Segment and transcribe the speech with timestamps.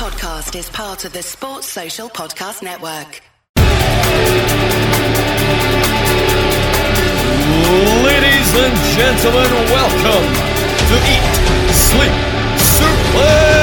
[0.00, 3.20] podcast is part of the Sports Social Podcast Network.
[8.02, 10.24] Ladies and gentlemen, welcome
[10.88, 11.34] to Eat,
[11.74, 12.16] Sleep,
[12.56, 13.59] Suplex,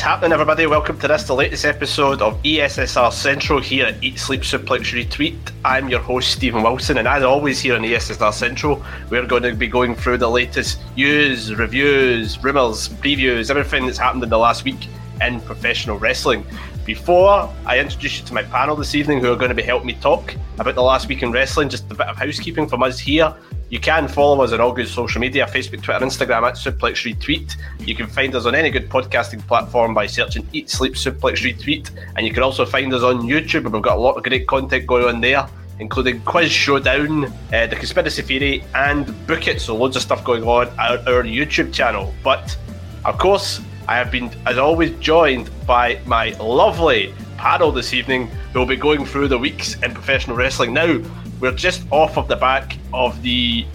[0.00, 0.66] What's happening, everybody?
[0.66, 5.52] Welcome to this, the latest episode of ESSR Central here at Eat Sleep Suplex Retweet.
[5.62, 9.52] I'm your host, Stephen Wilson, and as always, here on ESSR Central, we're going to
[9.52, 14.64] be going through the latest news, reviews, rumours, previews, everything that's happened in the last
[14.64, 14.88] week
[15.20, 16.46] in professional wrestling.
[16.90, 19.86] Before I introduce you to my panel this evening, who are going to be helping
[19.86, 22.98] me talk about the last week in wrestling, just a bit of housekeeping from us
[22.98, 23.32] here.
[23.68, 27.54] You can follow us on all good social media Facebook, Twitter, Instagram at Suplex Retweet.
[27.78, 31.90] You can find us on any good podcasting platform by searching Eat Sleep Suplex Retweet.
[32.16, 34.48] And you can also find us on YouTube, and we've got a lot of great
[34.48, 35.46] content going on there,
[35.78, 39.60] including Quiz Showdown, uh, The Conspiracy Theory, and Book It.
[39.60, 42.12] So loads of stuff going on at our YouTube channel.
[42.24, 42.58] But
[43.04, 43.60] of course,
[43.90, 48.76] I have been, as always, joined by my lovely panel this evening who will be
[48.76, 50.72] going through the weeks in professional wrestling.
[50.72, 51.00] Now,
[51.40, 53.66] we're just off of the back of the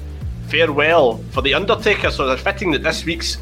[0.48, 3.40] farewell for The Undertaker, so it's fitting that this week's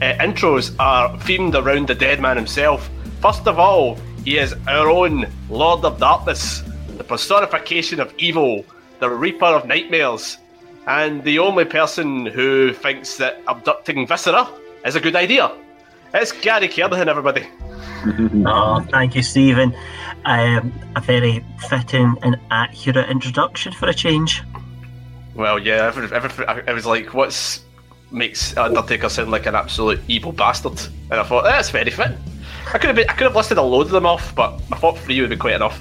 [0.00, 2.88] uh, intros are themed around the dead man himself.
[3.20, 6.62] First of all, he is our own Lord of Darkness,
[6.96, 8.64] the personification of evil,
[9.00, 10.38] the Reaper of Nightmares,
[10.86, 14.48] and the only person who thinks that abducting Viscera
[14.86, 15.52] is a good idea.
[16.12, 17.46] It's Gary Kernahan, everybody.
[18.46, 19.76] Oh, thank you, Stephen.
[20.24, 24.42] Um, a very fitting and accurate introduction for a change.
[25.34, 27.62] Well, yeah, every, every, I was like, what's
[28.10, 30.80] makes Undertaker sound like an absolute evil bastard?
[31.10, 32.16] And I thought, eh, that's very fitting.
[32.72, 34.78] I could have been, I could have listed a load of them off, but I
[34.78, 35.78] thought three would be quite enough.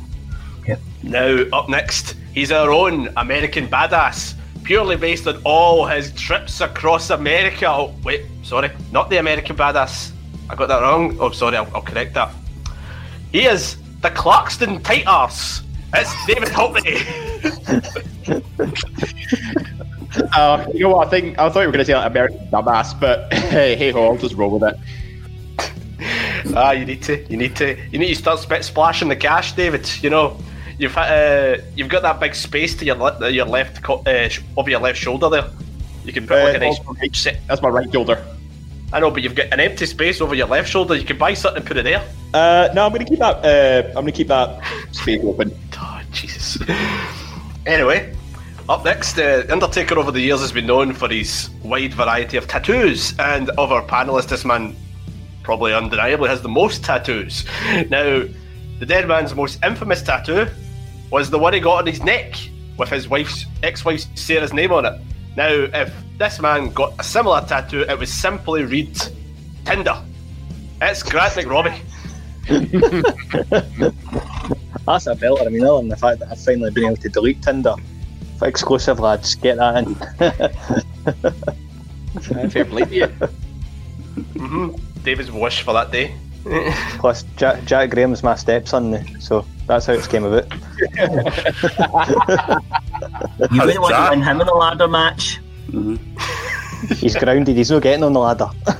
[0.67, 0.79] Yep.
[1.03, 7.11] Now, up next, he's our own American badass, purely based on all his trips across
[7.11, 7.65] America.
[7.69, 10.11] Oh, wait, sorry, not the American badass.
[10.49, 11.17] I got that wrong.
[11.19, 12.33] Oh, sorry, I'll, I'll correct that.
[13.31, 15.61] He is the Clarkston tight arse.
[15.93, 17.05] It's David Hockney.
[20.33, 21.07] Uh, you know what?
[21.07, 23.91] I think I thought you were going to say like American dumbass, but hey, hey
[23.91, 26.53] ho, I'll just roll with it.
[26.55, 29.53] ah, you need to, you need to, you need to start spit splashing the cash,
[29.53, 29.87] David.
[30.01, 30.37] You know,
[30.79, 34.69] you've uh, you've got that big space to your le- your left co- uh, over
[34.69, 35.49] your left shoulder there.
[36.03, 37.27] You can put like a Uh, nice.
[37.47, 38.25] That's my right shoulder.
[38.91, 40.95] I know, but you've got an empty space over your left shoulder.
[40.95, 42.03] You can buy something and put it there.
[42.33, 43.45] Uh, no, I'm going to keep that.
[43.45, 45.55] Uh, I'm going to keep that space open.
[45.81, 46.57] Oh, Jesus.
[47.65, 48.13] anyway,
[48.67, 52.47] up next, uh, Undertaker over the years has been known for his wide variety of
[52.47, 54.75] tattoos, and of our panelists, this man
[55.43, 57.45] probably undeniably has the most tattoos.
[57.89, 58.23] Now,
[58.79, 60.47] the dead man's most infamous tattoo
[61.11, 62.35] was the one he got on his neck
[62.77, 65.01] with his wife's ex-wife Sarah's name on it.
[65.35, 68.97] Now, if this man got a similar tattoo, it would simply read
[69.65, 70.01] Tinder.
[70.81, 71.79] It's Grant McRobbie.
[74.85, 75.45] That's a belter.
[75.45, 77.75] I mean, other than the fact that I've finally been able to delete Tinder.
[78.37, 79.35] for Exclusive, lads.
[79.35, 79.95] Get that in.
[82.49, 83.07] Fair play to you.
[84.37, 84.69] hmm
[85.03, 86.15] David's wish for that day.
[86.99, 90.45] Plus, Jack, Jack Graham's my stepson now, so that's how it's came about.
[93.51, 95.39] You wouldn't want to win him in a ladder match.
[96.97, 97.55] He's grounded.
[97.55, 98.49] He's not getting on the ladder.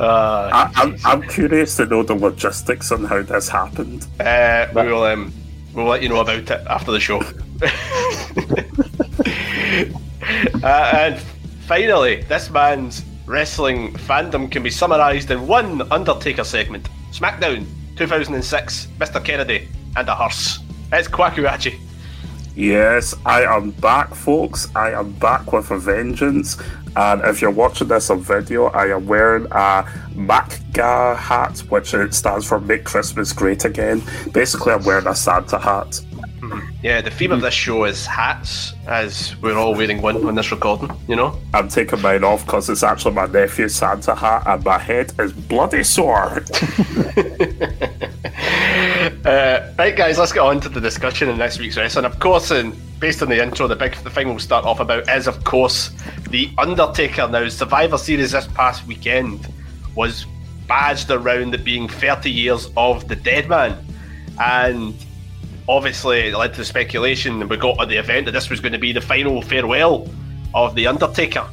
[0.00, 4.06] Uh, I, I'm, I'm curious to know the logistics on how this happened.
[4.20, 5.32] Uh, we will um,
[5.74, 7.20] we'll let you know about it after the show.
[10.62, 11.18] uh, and
[11.66, 17.66] finally, this man's wrestling fandom can be summarised in one Undertaker segment: SmackDown
[17.96, 19.22] 2006, Mr.
[19.22, 20.60] Kennedy and a hearse.
[20.92, 21.78] It's Kwakuachi.
[22.56, 24.74] Yes, I am back, folks.
[24.74, 26.56] I am back with a vengeance.
[26.96, 29.84] And if you're watching this on video, I am wearing a
[30.14, 34.02] MacGa hat, which stands for Make Christmas Great Again.
[34.32, 36.00] Basically, I'm wearing a Santa hat.
[36.82, 40.50] Yeah, the theme of this show is hats, as we're all wearing one on this
[40.50, 40.90] recording.
[41.08, 41.38] You know.
[41.52, 45.32] I'm taking mine off because it's actually my nephew's Santa hat, and my head is
[45.32, 46.44] bloody sore.
[49.24, 52.04] Uh, right, guys, let's get on to the discussion in this week's wrestling.
[52.04, 55.08] Of course, and based on the intro, the big the thing we'll start off about
[55.08, 55.90] is, of course,
[56.30, 57.28] the Undertaker.
[57.28, 59.52] Now, Survivor Series this past weekend
[59.94, 60.26] was
[60.66, 63.84] badged around it being 30 years of the Dead Man,
[64.40, 64.94] and
[65.68, 67.40] obviously it led to the speculation.
[67.40, 70.08] And we got at the event that this was going to be the final farewell
[70.54, 71.48] of the Undertaker.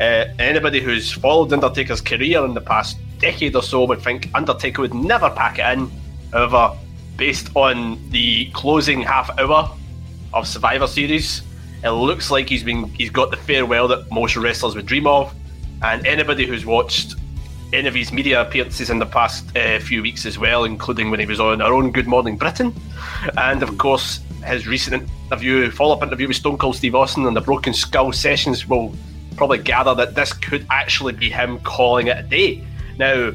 [0.00, 4.82] Uh, anybody who's followed Undertaker's career in the past decade or so would think Undertaker
[4.82, 5.90] would never pack it in.
[6.32, 6.76] However,
[7.16, 9.70] based on the closing half hour
[10.32, 11.42] of Survivor Series.
[11.84, 15.34] It looks like he's been he's got the farewell that most wrestlers would dream of,
[15.82, 17.16] and anybody who's watched
[17.72, 21.20] any of his media appearances in the past uh, few weeks as well, including when
[21.20, 22.74] he was on our own Good Morning Britain,
[23.36, 27.40] and of course his recent interview, follow-up interview with Stone Cold Steve Austin and the
[27.40, 28.94] Broken Skull sessions, will
[29.36, 32.64] probably gather that this could actually be him calling it a day.
[32.98, 33.32] Now,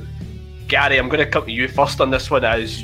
[0.68, 2.84] Gary, I'm going to come to you first on this one, as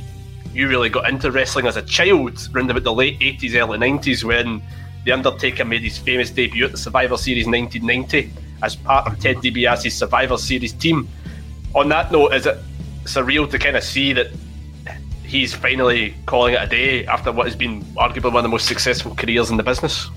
[0.54, 4.24] you really got into wrestling as a child, around about the late 80s, early 90s,
[4.24, 4.62] when
[5.06, 8.32] The Undertaker made his famous debut at the Survivor Series 1990
[8.64, 11.08] as part of Ted DiBiase's Survivor Series team.
[11.74, 12.58] On that note, is it
[13.06, 14.28] surreal to kind of see that
[15.24, 18.68] he's finally calling it a day after what has been arguably one of the most
[18.68, 20.10] successful careers in the business?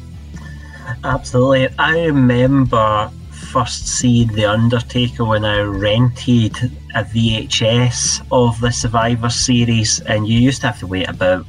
[1.04, 1.68] Absolutely.
[1.78, 6.56] I remember first seeing The Undertaker when I rented
[6.94, 11.46] a VHS of the Survivor series, and you used to have to wait about,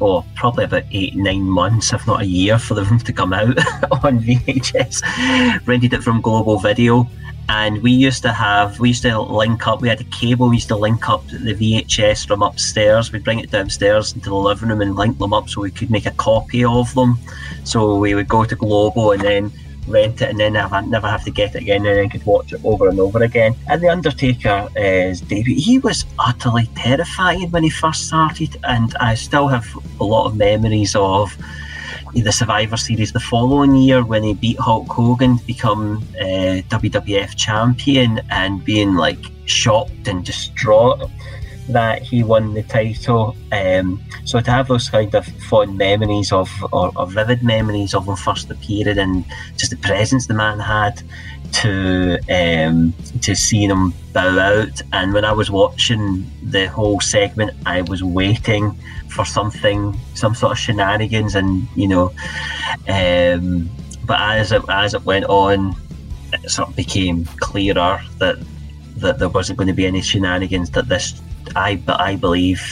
[0.00, 3.48] oh, probably about eight, nine months, if not a year, for them to come out
[4.04, 5.66] on VHS.
[5.66, 7.08] rented it from Global Video.
[7.52, 10.56] And we used to have, we used to link up, we had a cable, we
[10.58, 13.10] used to link up the VHS from upstairs.
[13.10, 15.90] We'd bring it downstairs into the living room and link them up so we could
[15.90, 17.18] make a copy of them.
[17.64, 19.52] So we would go to Global and then
[19.88, 22.52] rent it and then never, never have to get it again and then could watch
[22.52, 23.56] it over and over again.
[23.66, 29.16] And The undertaker is debut, he was utterly terrifying when he first started and I
[29.16, 29.66] still have
[29.98, 31.36] a lot of memories of
[32.14, 37.36] the Survivor Series the following year when he beat Hulk Hogan to become uh, WWF
[37.36, 41.08] champion and being like shocked and distraught
[41.68, 43.36] that he won the title.
[43.52, 48.08] Um, so to have those kind of fond memories of, or, or, vivid memories of
[48.08, 49.24] him first appearing and
[49.56, 51.02] just the presence the man had
[51.52, 52.92] to um,
[53.22, 54.82] to seeing him bow out.
[54.92, 58.76] And when I was watching the whole segment, I was waiting
[59.10, 62.12] for something, some sort of shenanigans, and you know.
[62.88, 63.68] Um,
[64.06, 65.74] but as it as it went on,
[66.32, 68.36] it sort of became clearer that
[68.96, 70.70] that there wasn't going to be any shenanigans.
[70.70, 71.20] That this,
[71.56, 72.62] I but I believe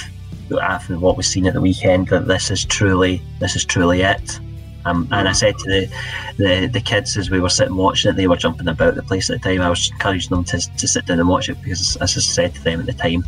[0.62, 4.40] after what was seen at the weekend, that this is truly this is truly it.
[4.84, 5.92] Um, and I said to the,
[6.36, 9.28] the the kids as we were sitting watching it, they were jumping about the place
[9.28, 9.60] at the time.
[9.60, 12.54] I was encouraging them to, to sit down and watch it because, as I said
[12.54, 13.24] to them at the time,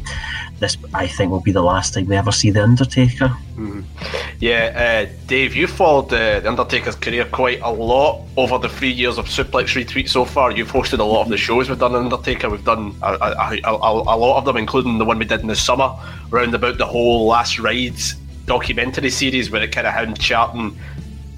[0.59, 3.29] this I think will be the last time we ever see the Undertaker.
[3.57, 3.81] Mm-hmm.
[4.39, 8.93] Yeah, uh, Dave, you followed uh, the Undertaker's career quite a lot over the three
[8.93, 10.51] years of Suplex Retweet so far.
[10.51, 12.49] You've hosted a lot of the shows we've done Undertaker.
[12.49, 15.49] We've done a, a, a, a lot of them, including the one we did in
[15.49, 15.95] the summer,
[16.33, 18.15] around about the whole Last Rides
[18.47, 20.77] documentary series where it kind of had charting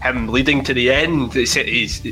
[0.02, 1.32] him leading to the end.
[1.32, 2.02] He's, he's,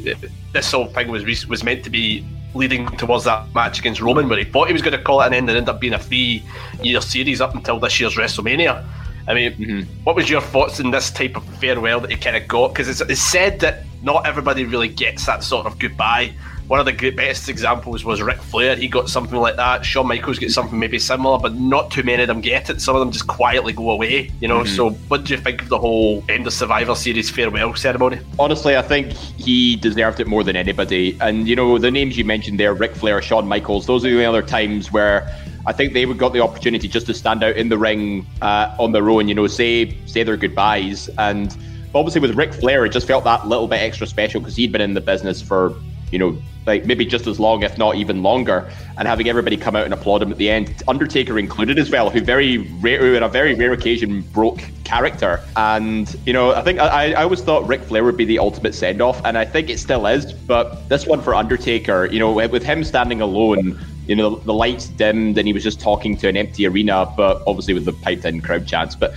[0.53, 4.39] this whole thing was was meant to be leading towards that match against Roman, where
[4.39, 5.99] he thought he was going to call it an end and ended up being a
[5.99, 8.85] three-year series up until this year's WrestleMania.
[9.29, 10.05] I mean, mm-hmm.
[10.05, 12.69] what was your thoughts in this type of farewell that he kind of got?
[12.69, 16.33] Because it's, it's said that not everybody really gets that sort of goodbye
[16.71, 18.77] one of the best examples was Ric Flair.
[18.77, 19.85] He got something like that.
[19.85, 22.81] Shawn Michaels gets something maybe similar, but not too many of them get it.
[22.81, 24.61] Some of them just quietly go away, you know.
[24.61, 24.77] Mm-hmm.
[24.77, 28.21] So, what do you think of the whole end of Survivor Series farewell ceremony?
[28.39, 31.19] Honestly, I think he deserved it more than anybody.
[31.21, 34.25] And you know, the names you mentioned there, Ric Flair, Shawn Michaels, those are the
[34.25, 35.29] other times where
[35.67, 38.77] I think they would got the opportunity just to stand out in the ring uh,
[38.79, 39.27] on their own.
[39.27, 41.57] You know, say say their goodbyes and.
[41.93, 44.81] Obviously, with Ric Flair, it just felt that little bit extra special because he'd been
[44.81, 45.75] in the business for
[46.11, 46.37] you know,
[46.67, 49.95] like maybe just as long, if not even longer, and having everybody come out and
[49.95, 53.29] applaud him at the end, Undertaker included as well, who very rare, who in a
[53.29, 55.41] very rare occasion broke character.
[55.57, 58.75] And you know, I think I, I always thought Ric Flair would be the ultimate
[58.75, 60.33] send off, and I think it still is.
[60.33, 63.79] But this one for Undertaker, you know, with him standing alone.
[64.07, 67.07] You know, the, the lights dimmed and he was just talking to an empty arena,
[67.17, 68.97] but obviously with the piped in crowd chants.
[68.97, 69.15] But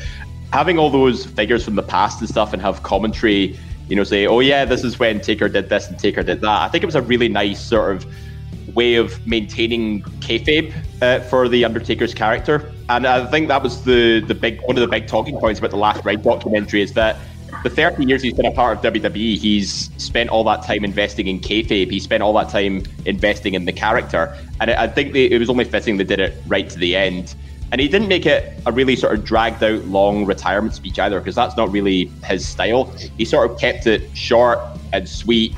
[0.52, 3.60] having all those figures from the past and stuff and have commentary
[3.90, 6.62] you know, say, oh yeah, this is when Taker did this and Taker did that.
[6.62, 8.06] I think it was a really nice sort of
[8.76, 14.22] way of maintaining kayfabe uh, for the Undertaker's character, and I think that was the
[14.22, 17.18] the big one of the big talking points about the Last Ride documentary is that
[17.64, 21.28] the 30 years he's been a part of WWE, he's spent all that time investing
[21.28, 21.90] in kayfabe.
[21.90, 25.50] He spent all that time investing in the character, and I think they, it was
[25.50, 27.36] only fitting they did it right to the end.
[27.74, 31.20] And he didn't make it a really sort of dragged out long retirement speech either,
[31.20, 32.86] because that's not really his style.
[33.18, 34.60] He sort of kept it short
[34.94, 35.56] and sweet,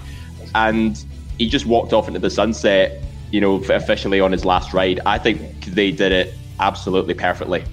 [0.55, 1.03] and
[1.37, 5.01] he just walked off into the sunset, you know, officially on his last ride.
[5.05, 7.65] I think they did it absolutely perfectly.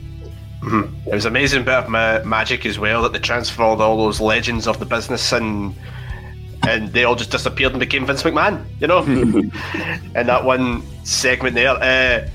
[0.61, 0.93] Mm-hmm.
[1.07, 4.21] It was an amazing bit of ma- magic as well that they transferred all those
[4.21, 5.73] legends of the business and
[6.67, 8.99] and they all just disappeared and became Vince McMahon, you know,
[10.17, 11.71] and that one segment there.
[11.71, 12.29] Uh,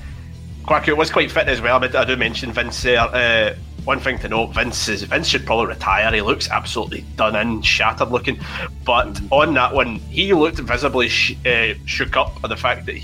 [0.68, 1.80] Quacker was quite fit as well.
[1.80, 3.00] But I do mention Vince there.
[3.00, 6.12] Uh, one thing to note: Vince is Vince should probably retire.
[6.12, 8.38] He looks absolutely done in, shattered looking.
[8.84, 12.96] But on that one, he looked visibly sh- uh, shook up at the fact that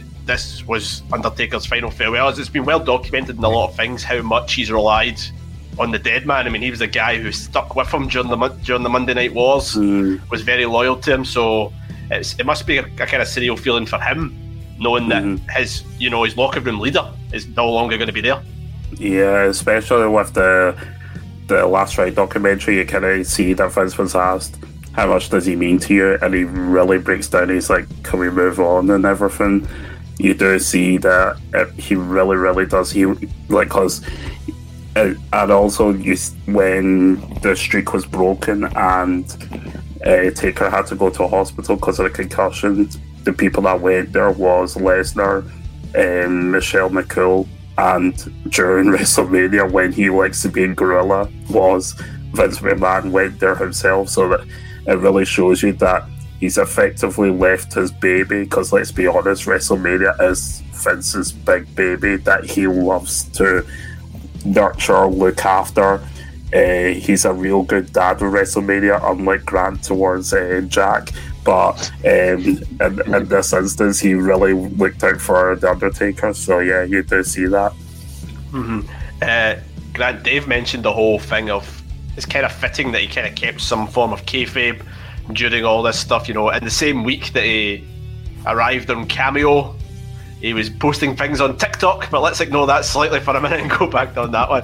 [0.00, 2.28] uh, this was Undertaker's final farewell.
[2.28, 5.20] As it's been well documented in a lot of things how much he's relied
[5.78, 6.46] on the dead man.
[6.46, 9.14] I mean, he was the guy who stuck with him during the during the Monday
[9.14, 10.20] Night Wars, Mm.
[10.30, 11.24] was very loyal to him.
[11.24, 11.72] So
[12.10, 14.36] it's, it must be a, a kind of surreal feeling for him,
[14.80, 15.22] knowing that
[15.56, 18.42] his you know his locker room leader is no longer going to be there.
[18.92, 20.76] Yeah, especially with the
[21.46, 24.56] the last ride documentary, you kind of see that Vince was asked,
[24.92, 27.50] "How much does he mean to you?" And he really breaks down.
[27.50, 29.68] He's like, "Can we move on?" and everything.
[30.18, 32.90] You do see that uh, he really, really does.
[32.90, 33.06] He
[33.48, 34.04] like because.
[34.96, 39.24] Uh, and also, you when the streak was broken and
[40.04, 42.90] uh, Taker had to go to a hospital because of the concussion,
[43.30, 45.42] the people that went there was Lesnar,
[45.96, 47.46] um, Michelle McCool,
[47.78, 48.14] and
[48.50, 51.92] during WrestleMania when he likes to be in Gorilla was
[52.32, 54.08] Vince McMahon went there himself.
[54.08, 54.46] So that
[54.86, 56.04] it really shows you that
[56.40, 58.44] he's effectively left his baby.
[58.44, 63.64] Because let's be honest, WrestleMania is Vince's big baby that he loves to
[64.44, 66.02] nurture, look after.
[66.52, 71.10] Uh, he's a real good dad with WrestleMania, unlike Grant towards uh, Jack.
[71.44, 76.34] But um, in, in this instance, he really looked out for the Undertaker.
[76.34, 77.72] So yeah, you do see that.
[79.22, 79.56] Uh,
[79.94, 81.82] Grant, Dave mentioned the whole thing of
[82.16, 84.84] it's kind of fitting that he kind of kept some form of kayfabe
[85.32, 86.28] during all this stuff.
[86.28, 87.86] You know, in the same week that he
[88.46, 89.74] arrived on Cameo,
[90.40, 92.10] he was posting things on TikTok.
[92.10, 94.62] But let's ignore that slightly for a minute and go back on that one.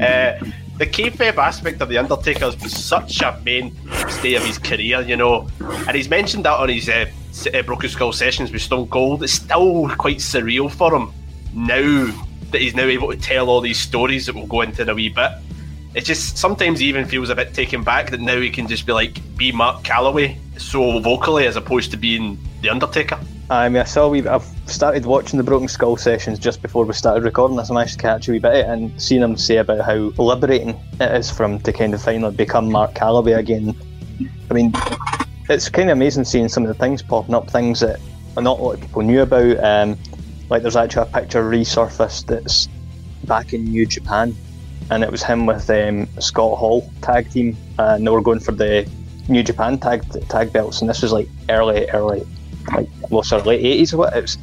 [0.00, 0.38] Uh,
[0.78, 5.16] the kayfabe aspect of the Undertaker has been such a mainstay of his career, you
[5.16, 7.06] know, and he's mentioned that on his uh,
[7.52, 9.24] uh, Broken Skull sessions with Stone Cold.
[9.24, 11.12] It's still quite surreal for him
[11.52, 12.06] now
[12.52, 14.94] that he's now able to tell all these stories that we'll go into in a
[14.94, 15.32] wee bit.
[15.94, 18.92] It just sometimes even feels a bit taken back that now he can just be
[18.92, 23.18] like be Mark Calaway so vocally as opposed to being the Undertaker.
[23.50, 24.26] I mean, I saw we.
[24.26, 27.70] I've started watching the Broken Skull sessions just before we started recording this.
[27.70, 31.14] I managed to catch a wee bit and seeing him say about how liberating it
[31.14, 33.74] is for him to kind of finally become Mark Calaway again.
[34.50, 34.72] I mean,
[35.48, 38.00] it's kind of amazing seeing some of the things popping up, things that
[38.36, 39.64] not a lot of people knew about.
[39.64, 39.98] Um,
[40.50, 42.68] like there's actually a picture resurfaced that's
[43.24, 44.36] back in New Japan,
[44.90, 48.52] and it was him with um, Scott Hall tag team, and they were going for
[48.52, 48.86] the
[49.26, 52.26] New Japan tag tag belts, and this was like early, early,
[52.74, 54.16] like well, sort of late eighties or what.
[54.16, 54.38] It's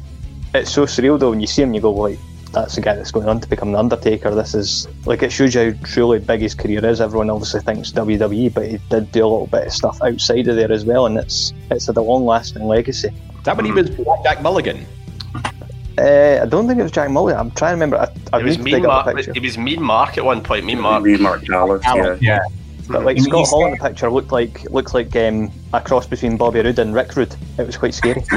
[0.54, 2.18] it's so surreal though when you see him, you go like,
[2.52, 4.34] that's the guy that's going on to become the Undertaker.
[4.34, 7.00] This is like it shows you how truly big his career is.
[7.00, 10.56] Everyone obviously thinks WWE, but he did do a little bit of stuff outside of
[10.56, 13.10] there as well, and it's it's had a long lasting legacy.
[13.44, 13.90] That when he was
[14.24, 14.86] Jack Mulligan?
[15.98, 17.40] Uh, I don't think it was Jack Mulligan.
[17.40, 17.96] I'm trying to remember.
[17.96, 19.16] I, I It was need Mean Mark.
[19.28, 20.64] It was Mean Mark at one point.
[20.66, 21.02] Mean Mark.
[21.02, 22.16] Me, Mark Callis, yeah.
[22.20, 22.38] Yeah.
[22.88, 26.06] But like Scott he's- Hall in the picture looked like looked like um, a cross
[26.06, 27.34] between Bobby Roode and Rick Rude.
[27.58, 28.22] It was quite scary.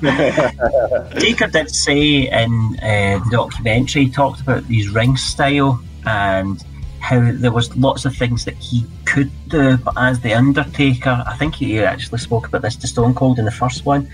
[1.20, 6.64] Taker did say in uh, the documentary, he talked about his ring style and
[7.00, 11.36] how there was lots of things that he could do, but as the Undertaker, I
[11.36, 14.10] think he actually spoke about this to Stone Cold in the first one,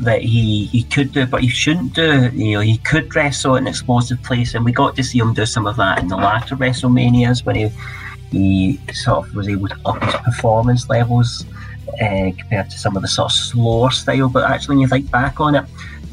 [0.00, 2.30] that he, he could do, but he shouldn't do.
[2.32, 5.34] You know, he could wrestle at an explosive place, and we got to see him
[5.34, 7.70] do some of that in the latter WrestleManias when he
[8.30, 11.44] he sort of was able to up his performance levels
[12.00, 14.28] uh, compared to some of the sort of slower style.
[14.28, 15.64] But actually, when you think back on it,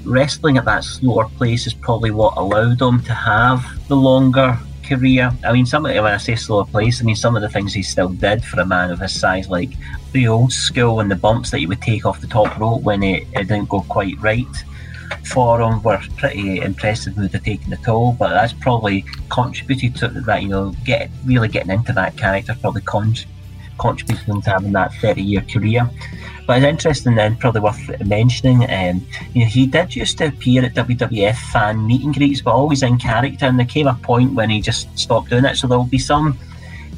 [0.03, 5.31] wrestling at that slower place is probably what allowed him to have the longer career.
[5.43, 7.73] I mean, some of when I say slower place, I mean some of the things
[7.73, 9.71] he still did for a man of his size, like
[10.11, 13.03] the old school and the bumps that he would take off the top rope when
[13.03, 14.63] it, it didn't go quite right
[15.25, 18.13] for him were pretty impressive with the taking the toll.
[18.13, 20.43] But that's probably contributed to that.
[20.43, 23.15] You know, get really getting into that character probably con-
[23.77, 25.89] contributed to having that thirty-year career.
[26.47, 28.69] But it's interesting then, probably worth mentioning.
[28.69, 32.53] Um, you know, he did used to appear at WWF fan meet and greets, but
[32.53, 33.45] always in character.
[33.45, 35.55] And there came a point when he just stopped doing it.
[35.55, 36.37] So there will be some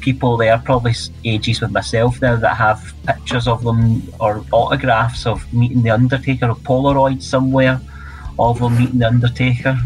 [0.00, 5.50] people there, probably ages with myself now, that have pictures of them or autographs of
[5.52, 7.80] meeting the Undertaker or Polaroid somewhere
[8.38, 9.78] of them meeting the Undertaker.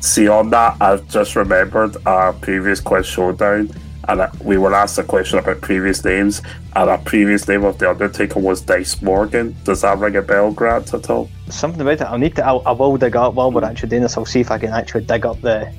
[0.00, 3.70] See, on that, I've just remembered our previous quiz showdown,
[4.08, 6.42] and we were asked a question about previous names,
[6.76, 9.56] and our previous name of the Undertaker was Dice Morgan.
[9.64, 11.28] Does that ring a bell, Grant, at all?
[11.48, 12.02] Something about it.
[12.02, 12.46] I'll need to.
[12.46, 14.16] I'll, I will dig up while we're actually doing this.
[14.16, 15.72] I'll see if I can actually dig up the.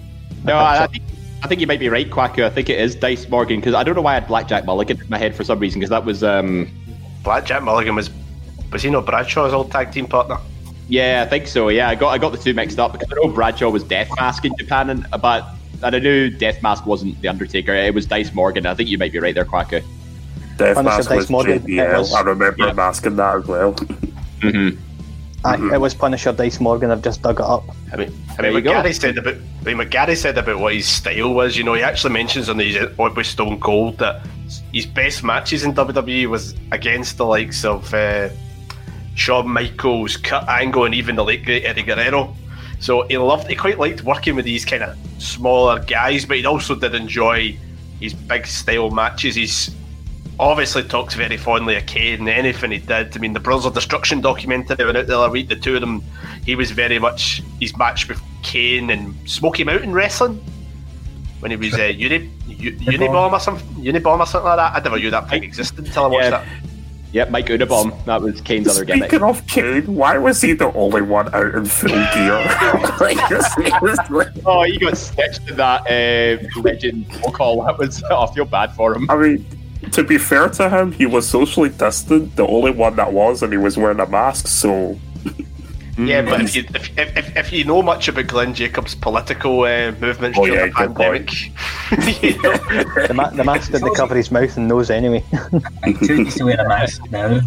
[0.43, 1.03] the No, I, I think
[1.43, 2.43] I think you might be right, Quacker.
[2.43, 4.99] I think it is Dice Morgan because I don't know why I had Blackjack Mulligan
[4.99, 6.69] in my head for some reason because that was um
[7.23, 8.09] Blackjack Mulligan was
[8.71, 10.37] was he not Bradshaw's old tag team partner?
[10.87, 13.15] Yeah I think so yeah I got I got the two mixed up because I
[13.15, 15.45] know Bradshaw was Death Mask in Japan and but
[15.83, 17.73] and I knew Death Mask wasn't the Undertaker.
[17.73, 18.65] It was Dice Morgan.
[18.65, 19.83] I think you might be right there, Quacko.
[20.57, 21.99] Death Punisher Mask Dice was Morgan, JBL.
[21.99, 22.71] was- I remember Yeah.
[22.71, 23.73] him asking that as well.
[24.41, 24.79] Mm-hmm.
[25.45, 26.89] Aye, it was Punisher Dice Morgan.
[26.89, 27.63] I've just dug it up.
[27.93, 28.71] I mean, I mean, you what go.
[28.71, 31.55] Gary said about I mean, what Gary said about what his style was.
[31.55, 34.25] You know, he actually mentions on his on with Stone Cold that
[34.73, 38.29] his best matches in WWE was against the likes of uh,
[39.17, 42.35] Shawn Michaels, Kurt Angle, and even the late great Eddie Guerrero.
[42.79, 46.45] So he loved, he quite liked working with these kind of smaller guys, but he
[46.45, 47.57] also did enjoy
[47.99, 49.33] his big style matches.
[49.33, 49.75] He's
[50.39, 53.17] obviously talks very fondly of Kane and anything he did.
[53.17, 55.49] I mean, the Brothers of Destruction documentary went out the other week.
[55.49, 56.03] The two of them,
[56.45, 60.39] he was very much his match with Kane and Smoky Mountain Wrestling
[61.39, 64.75] when he was uh, Uni, U, Unibomb or something, Unibomb or something like that.
[64.75, 66.29] I never knew that thing existed until I watched Yeah.
[66.29, 66.47] that.
[67.13, 68.05] Yep, Mike Unabomb.
[68.05, 69.09] That was Kane's other gimmick.
[69.09, 72.37] Speaking of Kane, why was he the only one out in full gear?
[74.45, 77.63] Oh, he got stitched in that uh, legend call.
[77.63, 78.03] That was.
[78.09, 79.09] Oh, I feel bad for him.
[79.09, 79.45] I mean,
[79.91, 83.51] to be fair to him, he was socially distant, the only one that was, and
[83.51, 84.97] he was wearing a mask, so
[85.97, 89.61] Yeah, but if you if, if, if, if you know much about Glenn Jacobs' political
[89.63, 91.31] uh, movements Oh, during yeah, the good pandemic,
[92.23, 92.53] you know,
[93.07, 95.23] The, ma- the mask didn't cover his mouth and nose anyway.
[95.83, 97.39] I do need to wear a mask now.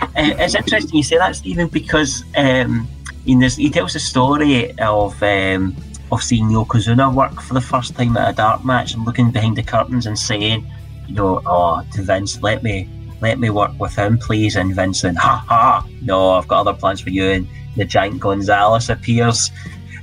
[0.00, 2.88] Uh, it's interesting you say that, Stephen, because um,
[3.26, 5.76] in this, he tells the story of um,
[6.10, 9.56] of seeing Yokozuna work for the first time at a dark match and looking behind
[9.56, 10.66] the curtains and saying,
[11.06, 12.88] you know, oh, to Vince, let me
[13.20, 14.56] let me work with him, please.
[14.56, 17.24] And Vince saying, ha ha, no, I've got other plans for you.
[17.24, 17.48] And
[17.78, 19.50] the giant Gonzalez appears.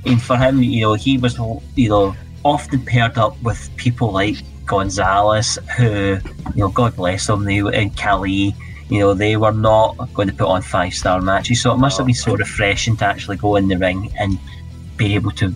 [0.04, 1.38] And for him, you know, he was,
[1.74, 6.18] you know, often paired up with people like Gonzalez, who,
[6.54, 8.54] you know, God bless them, they were in Cali,
[8.88, 11.62] you know, they were not going to put on five star matches.
[11.62, 14.38] So it must have been so refreshing to actually go in the ring and
[14.96, 15.52] be able to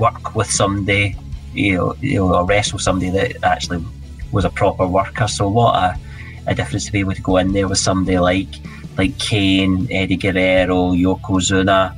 [0.00, 1.16] work with somebody,
[1.52, 3.84] you know, you know or wrestle somebody that actually
[4.32, 5.28] was a proper worker.
[5.28, 5.98] So what a,
[6.46, 8.48] a difference to be able to go in there with somebody like
[9.00, 11.96] like Kane, Eddie Guerrero, Yokozuna.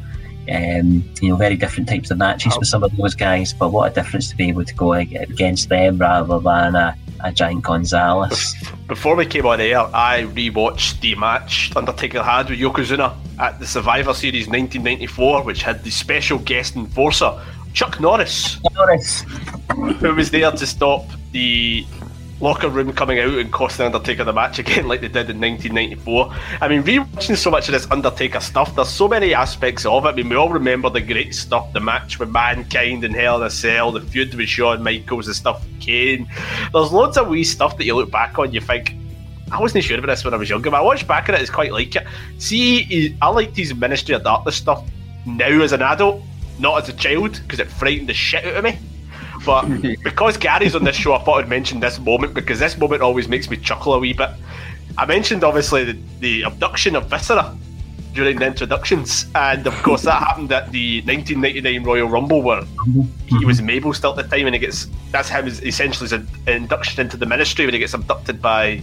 [0.56, 3.90] Um, you know, very different types of matches with some of those guys, but what
[3.90, 8.54] a difference to be able to go against them rather than a, a giant Gonzalez.
[8.88, 13.66] before we came on air, I rewatched the match Undertaker had with Yokozuna at the
[13.66, 17.32] Survivor Series 1994, which had the special guest enforcer
[17.72, 19.22] Chuck Norris, Norris.
[20.00, 21.86] who was there to stop the
[22.42, 26.34] locker room coming out and costing Undertaker the match again, like they did in 1994.
[26.60, 30.08] I mean, rewatching so much of this Undertaker stuff, there's so many aspects of it.
[30.08, 33.46] I mean, we all remember the great stuff, the match with Mankind and Hell in
[33.46, 36.28] a Cell, the feud with Shawn Michaels, the stuff with Kane.
[36.72, 38.96] There's loads of wee stuff that you look back on, you think,
[39.52, 41.40] I wasn't sure about this when I was younger, but I watched back at it,
[41.40, 42.06] it's quite like it.
[42.38, 44.84] See, I liked his Ministry of Darkness stuff
[45.26, 46.22] now as an adult,
[46.58, 48.78] not as a child, because it frightened the shit out of me.
[49.44, 49.66] But
[50.04, 53.28] because Gary's on this show, I thought I'd mention this moment because this moment always
[53.28, 54.30] makes me chuckle a wee bit.
[54.98, 57.56] I mentioned obviously the, the abduction of Viscera
[58.12, 62.62] during the introductions, and of course that happened at the 1999 Royal Rumble where
[63.26, 67.00] he was Mabel still at the time, and he gets that's him essentially his induction
[67.00, 68.82] into the ministry when he gets abducted by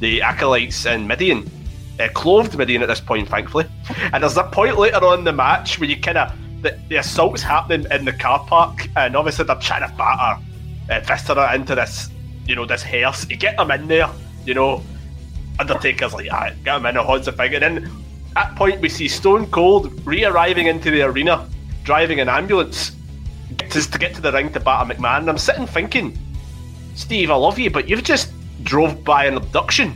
[0.00, 1.50] the acolytes in Mideon,
[1.98, 3.66] uh, clothed Mideon at this point, thankfully.
[4.12, 6.96] And there's a point later on in the match where you kind of the, the
[6.96, 10.42] assault's happening in the car park, and obviously they're trying to batter
[10.90, 12.10] uh, Viscera into this,
[12.46, 13.28] you know, this hearse.
[13.28, 14.08] You get them in there,
[14.44, 14.82] you know.
[15.60, 17.90] Undertaker's like, ah, get him in, a holds the thing, and then
[18.36, 21.48] at point we see Stone Cold re-arriving into the arena,
[21.82, 22.92] driving an ambulance
[23.70, 25.18] to, to get to the ring to batter McMahon.
[25.18, 26.16] And I'm sitting thinking,
[26.94, 28.30] Steve, I love you, but you've just
[28.62, 29.94] drove by an abduction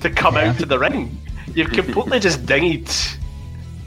[0.00, 0.50] to come Yeah.
[0.50, 1.16] out to the ring.
[1.54, 3.18] You've completely just dinged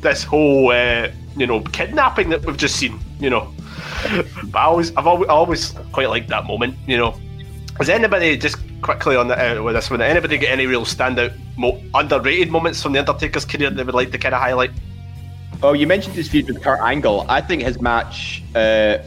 [0.02, 3.00] this whole, uh, you know, kidnapping that we've just seen.
[3.20, 3.54] You know,
[4.46, 6.76] but I always, I've always, always quite liked that moment.
[6.88, 7.16] You know,
[7.78, 10.02] has anybody just quickly on the, uh, with this one?
[10.02, 14.12] Anybody get any real standout, mo- underrated moments from the Undertaker's career they would like
[14.12, 14.72] to kind of highlight?
[15.64, 17.26] Oh, you mentioned his feud with Kurt Angle.
[17.28, 19.00] I think his match, uh,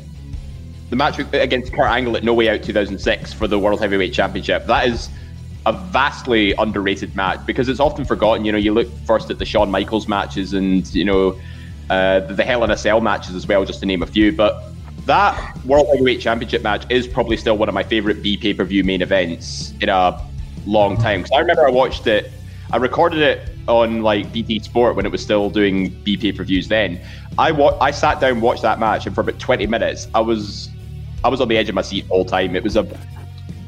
[0.89, 4.67] the match against Kurt Angle at No Way Out 2006 for the World Heavyweight Championship,
[4.67, 5.09] that is
[5.67, 8.45] a vastly underrated match because it's often forgotten.
[8.45, 11.39] You know, you look first at the Shawn Michaels matches and, you know,
[11.91, 14.33] uh, the Hell in a Cell matches as well, just to name a few.
[14.33, 14.63] But
[15.07, 18.65] that World Heavyweight Championship match is probably still one of my favorite B pay per
[18.65, 20.19] view main events in a
[20.67, 21.23] long time.
[21.23, 22.31] Because I remember I watched it,
[22.73, 26.45] I recorded it on like BT Sport when it was still doing B pay per
[26.45, 26.69] views.
[26.69, 27.01] Then
[27.39, 30.69] I wa- I sat down, watched that match, and for about twenty minutes, I was
[31.25, 32.55] I was on the edge of my seat all time.
[32.55, 32.87] It was a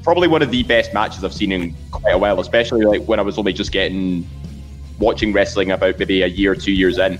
[0.04, 3.18] probably one of the best matches I've seen in quite a while, especially like when
[3.18, 4.28] I was only just getting
[4.98, 7.18] watching wrestling about maybe a year or two years in.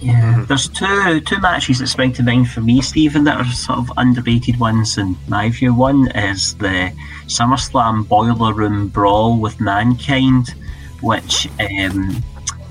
[0.00, 3.78] Yeah, there's two two matches that spring to mind for me, Stephen, that are sort
[3.78, 5.74] of underrated ones in my view.
[5.74, 6.92] One is the
[7.26, 10.54] SummerSlam Boiler Room Brawl with Mankind,
[11.02, 12.16] which um,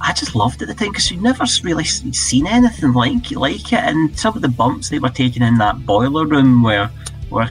[0.02, 3.84] I just loved at the time because you'd never really seen anything like like it,
[3.84, 6.90] and some of the bumps they were taking in that boiler room were
[7.30, 7.50] were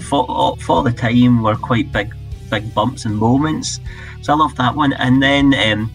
[0.00, 2.12] for, for the time were quite big
[2.50, 3.78] big bumps and moments.
[4.22, 5.54] So I loved that one, and then.
[5.54, 5.92] Um,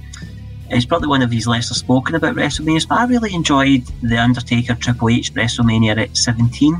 [0.69, 4.75] it's probably one of these lesser spoken about WrestleManias, but I really enjoyed the Undertaker
[4.75, 6.77] Triple H WrestleMania at 17.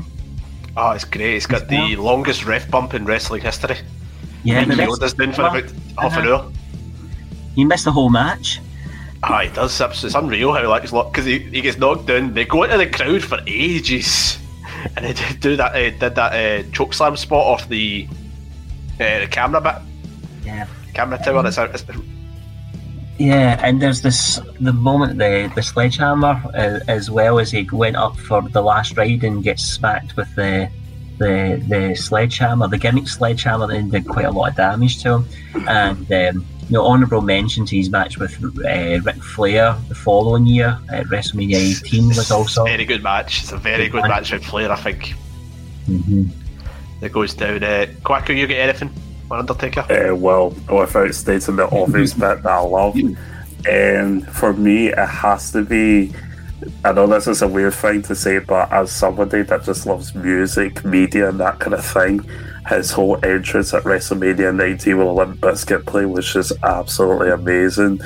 [0.76, 1.36] Oh, it's great.
[1.36, 3.78] It's got the longest ref bump in wrestling history.
[4.44, 5.64] Yeah, and Chioda's been for about
[5.98, 6.52] half an hour.
[7.54, 8.60] He missed the whole match.
[9.22, 9.80] Ah, he does.
[9.80, 12.34] It's unreal how like his look because he, he gets knocked down.
[12.34, 14.38] They go into the crowd for ages,
[14.94, 15.74] and they did do that.
[15.74, 18.06] Uh, did that uh, choke slam spot off the
[19.00, 19.74] uh, the camera bit.
[20.44, 21.46] Yeah, camera tower.
[21.46, 21.84] It's, it's
[23.18, 27.96] yeah, and there's this the moment the the sledgehammer uh, as well as he went
[27.96, 30.70] up for the last ride and gets smacked with the
[31.18, 35.24] the the sledgehammer, the gimmick sledgehammer, and did quite a lot of damage to him.
[35.66, 40.46] And um, you know, honourable mention to his match with uh, Ric Flair the following
[40.46, 43.42] year at WrestleMania 18 was also very good match.
[43.42, 45.14] It's a very good, good match with Flair, I think.
[45.88, 46.24] Mm-hmm.
[47.04, 47.62] It goes down.
[47.62, 48.92] Uh, Quacker, you get anything?
[49.30, 49.80] Undertaker?
[49.90, 52.96] Uh, well, without stating the obvious bit that I love,
[53.68, 56.12] and for me, it has to be.
[56.84, 60.14] I know this is a weird thing to say, but as somebody that just loves
[60.14, 62.26] music, media, and that kind of thing,
[62.68, 68.00] his whole entrance at WrestleMania 19 with Limp Bizkit play was just absolutely amazing.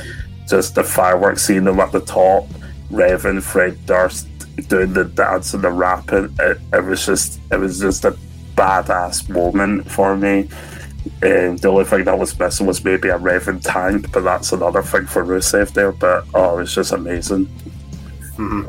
[0.48, 2.46] Just the fireworks seeing them at the top,
[2.90, 4.26] Reverend Fred Durst
[4.68, 6.35] doing the dance and the rapping.
[6.40, 8.16] It, it was just, it was just a
[8.56, 10.48] badass moment for me.
[11.22, 14.83] Um, the only thing that was missing was maybe a Reverend tank, but that's another
[14.83, 15.92] thing for Rusev there.
[15.92, 17.46] But oh, it's just amazing.
[18.37, 18.68] Mm-hmm.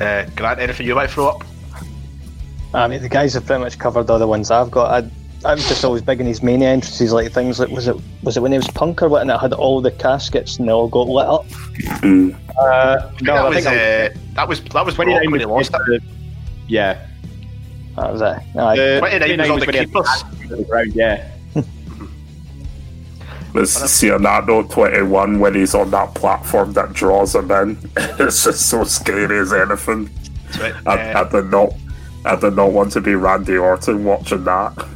[0.00, 1.44] Uh, Grant, anything you might throw up?
[2.72, 5.04] I mean, the guys have pretty much covered all the ones I've got.
[5.04, 5.10] I,
[5.44, 8.40] I'm just always big in his mania entrances, like things like was it was it
[8.40, 10.88] when he was Punk or what, and it had all the caskets and they all
[10.88, 11.46] got lit up.
[12.00, 12.34] Mm.
[12.58, 16.02] Uh, no, that, I was, think uh, that was that was when he lost it.
[16.68, 17.06] Yeah,
[17.96, 18.56] that was it.
[18.56, 18.78] Aye.
[18.78, 20.24] Uh, 29 was on the keepers.
[20.68, 21.29] Ground, yeah.
[23.52, 27.78] There's Leonardo 21 when he's on that platform that draws him in.
[27.96, 30.08] it's just so scary as anything.
[30.60, 30.74] Right.
[30.86, 31.72] I, Uh, I did not
[32.24, 34.86] I did not want to be Randy Orton watching that.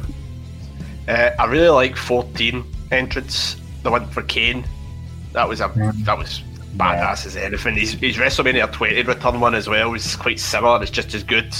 [1.07, 4.65] uh, I really like 14 entrance, the one for Kane.
[5.33, 5.71] That was a
[6.03, 6.41] that was
[6.77, 7.75] badass as anything.
[7.75, 10.81] His, his WrestleMania 20 return one as well was quite similar.
[10.81, 11.51] It's just as good.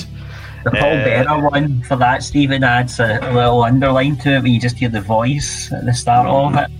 [0.63, 4.39] The Paul Uh, Bearer one for that, Stephen adds a, a little underline to it
[4.39, 6.71] where you just hear the voice at the start of it.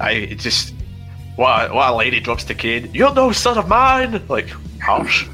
[0.00, 0.74] I it just
[1.36, 2.90] what a, what a lady drops to Kane.
[2.92, 4.22] You're no son of mine.
[4.28, 4.48] Like
[4.80, 5.26] harsh.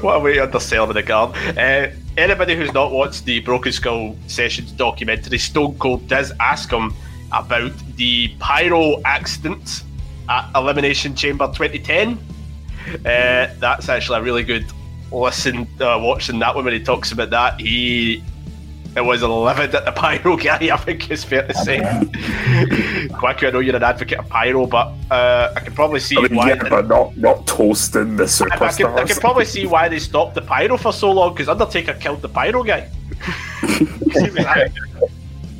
[0.00, 1.36] what a way to undersell him in the guard.
[1.56, 6.92] Uh, anybody who's not watched the Broken Skull Sessions documentary, Stone Cold does ask him
[7.32, 9.84] about the pyro accident
[10.28, 12.18] at Elimination Chamber 2010.
[13.04, 14.64] Uh, that's actually a really good
[15.12, 17.60] listen, uh, watching that one when he talks about that.
[17.60, 18.22] He
[18.96, 21.78] it was livid at the pyro guy, I think it's fair to say.
[23.18, 26.22] Quacky, I know you're an advocate of pyro, but uh, I can probably see I
[26.22, 26.48] mean, why.
[26.48, 29.98] yeah, but not not toasting the I, I, can, I can probably see why they
[29.98, 32.90] stopped the pyro for so long because Undertaker killed the pyro guy.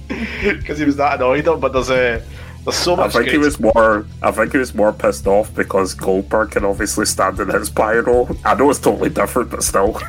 [0.09, 2.23] Because he was that annoyed him, but there's a
[2.64, 3.12] there's so I much.
[3.12, 4.07] think he was more.
[4.23, 8.29] I think he was more pissed off because Goldberg can obviously stand in his pyro.
[8.45, 10.01] I know it's totally different, but still.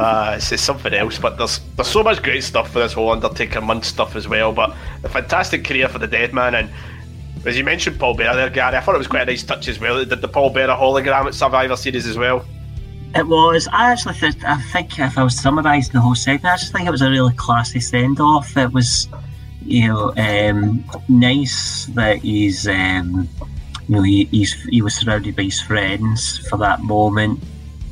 [0.00, 3.60] Uh, it's, something else, but there's there's so much great stuff for this whole Undertaker
[3.60, 4.52] month stuff as well.
[4.52, 6.70] But a fantastic career for the Dead Man, and
[7.44, 9.68] as you mentioned, Paul Bearer there, Gary, I thought it was quite a nice touch
[9.68, 9.96] as well.
[9.96, 12.44] They did the Paul Bearer hologram at Survivor Series as well.
[13.14, 13.68] It was.
[13.72, 16.86] I actually th- I think if I was summarising the whole segment, I just think
[16.86, 18.56] it was a really classy send off.
[18.56, 19.08] It was,
[19.62, 23.28] you know, um, nice that he's, um,
[23.88, 27.42] you know, he, he's he was surrounded by his friends for that moment.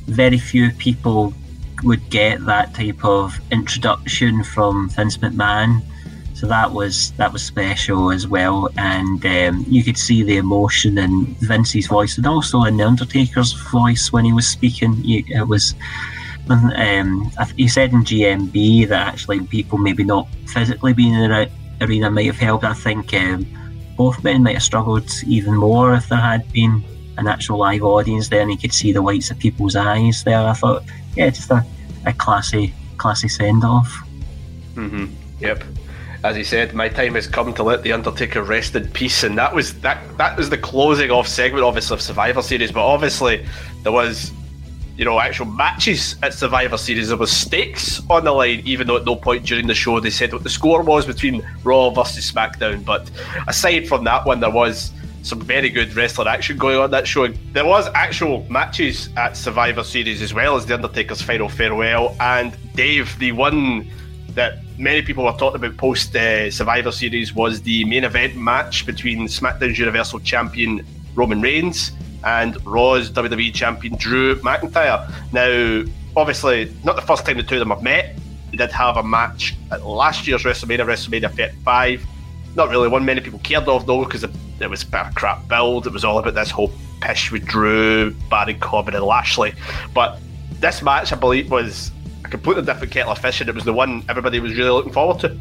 [0.06, 1.34] Very few people
[1.82, 5.82] would get that type of introduction from Vince McMahon.
[6.34, 10.96] So that was that was special as well, and um, you could see the emotion
[10.96, 15.02] in Vince's voice, and also in the Undertaker's voice when he was speaking.
[15.04, 15.74] It was,
[16.48, 22.08] um, he said in GMB that actually people maybe not physically being in the arena
[22.08, 22.62] might have helped.
[22.62, 23.44] I think um,
[23.96, 26.84] both men might have struggled even more if there had been
[27.18, 30.38] an actual live audience there, and you could see the whites of people's eyes there.
[30.38, 30.84] I thought,
[31.18, 31.64] yeah, just a,
[32.06, 33.92] a classy, classy send off.
[34.74, 35.06] Mm-hmm.
[35.40, 35.64] Yep.
[36.24, 39.36] as he said, my time has come to let the Undertaker rest in peace, and
[39.38, 42.72] that was that that was the closing off segment, obviously of Survivor Series.
[42.72, 43.46] But obviously,
[43.82, 44.32] there was,
[44.96, 47.08] you know, actual matches at Survivor Series.
[47.08, 50.10] There was stakes on the line, even though at no point during the show they
[50.10, 52.84] said what the score was between Raw versus SmackDown.
[52.84, 53.10] But
[53.46, 54.92] aside from that one, there was
[55.28, 57.28] some very good wrestler action going on that show.
[57.52, 62.56] There was actual matches at Survivor Series as well as the Undertaker's final farewell, and
[62.74, 63.90] Dave, the one
[64.30, 68.86] that many people were talking about post uh, Survivor Series was the main event match
[68.86, 71.92] between SmackDown's Universal Champion Roman Reigns
[72.24, 75.12] and Raw's WWE Champion Drew McIntyre.
[75.32, 78.16] Now, obviously, not the first time the two of them have met.
[78.50, 82.06] They did have a match at last year's WrestleMania, WrestleMania 35.
[82.54, 85.86] Not really one many people cared of though, because it, it was a crap build.
[85.86, 89.54] It was all about this whole pish with Drew, Baron Corbin, and Lashley.
[89.94, 90.18] But
[90.60, 91.90] this match, I believe, was
[92.24, 94.92] a completely different kettle of fish, and it was the one everybody was really looking
[94.92, 95.38] forward to.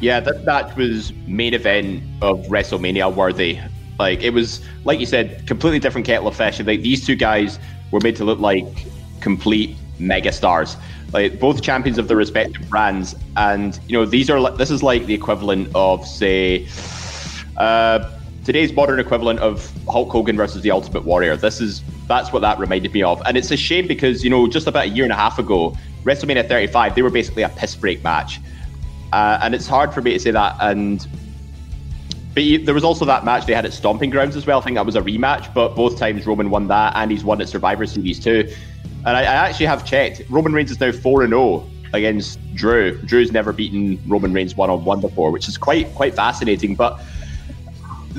[0.00, 3.58] Yeah, that that was main event of WrestleMania worthy.
[3.98, 6.60] Like it was, like you said, completely different kettle of fish.
[6.60, 7.58] Like these two guys
[7.90, 8.66] were made to look like
[9.20, 10.76] complete mega stars.
[11.12, 15.06] Like both champions of their respective brands, and you know these are this is like
[15.06, 16.68] the equivalent of say.
[17.58, 18.08] Uh,
[18.44, 21.36] today's modern equivalent of Hulk Hogan versus the Ultimate Warrior.
[21.36, 24.46] This is that's what that reminded me of, and it's a shame because you know
[24.46, 27.74] just about a year and a half ago, WrestleMania 35, they were basically a piss
[27.74, 28.40] break match,
[29.12, 30.56] uh, and it's hard for me to say that.
[30.60, 31.06] And
[32.34, 34.60] but there was also that match they had at Stomping Grounds as well.
[34.60, 37.40] I think that was a rematch, but both times Roman won that, and he's won
[37.40, 38.48] at Survivor Series too.
[39.04, 40.22] And I, I actually have checked.
[40.30, 42.96] Roman Reigns is now four and zero oh against Drew.
[43.02, 46.76] Drew's never beaten Roman Reigns one on one before, which is quite quite fascinating.
[46.76, 47.00] But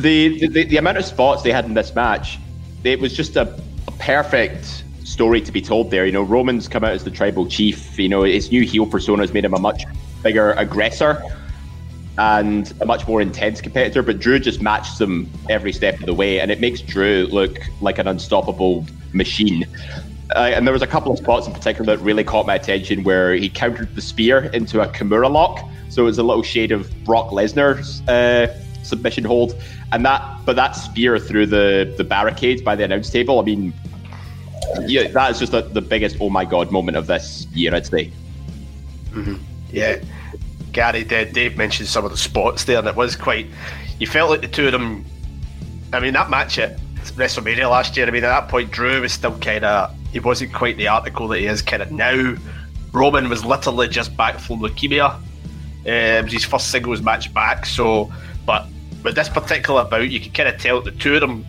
[0.02, 2.40] the, the the amount of spots they had in this match,
[2.84, 3.44] it was just a,
[3.88, 6.06] a perfect story to be told there.
[6.06, 7.98] You know, Roman's come out as the tribal chief.
[7.98, 9.84] You know, his new heel persona has made him a much
[10.24, 11.22] bigger aggressor
[12.18, 14.04] and a much more intense competitor.
[14.04, 17.60] But Drew just matched them every step of the way, and it makes Drew look
[17.82, 19.66] like an unstoppable machine.
[20.36, 23.04] Uh, and there was a couple of spots in particular that really caught my attention
[23.04, 25.68] where he countered the spear into a Kimura lock.
[25.90, 28.48] So it was a little shade of Brock Lesnar's uh,
[28.90, 29.56] submission hold,
[29.92, 33.40] and that but that spear through the the barricades by the announce table.
[33.40, 33.74] I mean,
[34.86, 37.86] yeah, that is just a, the biggest oh my god moment of this year, I'd
[37.86, 38.12] say.
[39.12, 39.36] Mm-hmm.
[39.72, 40.02] Yeah,
[40.72, 43.48] Gary, Dave mentioned some of the spots there, and it was quite.
[44.00, 45.06] You felt like the two of them.
[45.92, 46.80] I mean, that match at
[47.16, 48.08] WrestleMania last year.
[48.08, 49.96] I mean, at that point, Drew was still kind of.
[50.12, 52.36] He wasn't quite the article that he is kind of now.
[52.92, 55.14] Roman was literally just back from leukemia.
[55.14, 55.24] Um,
[55.86, 57.66] it was his first singles match back.
[57.66, 58.12] So,
[58.46, 58.68] but
[59.04, 61.46] with this particular bout, you can kind of tell the two of them.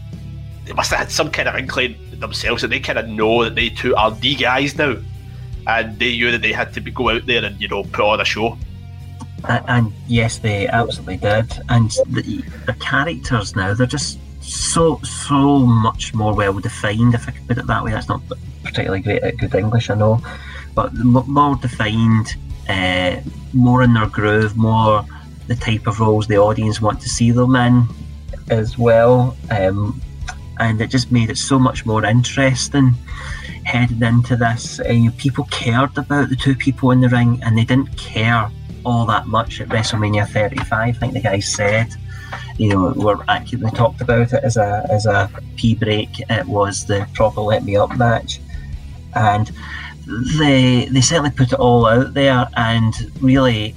[0.65, 3.55] They must have had some kind of inkling themselves that they kind of know that
[3.55, 4.97] they two are the guys now,
[5.67, 8.05] and they knew that they had to be, go out there and you know put
[8.05, 8.57] on a show.
[9.49, 11.51] And, and yes, they absolutely did.
[11.69, 17.15] And the, the characters now, they're just so so much more well defined.
[17.15, 18.21] If I could put it that way, that's not
[18.63, 20.21] particularly great at good English, I know,
[20.75, 22.37] but more defined,
[22.69, 23.21] uh,
[23.53, 25.05] more in their groove, more
[25.51, 27.85] the type of roles the audience want to see them in
[28.51, 29.37] as well.
[29.51, 30.01] Um,
[30.61, 32.95] and it just made it so much more interesting
[33.65, 34.79] heading into this.
[34.79, 38.49] Uh, people cared about the two people in the ring, and they didn't care
[38.85, 40.71] all that much at WrestleMania 35.
[40.71, 41.89] I think the guy said,
[42.57, 46.11] you know, we're accurately talked about it as a as a P break.
[46.31, 48.41] It was the proper Let Me Up match,
[49.17, 49.51] and
[50.39, 53.75] they they certainly put it all out there and really.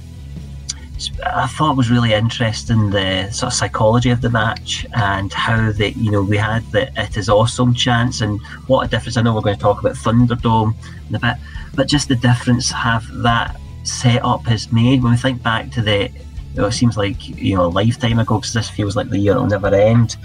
[1.24, 5.96] I thought was really interesting the sort of psychology of the match and how that
[5.96, 9.16] you know, we had the "It is awesome" chance and what a difference.
[9.16, 10.74] I know we're going to talk about Thunderdome
[11.08, 11.36] in a bit,
[11.74, 15.02] but just the difference have that setup has made.
[15.02, 16.10] When we think back to the,
[16.54, 19.18] you know, it seems like you know a lifetime ago because this feels like the
[19.18, 20.16] year will never end.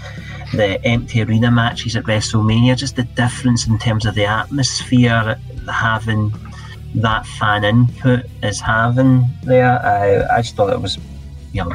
[0.52, 5.38] The empty arena matches at WrestleMania, just the difference in terms of the atmosphere
[5.70, 6.32] having
[6.96, 9.80] that fan input is having there.
[9.84, 10.98] I, I just thought it was,
[11.52, 11.74] you know,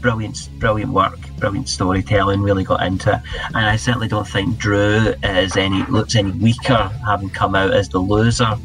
[0.00, 2.40] brilliant, brilliant work, brilliant storytelling.
[2.42, 3.20] Really got into it,
[3.54, 7.88] and I certainly don't think Drew is any looks any weaker having come out as
[7.88, 8.56] the loser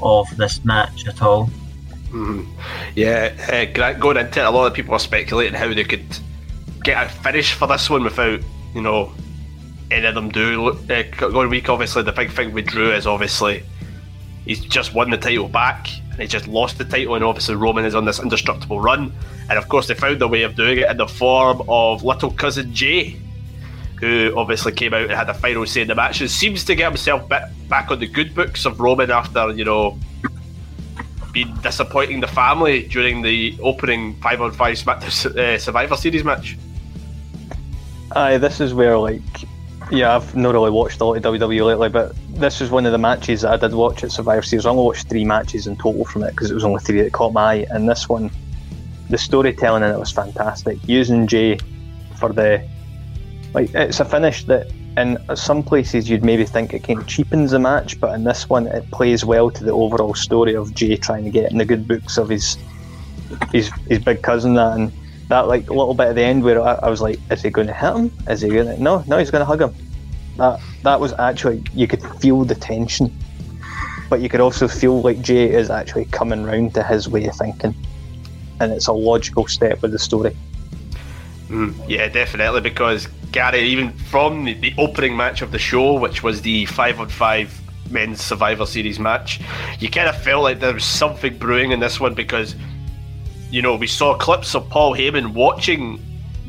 [0.00, 1.46] of this match at all.
[2.10, 2.50] Mm-hmm.
[2.94, 6.18] Yeah, uh, going into it, a lot of people are speculating how they could
[6.82, 8.40] get a finish for this one without,
[8.74, 9.12] you know,
[9.90, 10.68] any of them do.
[10.68, 13.64] Uh, going week, obviously, the big thing with Drew is obviously
[14.46, 17.84] he's just won the title back and he just lost the title, and obviously Roman
[17.84, 19.12] is on this indestructible run.
[19.50, 22.30] And of course, they found a way of doing it in the form of little
[22.30, 23.20] cousin Jey,
[24.00, 26.74] who obviously came out and had a final say in the match and seems to
[26.74, 29.98] get himself back on the good books of Roman after, you know,
[31.32, 36.56] been disappointing the family during the opening five on five SmackDown uh, Survivor Series match.
[38.12, 39.22] Aye, this is where like,
[39.90, 42.92] yeah, I've not really watched a lot of WWE lately, but this is one of
[42.92, 44.66] the matches that I did watch at Survivor Series.
[44.66, 47.12] I only watched three matches in total from it because it was only three that
[47.12, 48.30] caught my eye, and this one,
[49.10, 50.78] the storytelling in it was fantastic.
[50.86, 51.58] Using Jey
[52.18, 52.66] for the
[53.54, 57.52] like, it's a finish that in some places you'd maybe think it kind of cheapens
[57.52, 60.96] the match, but in this one it plays well to the overall story of Jey
[60.96, 62.56] trying to get in the good books of his
[63.52, 64.92] his his big cousin that and
[65.28, 67.66] that like little bit at the end where I, I was like, is he going
[67.66, 68.12] to hit him?
[68.28, 68.82] Is he going to?
[68.82, 69.74] No, no, he's going to hug him.
[70.36, 73.16] That that was actually you could feel the tension,
[74.08, 77.34] but you could also feel like Jey is actually coming round to his way of
[77.36, 77.74] thinking,
[78.60, 80.36] and it's a logical step with the story.
[81.48, 86.22] Mm, yeah, definitely because Gary, even from the, the opening match of the show, which
[86.22, 87.60] was the five on five
[87.90, 89.40] men's Survivor Series match,
[89.78, 92.56] you kind of felt like there was something brewing in this one because,
[93.50, 96.02] you know, we saw clips of Paul Heyman watching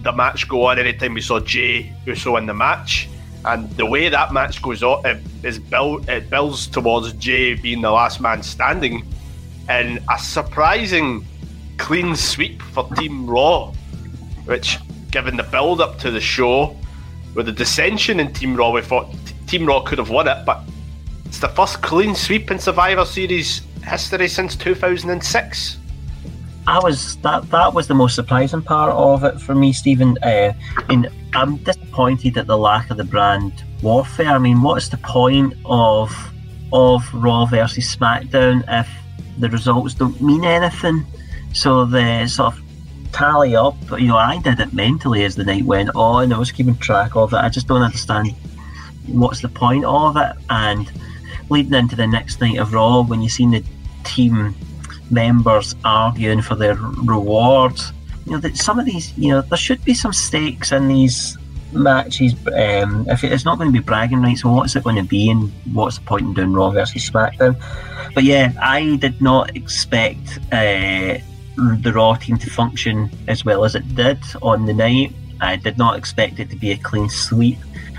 [0.03, 3.09] the match go on anytime we saw Jey Uso in the match.
[3.45, 7.81] And the way that match goes on it is built, it builds towards Jey being
[7.81, 9.05] the last man standing,
[9.69, 11.25] and a surprising
[11.77, 13.71] clean sweep for Team Raw,
[14.45, 14.77] which
[15.11, 16.75] given the build up to the show,
[17.35, 19.13] with the dissension in Team Raw, we thought
[19.45, 20.63] Team Raw could have won it, but
[21.25, 25.77] it's the first clean sweep in Survivor Series history since 2006.
[26.67, 30.17] I was that that was the most surprising part of it for me, Stephen.
[30.21, 30.51] Uh,
[31.33, 34.27] I'm disappointed at the lack of the brand warfare.
[34.27, 36.13] I mean, what's the point of
[36.73, 38.89] of Raw versus SmackDown if
[39.37, 41.05] the results don't mean anything?
[41.53, 42.61] So the sort of
[43.13, 43.77] tally up.
[43.91, 46.33] You know, I did it mentally as the night went on.
[46.33, 47.37] I was keeping track of it.
[47.37, 48.35] I just don't understand
[49.07, 50.33] what's the point of it.
[50.49, 50.91] And
[51.49, 53.63] leading into the next night of Raw, when you seen the
[54.03, 54.53] team
[55.11, 57.91] members arguing for their rewards,
[58.25, 61.37] you know, that some of these, you know, there should be some stakes in these
[61.71, 62.33] matches.
[62.47, 65.29] Um, if it's not going to be bragging rights, so what's it going to be,
[65.29, 67.61] and what's the point in doing Raw versus SmackDown?
[68.13, 70.39] But yeah, I did not expect.
[70.51, 71.17] Uh,
[71.57, 75.13] the Raw team to function as well as it did on the night.
[75.41, 77.57] I did not expect it to be a clean sweep,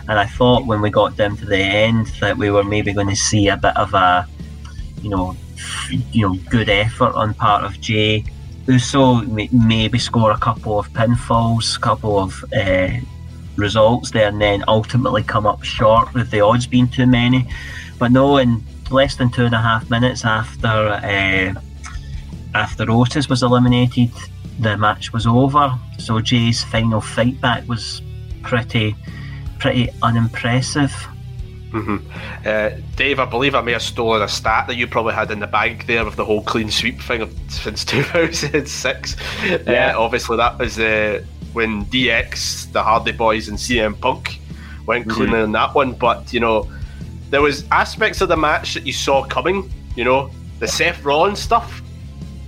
[0.08, 3.08] and I thought when we got down to the end that we were maybe going
[3.08, 4.26] to see a bit of a,
[5.02, 5.36] you know,
[6.12, 8.24] you know, good effort on part of Jey.
[8.66, 12.90] Uso maybe score a couple of pinfalls, a couple of uh,
[13.56, 17.48] results there, and then ultimately come up short with the odds being too many.
[17.98, 20.68] But no, in less than two and a half minutes after.
[20.68, 21.54] Uh,
[22.54, 24.10] after Otis was eliminated,
[24.58, 25.78] the match was over.
[25.98, 28.02] So Jey's final fight back was
[28.42, 28.96] pretty,
[29.58, 30.92] pretty unimpressive.
[31.82, 32.46] Mm-hmm.
[32.46, 35.40] Uh, Dave, I believe I may have stolen a stat that you probably had in
[35.40, 39.16] the bank there of the whole clean sweep thing of, since 2006.
[39.46, 39.94] Yeah.
[39.94, 44.40] Uh, obviously, that was uh, when DX, the Hardy Boys, and CM Punk
[44.86, 45.16] went mm-hmm.
[45.16, 45.92] clean in that one.
[45.92, 46.70] But you know,
[47.30, 49.70] there was aspects of the match that you saw coming.
[49.96, 51.82] You know, the Seth Rollins stuff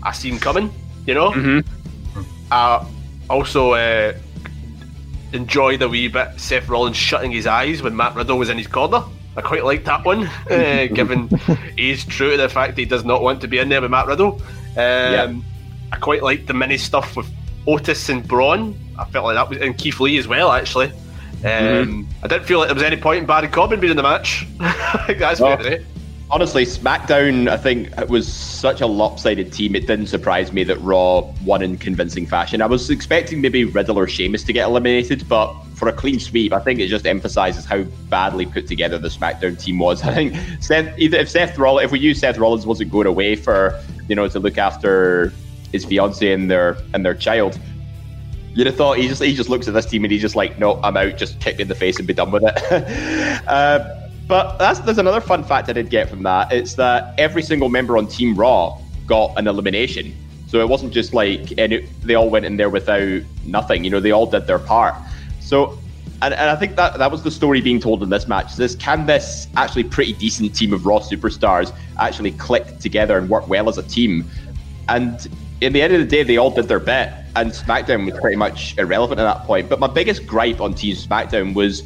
[0.02, 0.72] I seen coming.
[1.06, 1.30] You know.
[1.30, 2.22] Mm-hmm.
[2.50, 2.84] Uh,
[3.28, 4.12] also, uh,
[5.32, 8.66] enjoy the wee bit Seth Rollins shutting his eyes when Matt Riddle was in his
[8.66, 9.02] corner.
[9.36, 11.28] I quite liked that one, uh, given
[11.76, 14.06] he's true to the fact he does not want to be in there with Matt
[14.06, 14.42] Riddle.
[14.76, 15.44] Um,
[15.92, 17.28] I quite liked the mini stuff with
[17.66, 18.78] Otis and Braun.
[18.98, 20.86] I felt like that was and Keith Lee as well, actually.
[21.42, 22.02] Um, mm-hmm.
[22.22, 24.46] I didn't feel like there was any point in Baron Corbin being in the match.
[24.58, 25.56] that's oh.
[25.56, 25.80] fair
[26.32, 29.74] Honestly, SmackDown, I think, it was such a lopsided team.
[29.74, 32.62] It didn't surprise me that Raw won in convincing fashion.
[32.62, 36.52] I was expecting maybe Riddle or Sheamus to get eliminated, but for a clean sweep,
[36.52, 40.02] I think it just emphasizes how badly put together the SmackDown team was.
[40.04, 43.82] I think Seth, if Seth Rollins, if we knew Seth Rollins wasn't going away for
[44.06, 45.32] you know to look after
[45.72, 47.58] his fiance and their and their child,
[48.54, 50.58] You'd have thought he just he just looks at this team and he's just like,
[50.58, 51.16] no, I'm out.
[51.16, 53.42] Just kick me in the face and be done with it.
[53.48, 56.52] uh, but that's there's another fun fact I did get from that.
[56.52, 60.14] It's that every single member on Team Raw got an elimination.
[60.48, 63.84] So it wasn't just like any, they all went in there without nothing.
[63.84, 64.96] You know, they all did their part.
[65.50, 65.76] So,
[66.22, 68.54] and, and I think that that was the story being told in this match.
[68.54, 73.48] This can this actually pretty decent team of Raw superstars actually click together and work
[73.48, 74.24] well as a team.
[74.88, 75.26] And
[75.60, 78.36] in the end of the day, they all did their bit, and SmackDown was pretty
[78.36, 79.68] much irrelevant at that point.
[79.68, 81.82] But my biggest gripe on Team SmackDown was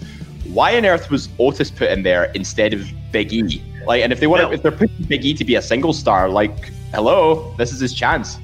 [0.52, 3.62] why on earth was Otis put in there instead of Big E?
[3.86, 5.94] Like, and if they want, well, if they're putting Big E to be a single
[5.94, 8.38] star, like, hello, this is his chance.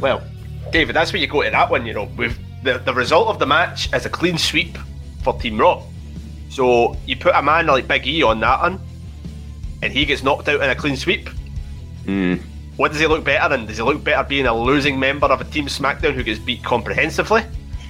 [0.00, 0.20] Well,
[0.72, 1.86] David, that's where you go to that one.
[1.86, 4.76] You know, with the the result of the match is a clean sweep
[5.22, 5.82] for Team Raw.
[6.48, 8.80] So you put a man like Big E on that one,
[9.82, 11.30] and he gets knocked out in a clean sweep.
[12.06, 12.38] Mm.
[12.76, 13.64] what does he look better in?
[13.64, 16.62] Does he look better being a losing member of a Team SmackDown who gets beat
[16.62, 17.42] comprehensively?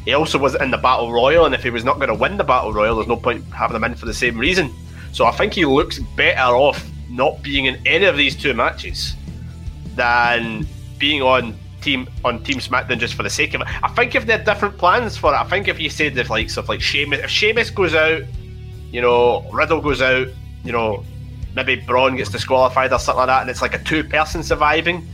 [0.04, 2.36] He also wasn't in the Battle Royal, and if he was not going to win
[2.36, 4.72] the Battle Royal, there's no point having him in for the same reason.
[5.12, 9.14] So I think he looks better off not being in any of these two matches
[9.94, 10.66] than
[10.98, 13.68] being on team on Team SmackDown just for the sake of it.
[13.84, 16.30] I think if they had different plans for it, I think if you said if
[16.30, 18.22] like stuff like Sheamus, if Sheamus goes out,
[18.90, 20.28] you know, Riddle goes out,
[20.64, 21.04] you know,
[21.54, 25.06] maybe Braun gets disqualified or something like that, and it's like a two-person surviving.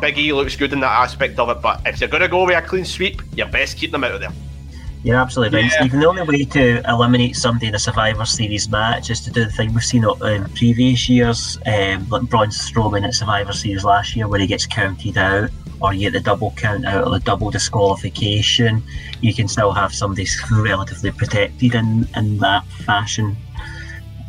[0.00, 2.44] Big E looks good in that aspect of it, but if you're going to go
[2.44, 4.32] with a clean sweep, you're best keep them out of there.
[5.04, 5.80] You're absolutely right, Yeah.
[5.80, 6.00] Stephen.
[6.00, 9.50] The only way to eliminate somebody in a Survivor Series match is to do the
[9.50, 14.28] thing we've seen in previous years, um, like Braun Strowman at Survivor Series last year,
[14.28, 15.50] where he gets counted out,
[15.82, 18.82] or you get the double count out or the double disqualification.
[19.20, 23.36] You can still have somebody relatively protected in, in that fashion,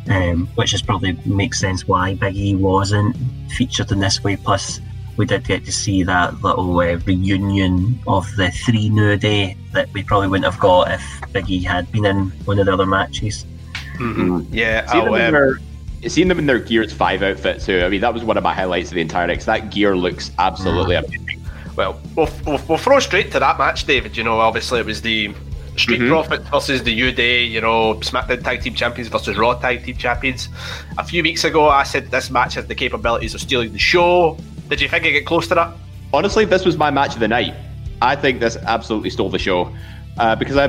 [0.08, 3.16] um, which is probably makes sense why Big E wasn't
[3.52, 4.36] featured in this way.
[4.36, 4.80] Plus,
[5.16, 9.92] we did get to see that little uh, reunion of the three New Day that
[9.92, 12.86] we probably wouldn't have got if Big E had been in one of the other
[12.86, 13.46] matches.
[14.50, 15.58] Yeah, Seeing them, I'll, in um, their,
[16.08, 18.52] seeing them in their Gears 5 outfits too, I mean, that was one of my
[18.52, 19.44] highlights of the entire X.
[19.44, 21.43] That gear looks absolutely amazing.
[21.76, 24.16] Well, we'll, we'll, we'll throw straight to that match, David.
[24.16, 25.34] You know, obviously it was the
[25.76, 26.08] Street Mhm.
[26.08, 29.96] Profits versus the New Day, you know, SmackDown Tag Team Champions versus Raw Tag Team
[29.96, 30.48] Champions.
[30.98, 34.36] A few weeks ago, I said this match has the capabilities of stealing the show.
[34.68, 35.72] Did you think it get close to that?
[36.12, 37.54] Honestly, this was my match of the night.
[38.00, 39.74] I think this absolutely stole the show
[40.16, 40.68] uh, because I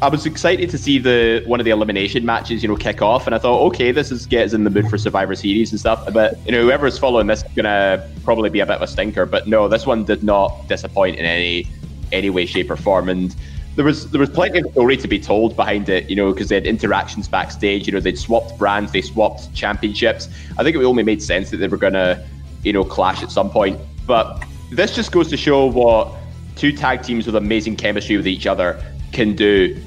[0.00, 3.26] I was excited to see the one of the elimination matches, you know, kick off,
[3.26, 6.08] and I thought, okay, this is gets in the mood for Survivor Series and stuff.
[6.12, 9.26] But you know, whoever's following this is gonna probably be a bit of a stinker.
[9.26, 11.66] But no, this one did not disappoint in any
[12.12, 13.08] any way, shape, or form.
[13.08, 13.34] And
[13.74, 16.48] there was there was plenty of story to be told behind it, you know, because
[16.48, 17.88] they had interactions backstage.
[17.88, 20.28] You know, they'd swapped brands, they swapped championships.
[20.58, 22.24] I think it only made sense that they were gonna,
[22.62, 23.80] you know, clash at some point.
[24.06, 26.14] But this just goes to show what
[26.54, 28.80] two tag teams with amazing chemistry with each other
[29.12, 29.80] can do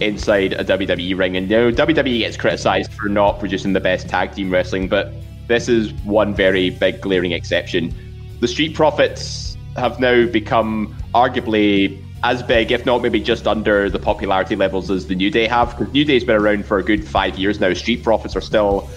[0.00, 1.36] inside a WWE ring.
[1.36, 5.12] And you know, WWE gets criticized for not producing the best tag team wrestling, but
[5.46, 7.94] this is one very big glaring exception.
[8.40, 13.98] The Street Profits have now become arguably as big, if not maybe just under the
[13.98, 17.06] popularity levels as the New Day have, because New Day's been around for a good
[17.06, 17.72] five years now.
[17.74, 18.88] Street Profits are still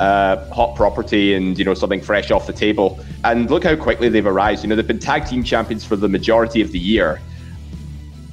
[0.00, 3.00] uh, hot property and you know something fresh off the table.
[3.24, 4.62] And look how quickly they've arrived.
[4.62, 7.20] You know they've been tag team champions for the majority of the year,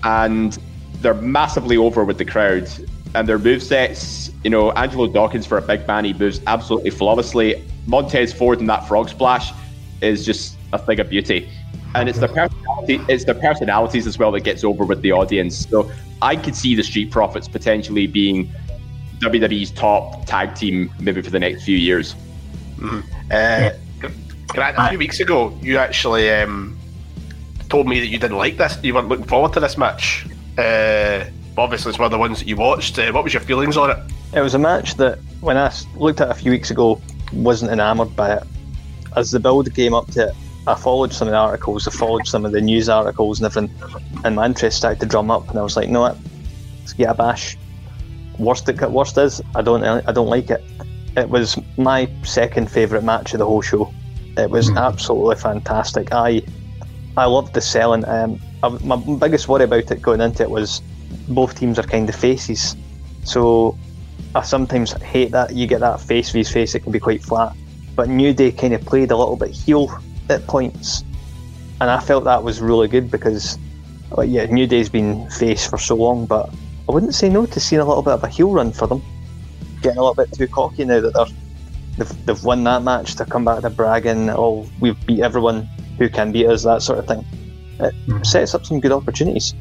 [0.04, 0.58] and
[1.06, 2.68] they're massively over with the crowd.
[3.14, 6.90] And their move sets, you know, Angelo Dawkins for a big man, he moves absolutely
[6.90, 7.64] flawlessly.
[7.86, 9.54] Montez Ford in that frog splash
[10.02, 11.48] is just a thing of beauty.
[11.94, 15.70] And it's their personality, it's their personalities as well that gets over with the audience.
[15.70, 15.90] So
[16.24, 18.52] I could see the Street Profits potentially being
[19.20, 22.16] WWE's top tag team maybe for the next few years.
[23.32, 23.70] Uh,
[24.48, 26.76] Grant, a few weeks ago, you actually um,
[27.70, 28.78] told me that you didn't like this.
[28.84, 30.26] You weren't looking forward to this match.
[30.58, 31.26] Uh,
[31.58, 32.98] obviously, it's one of the ones that you watched.
[32.98, 33.98] Uh, what was your feelings on it?
[34.34, 37.02] It was a match that, when I looked at it a few weeks ago,
[37.34, 38.44] wasn't enamoured by it.
[39.16, 40.36] As the build came up to it,
[40.68, 43.76] I followed some of the articles, I followed some of the news articles and everything,
[44.24, 45.48] and my interest started to drum up.
[45.50, 46.18] And I was like, no, what?
[46.80, 47.58] Let's get a bash.
[48.40, 50.64] Worst it worst is, I don't I don't like it.
[51.16, 53.94] It was my second favourite match of the whole show.
[54.38, 56.12] It was absolutely fantastic.
[56.12, 56.42] I
[57.16, 58.04] I loved the selling.
[58.06, 60.82] Um, I, Um, my biggest worry about it going into it was
[61.28, 62.76] both teams are kind of faces,
[63.24, 63.78] so
[64.34, 66.74] I sometimes hate that you get that face vs face.
[66.74, 67.56] It can be quite flat,
[67.96, 69.96] but New Day kind of played a little bit heel
[70.30, 71.04] at points,
[71.80, 73.60] and I felt that was really good because,
[74.10, 76.50] well, yeah, New Day's been face for so long, but
[76.90, 79.04] I wouldn't say no to seeing a little bit of a heel run for them.
[79.84, 81.26] Getting a little bit too cocky now that they're
[82.00, 86.10] they've, they've won that match to come back to bragging, oh, we've beat everyone who
[86.10, 87.24] can beat us, that sort of thing.
[87.80, 89.54] It sets up some good opportunities.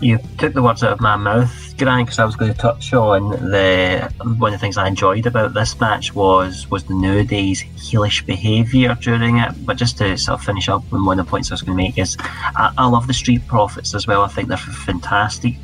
[0.00, 2.92] You took the words out of my mouth, Grant, because I was going to touch
[2.92, 7.24] on the one of the things I enjoyed about this match was was the New
[7.24, 9.66] Day's heelish behaviour during it.
[9.66, 11.76] But just to sort of finish up on one of the points I was going
[11.76, 14.22] to make is I, I love the Street Profits as well.
[14.22, 15.56] I think they're fantastic.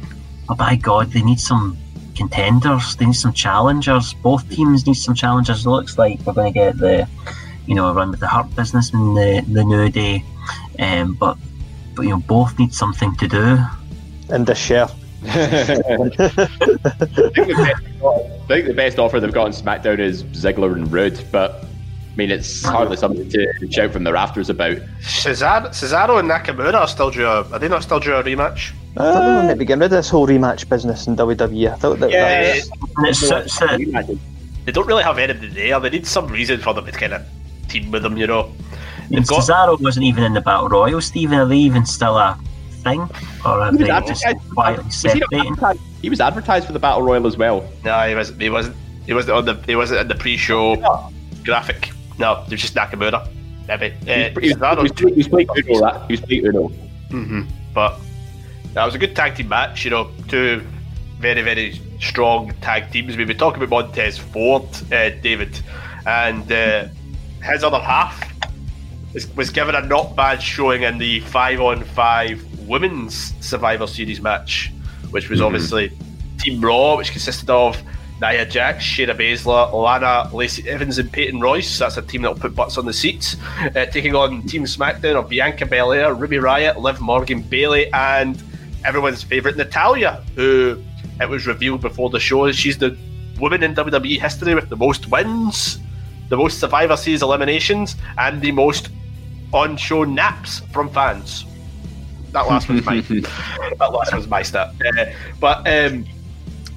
[0.49, 1.79] But by God, they need some
[2.17, 2.97] contenders.
[2.97, 4.15] They need some challengers.
[4.15, 5.65] Both teams need some challengers.
[5.65, 7.09] It looks like we're going to get the
[7.67, 10.25] you know a run with the Hurt Business and the the New Day,
[10.79, 11.39] um, but
[11.95, 13.59] but you both need something to do.
[14.31, 14.87] And this year,
[15.27, 20.75] I think, the best, I think the best offer they've got on SmackDown is Ziggler
[20.75, 24.77] and Roode, but I mean it's hardly something to shout from the rafters about.
[25.01, 27.27] Cesaro, Cesaro and Nakamura are still due.
[27.27, 28.73] A, are they not still due a rematch?
[28.97, 31.73] I thought they were to be getting rid of this whole rematch business in WWE.
[31.73, 33.59] I thought that, that was, And it suits.
[34.65, 35.81] They don't really have anybody there.
[35.81, 37.27] They need some reason for them to kind of
[37.69, 38.53] team with them, you know.
[39.13, 41.39] And got- Cesaro wasn't even in the Battle Royal, Stephen.
[41.39, 42.39] Are they even still a
[42.83, 43.01] thing?
[43.45, 45.57] Or are He was they just advertised- quietly Was he, separating?
[46.03, 47.65] he was advertised for the Battle Royal as well.
[47.85, 48.41] No, he wasn't.
[48.41, 48.77] He wasn't.
[49.07, 49.55] He wasn't on the.
[49.67, 50.77] He wasn't in the pre-show
[51.45, 51.91] graphic.
[52.19, 53.29] No, it was just Nakamura.
[53.69, 53.87] Maybe.
[54.09, 55.81] Uh, He was, he Cesaro- was, he was playing Uno.
[55.81, 56.69] That, he was playing Uno.
[57.11, 57.43] hmm
[57.75, 57.99] But
[58.75, 59.85] that was a good tag team match.
[59.85, 60.63] You know, two
[61.19, 63.17] very very strong tag teams.
[63.17, 65.59] We were talking about Montez Ford, uh, David,
[66.07, 66.87] and uh,
[67.43, 68.34] his other half
[69.37, 74.73] was, given a not bad showing in the five on five women's Survivor Series match,
[75.11, 75.93] which was obviously
[76.39, 77.81] Team Raw, which consisted of.
[78.21, 81.81] Nia Jax, Shayna Baszler, Lana, Lacey Evans, and Peyton Royce.
[81.81, 83.37] That's a team that'll put butts on the seats.
[83.61, 88.41] Uh, taking on Team SmackDown of Bianca Belair, Ruby Riott, Liv Morgan, Bayley, and
[88.85, 90.81] everyone's favourite Natalya, who
[91.21, 92.97] it was revealed before the show she's the
[93.41, 95.79] woman in WWE history with the most wins,
[96.29, 98.91] the most Survivor Series eliminations, and the most
[99.55, 101.47] on-show naps from fans.
[102.33, 103.03] That last one's mine.
[103.09, 104.75] that last one's my stat.
[104.85, 105.07] Uh,
[105.39, 106.05] but um,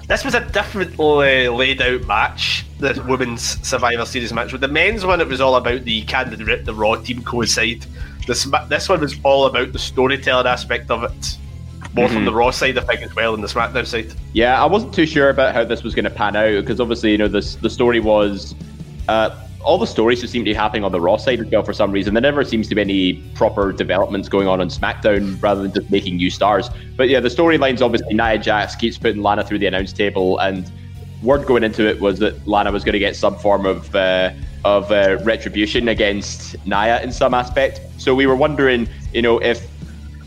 [0.06, 4.52] this was a differently laid out match, the women's Survivor Series match.
[4.52, 7.84] With the men's one, it was all about the can the, the Raw team coincide.
[8.26, 11.38] This this one was all about the storytelling aspect of it,
[11.92, 14.14] more from the Raw side, I think, as well, than the SmackDown side.
[14.32, 17.10] Yeah, I wasn't too sure about how this was going to pan out because obviously,
[17.10, 18.54] you know, this the story was
[19.08, 21.62] uh, all the stories just seem to be happening on the Raw side as well
[21.62, 22.14] for some reason.
[22.14, 25.90] There never seems to be any proper developments going on on SmackDown rather than just
[25.90, 26.70] making new stars.
[26.96, 30.70] But yeah, the storyline's obviously Nia Jax keeps putting Lana through the announce table, and
[31.22, 34.30] word going into it was that Lana was going to get some form of uh,
[34.64, 37.80] of uh, retribution against Nia in some aspect.
[37.98, 39.66] So we were wondering, you know, if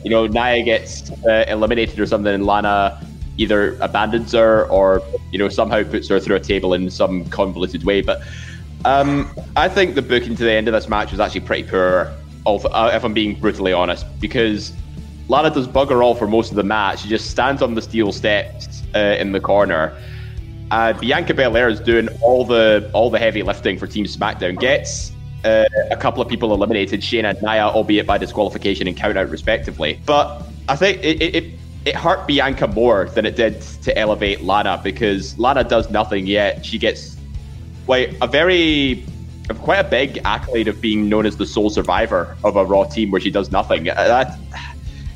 [0.04, 3.06] you know Nia gets uh, eliminated or something, and Lana
[3.38, 5.02] either abandons her or
[5.32, 8.02] you know somehow puts her through a table in some convoluted way.
[8.02, 8.22] But
[8.86, 12.12] um, I think the booking to the end of this match was actually pretty poor,
[12.46, 14.74] uh, if I'm being brutally honest, because
[15.28, 17.02] Lana does bugger all for most of the match.
[17.02, 19.96] She just stands on the steel steps uh, in the corner.
[20.72, 24.60] Uh, Bianca Belair is doing all the all the heavy lifting for Team SmackDown.
[24.60, 25.12] Gets
[25.44, 29.30] uh, a couple of people eliminated, Shayna and Nia, albeit by disqualification and count out
[29.30, 30.00] respectively.
[30.06, 31.54] But I think it, it,
[31.86, 36.66] it hurt Bianca more than it did to elevate Lana because Lana does nothing yet.
[36.66, 37.18] She gets
[37.88, 39.06] like a very
[39.60, 43.12] quite a big accolade of being known as the sole survivor of a Raw team
[43.12, 43.90] where she does nothing.
[43.90, 44.40] Uh, That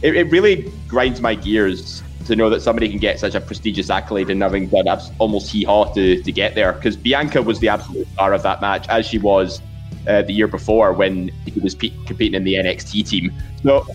[0.02, 3.90] it, it really grinds my gears to know that somebody can get such a prestigious
[3.90, 4.88] accolade and having done
[5.20, 6.74] almost hee haw to, to get there.
[6.74, 9.62] Because Bianca was the absolute star of that match, as she was
[10.08, 13.32] uh, the year before when he was pe- competing in the NXT team.
[13.64, 13.86] So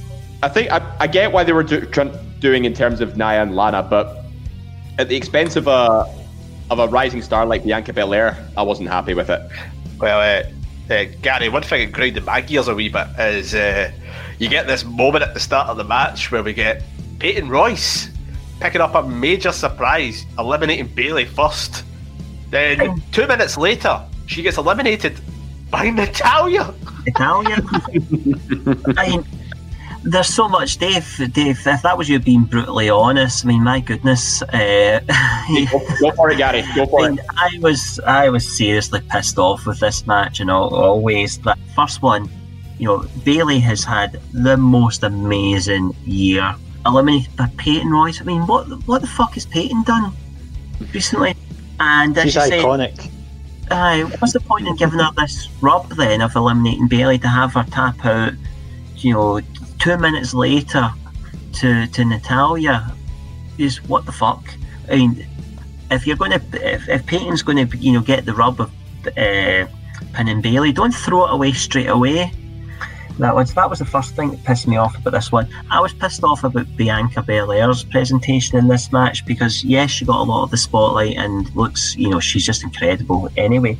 [0.43, 1.87] I think I, I get why they were do-
[2.39, 4.25] doing in terms of Nia and Lana, but
[4.99, 6.05] at the expense of a
[6.71, 9.41] of a rising star like Bianca Belair, I wasn't happy with it.
[9.99, 13.91] Well, uh, uh, Gary, one thing that grinded my gears a wee bit is uh,
[14.39, 16.83] you get this moment at the start of the match where we get
[17.19, 18.09] Peyton Royce
[18.61, 21.85] picking up a major surprise, eliminating Bayley first.
[22.51, 25.21] Then two minutes later, she gets eliminated
[25.71, 26.75] by Natalya.
[27.07, 27.57] Italia.
[28.97, 29.27] I mean,
[30.03, 31.07] there's so much, Dave.
[31.33, 34.43] Dave, if that was you being brutally honest, I mean, my goodness.
[34.43, 35.01] Uh,
[35.71, 36.63] Go, go for it, Gary.
[36.75, 37.21] Go for I, it.
[37.37, 42.03] I was I was seriously pissed off with this match, and al- always that first
[42.03, 42.31] one.
[42.79, 46.55] You know, Bayley has had the most amazing year,
[46.87, 48.21] eliminated by Peyton Royce.
[48.21, 50.13] I mean, what what the fuck has Peyton done
[50.95, 51.35] recently?
[51.79, 53.11] And as She's you say, iconic.
[53.71, 57.55] Aye, what's the point in giving her this rub then of eliminating Bayley to have
[57.55, 58.33] her tap out,
[58.97, 59.41] you know,
[59.81, 60.91] two minutes later
[61.55, 62.93] to to Natalya?
[63.59, 64.43] Is what the fuck?
[64.89, 65.27] I mean,
[65.91, 66.41] if you're going to,
[66.75, 68.71] if, if Peyton's going to, you know, get the rub of
[69.19, 69.67] uh,
[70.13, 72.33] pinning Bayley, don't throw it away straight away.
[73.19, 75.47] That was that was the first thing that pissed me off about this one.
[75.71, 80.21] I was pissed off about Bianca Belair's presentation in this match because yes, she got
[80.21, 83.77] a lot of the spotlight and looks, you know, she's just incredible anyway.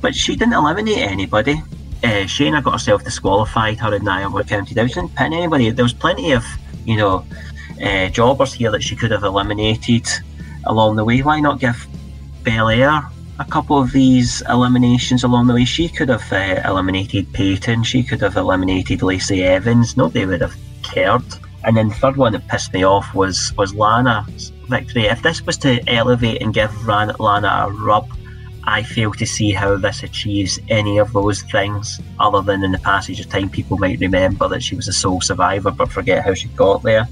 [0.00, 1.62] But she didn't eliminate anybody.
[2.02, 3.78] Uh, Shayna got herself disqualified.
[3.78, 4.88] Her and Nia were counted out.
[4.88, 5.70] She didn't pin anybody.
[5.70, 6.44] There was plenty of,
[6.84, 7.26] you know,
[7.82, 10.08] uh, jobbers here that she could have eliminated
[10.64, 11.20] along the way.
[11.20, 11.86] Why not give
[12.42, 13.02] Belair
[13.38, 15.64] a couple of these eliminations along the way?
[15.64, 17.82] She could have uh, eliminated Peyton.
[17.82, 19.96] She could have eliminated Lacey Evans.
[19.96, 21.22] Nobody would have cared.
[21.64, 25.04] And then the third one that pissed me off was was Lana's victory.
[25.04, 28.08] If this was to elevate and give Ran- Lana a rub,
[28.64, 32.78] I fail to see how this achieves any of those things, other than in the
[32.78, 36.34] passage of time people might remember that she was a sole survivor but forget how
[36.34, 37.08] she got there.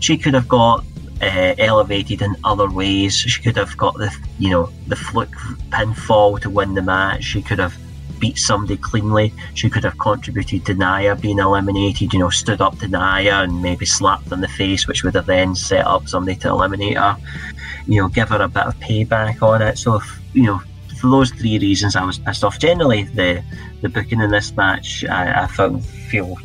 [0.00, 0.84] She could have got
[1.20, 3.14] uh, elevated in other ways.
[3.14, 5.34] She could have got the you know the fluke
[5.70, 7.24] pinfall to win the match.
[7.24, 7.76] She could have
[8.22, 9.34] beat somebody cleanly.
[9.54, 13.60] She could have contributed to Nia being eliminated, you know, stood up to Nia and
[13.60, 17.16] maybe slapped in the face, which would have then set up somebody to eliminate her.
[17.88, 19.76] You know, give her a bit of payback on it.
[19.76, 20.62] So, if, you know,
[21.02, 22.60] for those three reasons, I was pissed off.
[22.60, 23.42] Generally, the
[23.82, 26.36] the booking in this match, I, I felt, feel,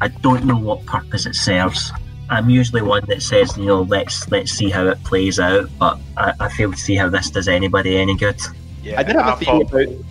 [0.00, 1.92] I don't know what purpose it serves.
[2.30, 5.98] I'm usually one that says, you know, let's let's see how it plays out, but
[6.16, 8.40] I, I fail to see how this does anybody any good.
[8.82, 10.04] Yeah, I did have a theory thought- about.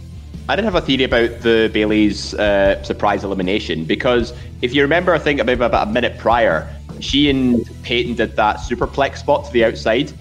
[0.48, 4.32] I did have a theory about the Bayley's uh, surprise elimination because
[4.62, 6.70] if you remember, I think about about a minute prior,
[7.00, 10.14] she and Peyton did that superplex spot to the outside,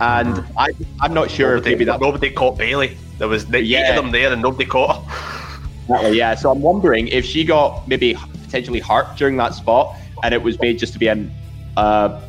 [0.00, 0.68] and I,
[1.00, 2.96] I'm not sure if nobody, maybe that nobody caught Bayley.
[3.18, 3.90] There was the eight Yeah.
[3.90, 5.60] of them there, and nobody caught her.
[5.88, 6.34] Exactly, yeah.
[6.34, 10.60] So I'm wondering if she got maybe potentially hurt during that spot, and it was
[10.60, 11.32] made just to be an
[11.76, 12.20] uh,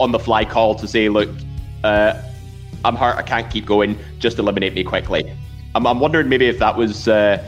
[0.00, 1.28] on the fly call to say, look,
[1.84, 2.20] uh,
[2.84, 5.32] I'm hurt, I can't keep going, just eliminate me quickly.
[5.74, 7.42] I'm, I'm wondering maybe if that was uh,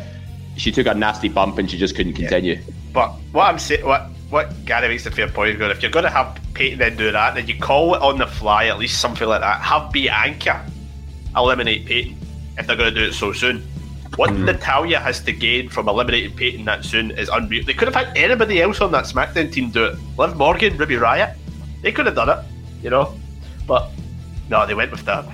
[0.56, 2.60] she took a nasty bump and she just couldn't continue.
[2.92, 5.60] But what I'm saying, what what Gary makes a fair point.
[5.60, 8.18] Going, if you're going to have Peyton then do that, then you call it on
[8.18, 9.60] the fly, at least something like that.
[9.60, 10.66] Have Bianca
[11.36, 12.18] eliminate Peyton
[12.58, 13.62] if they're going to do it so soon.
[14.16, 14.46] What mm-hmm.
[14.46, 17.64] Natalya has to gain from eliminating Peyton that soon is unreal.
[17.64, 19.98] They could have had anybody else on that SmackDown team do it.
[20.18, 21.36] Liv Morgan, Ruby Riott,
[21.82, 22.44] they could have done it,
[22.82, 23.14] you know.
[23.68, 23.90] But
[24.50, 25.24] no, they went with that.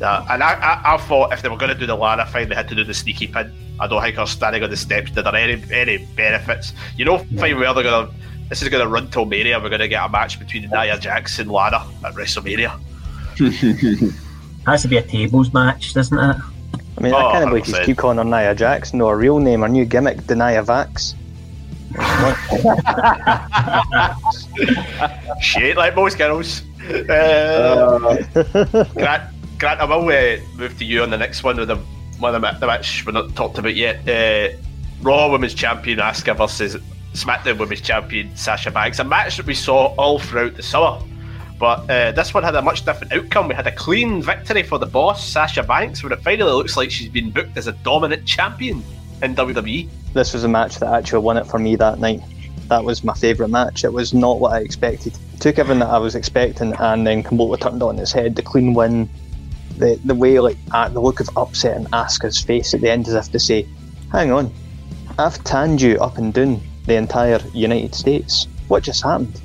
[0.00, 2.48] Uh, and I, I, I thought if they were going to do the Lana thing,
[2.48, 3.52] they had to do the sneaky pin.
[3.78, 6.72] I don't think her standing on the steps did her any any benefits.
[6.96, 8.14] You know, fine where they're going to.
[8.48, 9.58] This is going to run till Mania.
[9.58, 12.78] We're going to get a match between Nia Jax and Lana at WrestleMania.
[14.66, 16.36] Has to be a tables match, doesn't it?
[16.98, 17.84] I mean, Oh, I can't believe you 100%.
[17.84, 18.94] keep calling her Nia Jax.
[18.94, 21.14] No, her real name, her new gimmick, Denia Vax.
[25.40, 26.62] She ain't like most girls.
[26.88, 28.22] Uh,
[28.94, 31.76] Grant, Grant, I will uh, move to you on the next one with the
[32.18, 34.08] one of the, match we're not talked about yet.
[34.08, 34.56] Uh,
[35.02, 36.76] Raw Women's Champion Asuka versus
[37.12, 38.98] SmackDown Women's Champion Sasha Banks.
[38.98, 41.02] A match that we saw all throughout the summer.
[41.58, 43.48] But uh, this one had a much different outcome.
[43.48, 46.90] We had a clean victory for the boss, Sasha Banks, where it finally looks like
[46.90, 48.82] she's been booked as a dominant champion
[49.22, 49.34] in.
[49.34, 49.88] WWE.
[50.12, 52.20] This was a match that actually won it for me that night.
[52.68, 53.84] That was my favourite match.
[53.84, 55.18] It was not what I expected.
[55.40, 58.34] Took everything that I was expecting and then completely turned on its head.
[58.34, 59.08] The clean win,
[59.78, 63.08] the the way like uh, the look of upset in Asuka's face at the end,
[63.08, 63.66] as if to say,
[64.12, 64.52] "Hang on,
[65.18, 68.46] I've tanned you up and down the entire United States.
[68.68, 69.40] What just happened?"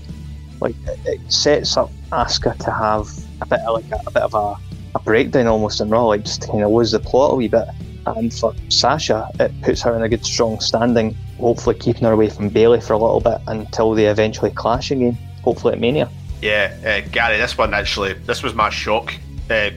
[0.59, 3.09] Like it, it sets up Asuka to have
[3.41, 4.55] a bit of like a, a bit of a,
[4.95, 7.47] a breakdown almost in Raw, like just to kind of lose the plot a wee
[7.47, 7.67] bit.
[8.05, 12.29] And for Sasha, it puts her in a good strong standing, hopefully keeping her away
[12.29, 16.09] from Bayley for a little bit until they eventually clash again, hopefully at Mania.
[16.41, 19.13] Yeah, uh, Gary, this one actually, this was my shock
[19.51, 19.69] uh,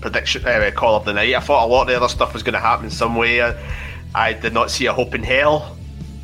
[0.00, 1.34] prediction uh, call of the night.
[1.34, 3.40] I thought a lot of the other stuff was going to happen some way.
[4.14, 5.76] I, did not see a hope in hell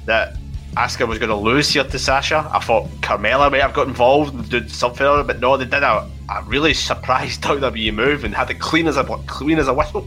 [0.07, 0.37] that
[0.75, 2.49] Asuka was going to lose here to Sasha.
[2.53, 6.09] I thought Carmella might have got involved and did something but no, they did a,
[6.31, 10.07] a really surprised WWE move and had it clean as a clean as a whistle.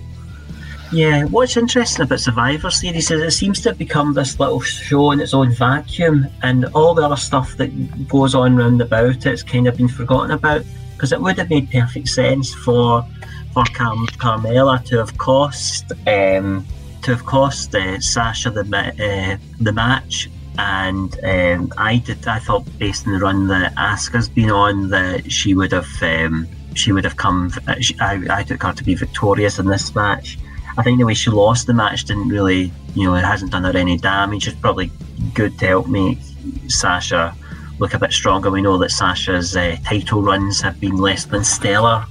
[0.91, 5.11] Yeah, what's interesting about Survivor Series is it seems to have become this little show
[5.11, 9.43] in its own vacuum, and all the other stuff that goes on round about it's
[9.43, 10.63] kind of been forgotten about.
[10.93, 13.05] Because it would have made perfect sense for
[13.53, 16.65] for Carmella to have cost um,
[17.01, 22.65] to have cost uh, Sasha the uh, the match, and um, I did I thought
[22.77, 27.03] based on the run that Asuka's been on that she would have um, she would
[27.03, 27.51] have come.
[27.67, 30.37] uh, She, I, I took her to be victorious in this match.
[30.77, 33.63] I think the way she lost the match didn't really, you know, it hasn't done
[33.63, 34.47] her any damage.
[34.47, 34.91] It's probably
[35.33, 36.19] good to help make
[36.67, 37.35] Sasha
[37.79, 38.51] look a bit stronger.
[38.51, 42.05] We know that Sasha's uh, title runs have been less than stellar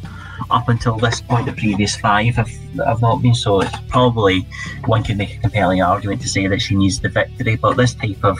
[0.50, 1.46] up until this point.
[1.46, 2.50] The previous five have,
[2.84, 3.60] have not been so.
[3.60, 4.46] It's probably
[4.86, 7.94] one could make a compelling argument to say that she needs the victory, but this
[7.94, 8.38] type of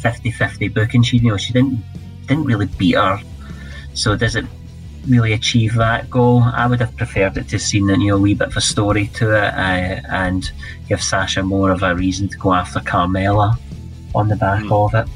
[0.00, 1.82] 50-50 booking, she you know she didn't
[2.26, 3.20] didn't really beat her.
[3.94, 4.44] So does it
[5.06, 6.42] really achieve that goal?
[6.42, 8.60] I would have preferred it to have seen you know, a wee bit of a
[8.60, 10.50] story to it uh, and
[10.88, 13.58] give Sasha more of a reason to go after Carmella
[14.14, 15.08] on the back of it.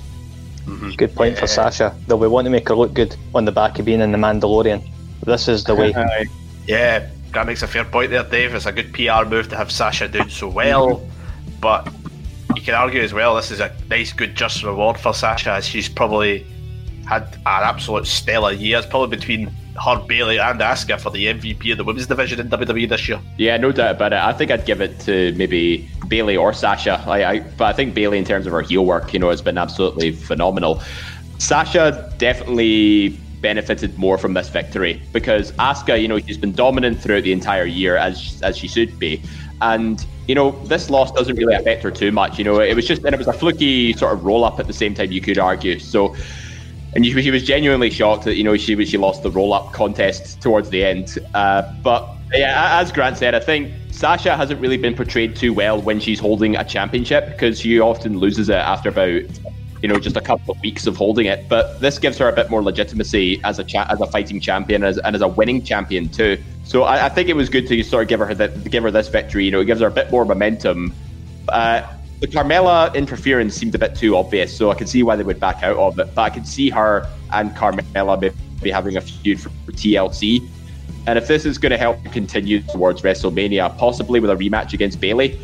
[0.97, 1.95] Good point for Sasha.
[2.07, 4.19] Though we want to make her look good on the back of being in the
[4.19, 4.83] Mandalorian.
[5.25, 5.95] This is the way.
[6.67, 8.55] Yeah, that makes a fair point there, Dave.
[8.55, 11.07] It's a good PR move to have Sasha doing so well,
[11.61, 11.93] but
[12.57, 15.67] you can argue as well this is a nice, good, just reward for Sasha as
[15.67, 16.47] she's probably
[17.07, 18.79] had an absolute stellar year.
[18.79, 19.49] It's probably between
[19.83, 23.21] her, Bayley, and Asuka for the MVP of the women's division in WWE this year.
[23.37, 24.21] Yeah, no doubt about it.
[24.21, 27.03] I think I'd give it to maybe Bayley or Sasha.
[27.07, 29.43] I, I, but I think Bayley, in terms of her heel work, you know, has
[29.43, 30.81] been absolutely phenomenal.
[31.39, 37.25] Sasha definitely benefited more from this victory because Asuka, you know, she's been dominant throughout
[37.25, 39.23] the entire year as as she should be,
[39.61, 42.39] and you know, this loss doesn't really affect her too much.
[42.39, 44.67] You know, it was just, and it was a fluky sort of roll up at
[44.67, 45.79] the same time, you could argue.
[45.79, 46.17] So,
[46.95, 50.41] and she was genuinely shocked that, you know, she, she lost the roll up contest
[50.41, 51.19] towards the end.
[51.35, 55.81] Uh, but yeah, as Grant said, I think Sasha hasn't really been portrayed too well
[55.81, 59.23] when she's holding a championship because she often loses it after about
[59.85, 61.47] you know just a couple of weeks of holding it.
[61.47, 64.83] But this gives her a bit more legitimacy as a cha- as a fighting champion
[64.83, 66.43] as, and as a winning champion too.
[66.65, 68.91] So I, I, think it was good to sort of give her that give her
[68.91, 69.45] this victory.
[69.45, 70.95] You know, it gives her a bit more momentum.
[71.51, 71.83] Uh,
[72.21, 75.39] the Carmella interference seemed a bit too obvious, so I can see why they would
[75.39, 76.15] back out of it.
[76.15, 80.49] But I can see her and Carmella maybe having a feud for, for TLC.
[81.07, 84.99] And if this is going to help continue towards WrestleMania, possibly with a rematch against
[84.99, 85.39] Bayley,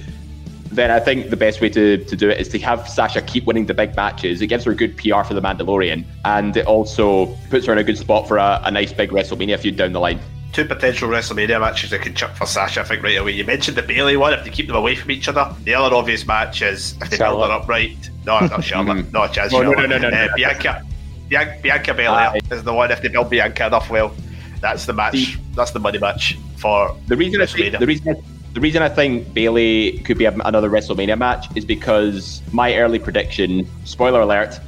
[0.80, 3.44] then I think the best way to, to do it is to have Sasha keep
[3.44, 4.40] winning the big matches.
[4.40, 7.84] It gives her good PR for the Mandalorian, and it also puts her in a
[7.84, 10.18] good spot for a, a nice big WrestleMania feud down the line.
[10.52, 13.32] Two potential WrestleMania matches that could chuck for Sasha, I think, right away.
[13.32, 15.54] You mentioned the Bayley one, if they keep them away from each other.
[15.64, 17.96] The other obvious match is if they build her up right.
[18.24, 19.12] No, not Charlotte.
[19.12, 19.52] not a chance.
[19.52, 20.82] Oh, no, no, no, no, no, uh, Bianca.
[21.28, 24.12] Bianca, Bianca Belair is the one if they build Bianca enough well.
[24.60, 25.12] That's the match.
[25.12, 27.40] The, that's the money match for the reason.
[27.40, 28.16] I think, the reason.
[28.16, 32.98] I, the reason I think Bayley could be another WrestleMania match is because my early
[32.98, 34.58] prediction, spoiler alert,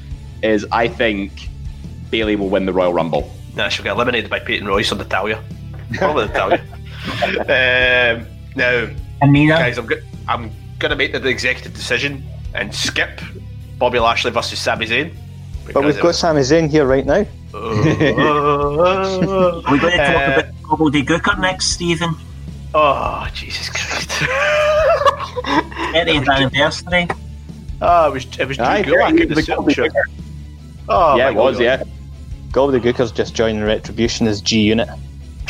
[0.43, 1.49] is I think
[2.11, 3.31] Bayley will win the Royal Rumble.
[3.57, 5.43] Nah, she'll get eliminated by Peyton Royce on Natalya.
[5.95, 6.61] Probably Natalya.
[7.41, 8.89] um, now,
[9.21, 9.55] Amina.
[9.55, 12.25] guys, I'm, go- I'm going to make the executive decision
[12.55, 13.21] and skip
[13.79, 15.13] Bobby Lashley versus Sami Zayn.
[15.73, 17.27] But we've got Sami Zayn here right now.
[17.55, 17.73] Are
[19.71, 22.15] we going to talk uh, about gobbledygooker next, Stephen?
[22.75, 24.09] Oh, Jesus Christ.
[25.93, 27.09] 30th anniversary.
[27.81, 29.89] Oh, it was, it was Drew Gulak in the Super Show.
[30.89, 31.63] Oh, yeah, it was, God.
[31.63, 31.83] yeah.
[32.51, 34.89] Gobbledygooker's just joining Retribution as G Unit.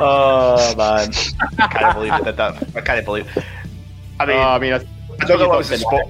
[0.00, 1.10] oh, man.
[1.58, 2.76] I can't believe it did that.
[2.76, 3.44] I can't believe it.
[4.20, 4.84] I mean, uh, I mean, I,
[5.20, 6.06] I don't know what was the spot.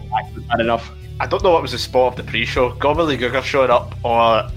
[0.48, 0.90] Bad enough.
[1.20, 2.72] I don't know what was the spot of the pre-show.
[2.72, 4.48] Gobbledygooker showing up, or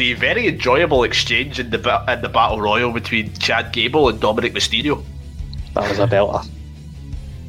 [0.00, 4.54] the very enjoyable exchange in the in the battle royal between Chad Gable and Dominik
[4.54, 5.04] Mysterio.
[5.74, 6.48] That was a belter.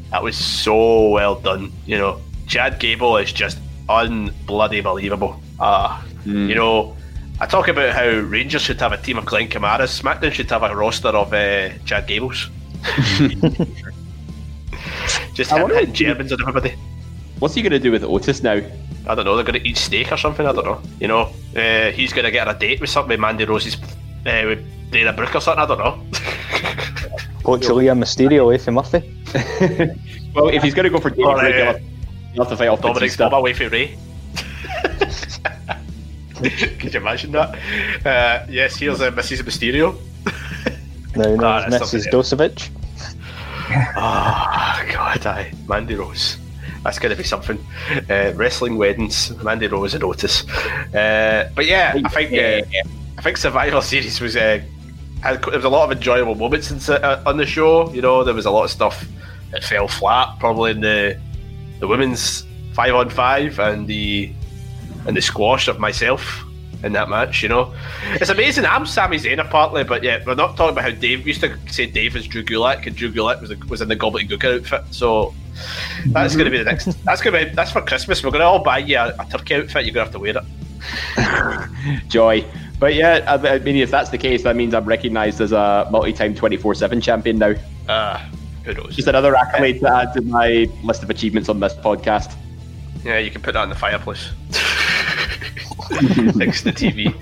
[0.10, 1.72] That was so well done.
[1.86, 5.42] You know, Chad Gable is just unbloody believable.
[5.62, 6.50] Uh, mm.
[6.50, 6.98] You know,
[7.40, 10.02] I talk about how Rangers should have a team of Glen Kamaras.
[10.02, 12.50] SmackDown should have a roster of uh, Chad Gables.
[15.34, 16.76] just him hitting Germans and everybody.
[17.40, 18.60] What's he going to do with Otis now?
[19.08, 19.36] I don't know.
[19.36, 20.46] They're going to eat steak or something.
[20.46, 20.82] I don't know.
[21.00, 24.44] You know, uh, he's going to get a date with something with Mandy Rose's uh,
[24.46, 25.64] with Dana Brooke or something.
[25.64, 26.00] I don't know.
[27.44, 29.02] Poach Aalyah Mysterio away from Murphy.
[30.36, 31.80] well, if he's going to go for Dana or, Brooke, uh,
[32.34, 33.98] he'll have to fight off Dominik's mum away from Ray.
[36.80, 37.56] Could you imagine that?
[38.06, 39.42] Uh, yes, here's uh, Mrs.
[39.42, 39.96] Mysterio.
[41.16, 42.08] no, no, ah, Mrs.
[42.12, 42.70] Dosovich.
[43.96, 45.54] oh, God, I.
[45.68, 46.41] Mandy Rose
[46.84, 47.64] that's going to be something.
[48.10, 50.50] Uh, wrestling weddings, Mandy Rose and Otis.
[50.94, 52.66] Uh, but yeah, I think uh,
[53.18, 54.62] I think Survivor Series was uh,
[55.22, 57.92] had, there was a lot of enjoyable moments in, uh, on the show.
[57.94, 59.08] You know, there was a lot of stuff
[59.52, 61.20] that fell flat, probably in the
[61.80, 64.32] the women's five on five and the
[65.06, 66.44] and the squash of myself
[66.84, 67.44] in that match.
[67.44, 67.74] You know,
[68.14, 68.66] it's amazing.
[68.66, 71.86] I'm Sami Zayn partly, but yeah, we're not talking about how Dave used to say
[71.86, 74.84] Dave is Drew Gulak, and Drew Gulak was was in the gobbledygooker outfit.
[74.92, 75.34] So
[76.08, 76.86] that's going to be the next.
[77.06, 78.24] That's going to be that's for Christmas.
[78.24, 79.86] We're going to all buy you a, a turkey outfit.
[79.86, 82.08] You're going to have to wear it.
[82.08, 82.46] Joy.
[82.80, 86.34] But yeah, I, mean, if that's the case, that means I'm recognised as a multi-time
[86.34, 87.54] 24/7 champion now.
[87.88, 88.96] Ah, uh, who knows?
[88.96, 92.36] Just another accolade to add to my list of achievements on this podcast.
[93.04, 94.30] Yeah, you can put that in the fireplace
[96.36, 97.14] next to the TV.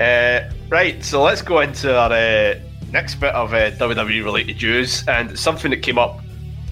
[0.00, 2.54] Uh, right, so let's go into our uh,
[2.92, 6.20] next bit of uh, WWE related news, and something that came up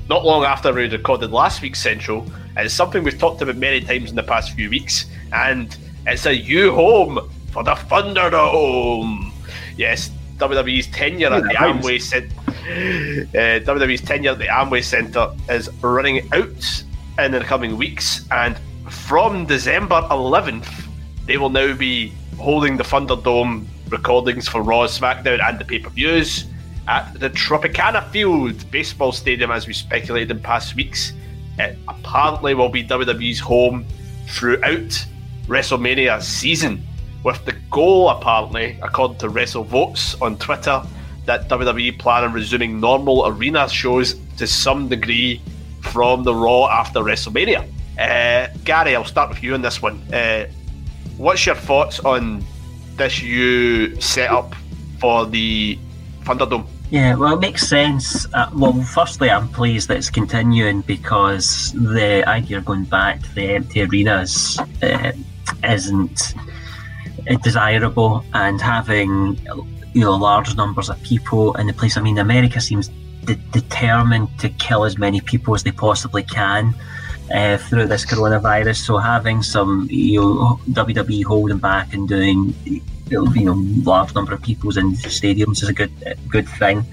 [0.09, 2.23] not long after we recorded last week's Central,
[2.57, 6.27] and it's something we've talked about many times in the past few weeks, and it's
[6.27, 9.33] a new home for the Thunderdome.
[9.77, 12.35] Yes, WWE's tenure at the Amway Center.
[12.47, 16.85] Uh, WWE's tenure at the Amway Center is running out
[17.19, 18.59] in the coming weeks, and
[18.91, 20.84] from December 11th,
[21.27, 25.91] they will now be holding the Thunderdome recordings for Raw, SmackDown, and the pay per
[25.91, 26.47] views
[26.87, 31.13] at the Tropicana Field baseball stadium, as we speculated in past weeks.
[31.59, 33.87] It apparently will be WWE's home
[34.29, 35.07] throughout
[35.47, 36.83] WrestleMania season,
[37.23, 40.83] with the goal, apparently, according to WrestleVotes on Twitter,
[41.25, 45.41] that WWE plan on resuming normal arena shows to some degree
[45.81, 47.71] from the Raw after WrestleMania.
[47.99, 50.03] Uh, Gary, I'll start with you on this one.
[50.13, 50.47] Uh,
[51.17, 52.45] what's your thoughts on
[52.97, 54.55] this new setup
[55.01, 55.79] for the
[56.23, 56.67] Thunderdome?
[56.91, 58.27] Yeah, well, it makes sense.
[58.35, 63.35] Uh, well, firstly, I'm pleased that it's continuing because the idea of going back to
[63.35, 65.13] the empty arenas uh,
[65.65, 66.35] isn't
[67.43, 69.39] desirable, and having
[69.93, 71.97] you know large numbers of people in the place.
[71.97, 72.89] I mean, America seems
[73.25, 76.75] de- determined to kill as many people as they possibly can.
[77.33, 82.83] Uh, through this coronavirus, so having some you know WWE holding back and doing you
[83.09, 85.91] know large number of people's in stadiums is a good
[86.29, 86.85] good thing.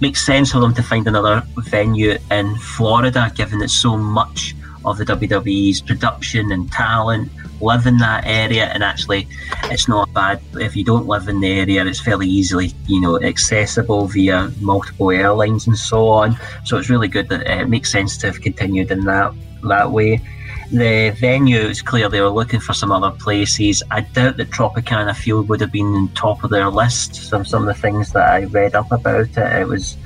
[0.00, 4.98] Makes sense for them to find another venue in Florida, given that so much of
[4.98, 7.30] the WWE's production and talent
[7.60, 9.26] live in that area, and actually,
[9.64, 11.84] it's not bad if you don't live in the area.
[11.84, 16.38] It's fairly easily, you know, accessible via multiple airlines and so on.
[16.64, 19.32] So it's really good that uh, it makes sense to have continued in that
[19.68, 20.20] that way.
[20.72, 22.08] The venue was clear.
[22.08, 23.82] They were looking for some other places.
[23.90, 27.14] I doubt that Tropicana Field would have been top of their list.
[27.14, 29.96] Some some of the things that I read up about it, it was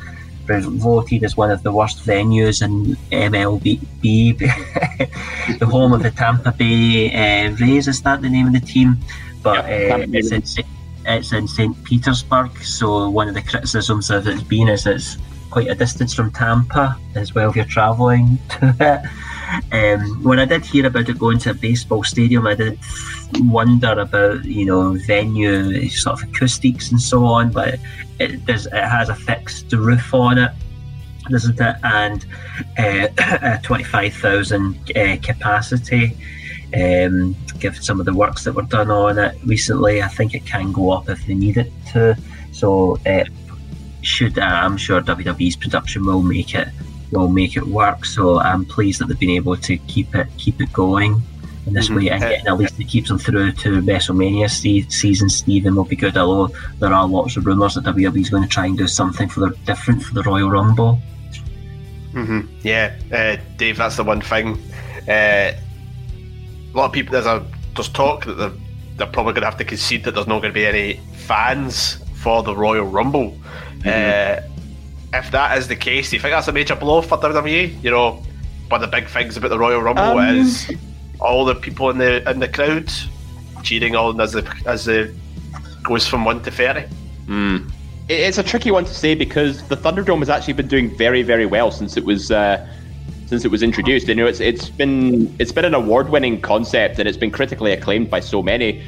[0.59, 4.39] voted as one of the worst venues in MLB,
[5.59, 7.89] the home of the Tampa Bay uh, Rays.
[7.89, 8.97] Is that the name of the team?
[9.43, 10.65] But uh, it's, in,
[11.07, 11.85] it's in St.
[11.85, 12.57] Petersburg.
[12.59, 15.17] So one of the criticisms of it's been is it's
[15.51, 19.11] quite a distance from Tampa as well if you're travelling to it.
[19.73, 22.79] Um, when I did hear about it going to a baseball stadium, I did
[23.39, 27.51] wonder about you know venue sort of acoustics and so on.
[27.53, 27.79] But
[28.19, 30.53] it does it has a fixed roof on it,
[31.29, 31.77] doesn't it?
[31.83, 32.27] And
[32.79, 36.17] uh, twenty five thousand uh, capacity.
[36.73, 40.47] Um, given some of the works that were done on it recently, I think it
[40.47, 42.17] can go up if they need it to.
[42.53, 43.25] So, uh,
[44.03, 46.69] should uh, I'm sure WWE's production will make it
[47.11, 48.05] will make it work.
[48.05, 51.21] So I'm pleased that they've been able to keep it keep it going
[51.67, 51.97] in this mm-hmm.
[51.97, 54.49] way, and getting at least it keeps them through to WrestleMania
[54.91, 55.29] season.
[55.29, 58.49] Stephen will be good, although there are lots of rumours that WWE is going to
[58.49, 61.01] try and do something for the different for the Royal Rumble.
[62.13, 62.41] Mm-hmm.
[62.63, 64.59] Yeah, uh, Dave, that's the one thing.
[65.09, 67.45] Uh, a lot of people there's a
[67.75, 68.53] there's talk that they're,
[68.97, 71.99] they're probably going to have to concede that there's not going to be any fans
[72.17, 73.37] for the Royal Rumble.
[73.81, 73.89] Mm-hmm.
[73.89, 74.50] Uh,
[75.13, 77.83] if that is the case, do you think that's a major blow for WWE?
[77.83, 78.23] You know,
[78.69, 80.71] one of the big things about the Royal Rumble um, is
[81.21, 82.91] all the people in the in the crowd
[83.63, 85.15] cheering on as the as the
[85.83, 86.87] goes from one to thirty.
[87.27, 87.71] Mm.
[88.09, 91.47] It's a tricky one to say because the Thunderdome has actually been doing very very
[91.47, 92.31] well since it was.
[92.31, 92.67] Uh,
[93.27, 97.09] since it was introduced, you know, it's it's been it's been an award-winning concept and
[97.09, 98.83] it's been critically acclaimed by so many.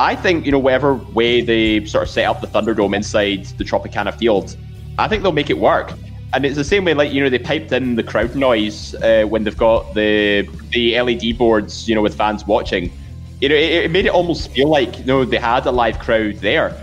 [0.00, 3.62] I think you know whatever way they sort of set up the Thunderdome inside the
[3.62, 4.56] Tropicana Field,
[4.98, 5.92] I think they'll make it work.
[6.34, 9.24] And it's the same way, like you know, they piped in the crowd noise uh,
[9.24, 12.92] when they've got the the LED boards, you know, with fans watching.
[13.40, 15.98] You know, it, it made it almost feel like you know they had a live
[15.98, 16.76] crowd there.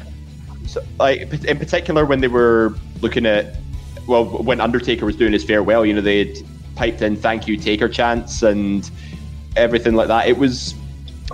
[0.65, 3.57] So, like in particular, when they were looking at,
[4.07, 6.43] well, when Undertaker was doing his farewell, you know, they'd
[6.75, 8.89] piped in "Thank you, Taker" chants and
[9.55, 10.27] everything like that.
[10.27, 10.73] It was,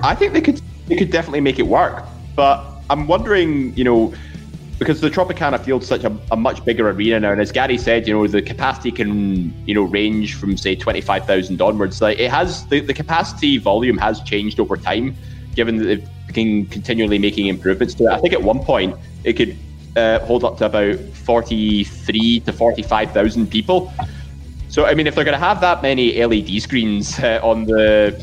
[0.03, 2.03] I think they could they could definitely make it work.
[2.36, 4.13] But I'm wondering, you know
[4.82, 8.07] because the Tropicana Field's such a, a, much bigger arena now, and as Gary said,
[8.07, 12.01] you know the capacity can you know range from say twenty five thousand onwards.
[12.01, 15.15] Like it has the, the capacity volume has changed over time,
[15.53, 18.09] given that they've been continually making improvements to it.
[18.09, 19.55] I think at one point it could
[19.95, 23.93] uh, hold up to about forty three to forty five thousand people.
[24.69, 28.19] So I mean, if they're going to have that many LED screens uh, on the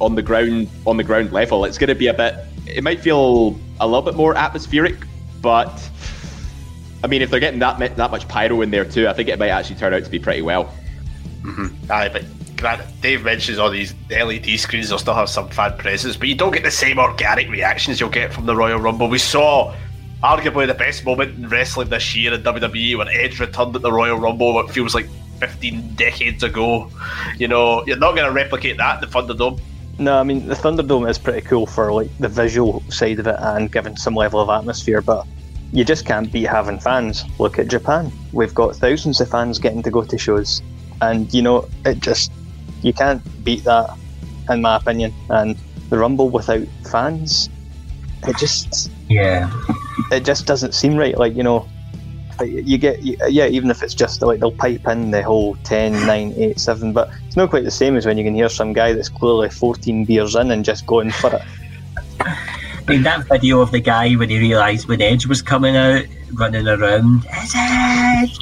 [0.00, 2.36] on the ground on the ground level, it's going to be a bit.
[2.68, 4.94] It might feel a little bit more atmospheric
[5.46, 5.88] but
[7.04, 9.38] I mean, if they're getting that that much pyro in there too, I think it
[9.38, 10.74] might actually turn out to be pretty well.
[11.42, 11.88] Mm-hmm.
[11.88, 12.24] Aye, but
[12.56, 16.34] granted, Dave mentions all these LED screens They'll still have some fan presence, but you
[16.34, 19.08] don't get the same organic reactions you'll get from the Royal Rumble.
[19.08, 19.72] We saw
[20.20, 23.92] arguably the best moment in wrestling this year in WWE when Edge returned at the
[23.92, 26.90] Royal Rumble, what feels like 15 decades ago.
[27.38, 29.60] You know, you're not going to replicate that in the Thunderdome.
[30.00, 33.36] No, I mean the Thunderdome is pretty cool for like the visual side of it
[33.38, 35.26] and giving some level of atmosphere, but
[35.72, 37.24] you just can't beat having fans.
[37.38, 40.62] Look at Japan; we've got thousands of fans getting to go to shows,
[41.00, 42.32] and you know it just
[42.82, 43.96] you can't beat that,
[44.48, 45.12] in my opinion.
[45.28, 45.56] And
[45.90, 47.48] the Rumble without fans,
[48.26, 49.50] it just yeah,
[50.10, 51.16] it just doesn't seem right.
[51.16, 51.68] Like you know,
[52.44, 56.34] you get yeah even if it's just like they'll pipe in the whole 10 9
[56.36, 58.92] 8 7 but it's not quite the same as when you can hear some guy
[58.92, 61.42] that's clearly 14 beers in and just going for it
[62.88, 66.66] mean that video of the guy when he realised when Edge was coming out running
[66.66, 68.38] around is Edge?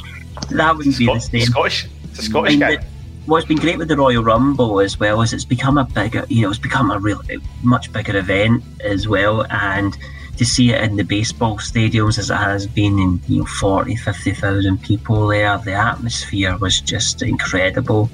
[0.49, 1.41] That wouldn't be the same.
[1.41, 2.77] Scottish it's a Scottish guy.
[3.25, 6.43] what's been great with the Royal Rumble as well is it's become a bigger you
[6.43, 7.21] know it's become a real
[7.63, 9.97] much bigger event as well and
[10.37, 13.95] to see it in the baseball stadiums as it has been in you know 40
[13.95, 18.09] 50,000 people there the atmosphere was just incredible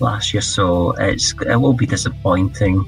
[0.00, 2.84] last year so it's it will be disappointing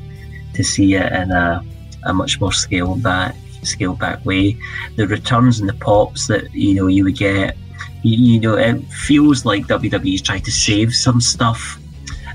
[0.55, 1.63] to see it in a,
[2.05, 4.57] a much more scaled back scaled back way
[4.97, 7.57] the returns and the pops that you know you would get
[8.03, 11.79] you, you know it feels like WWE's trying to save some stuff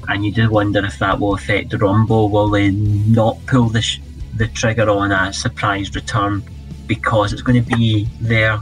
[0.07, 3.81] and you do wonder if that will affect the Rumble will they not pull the
[3.81, 3.99] sh-
[4.35, 6.43] the trigger on a surprise return
[6.87, 8.59] because it's going to be there,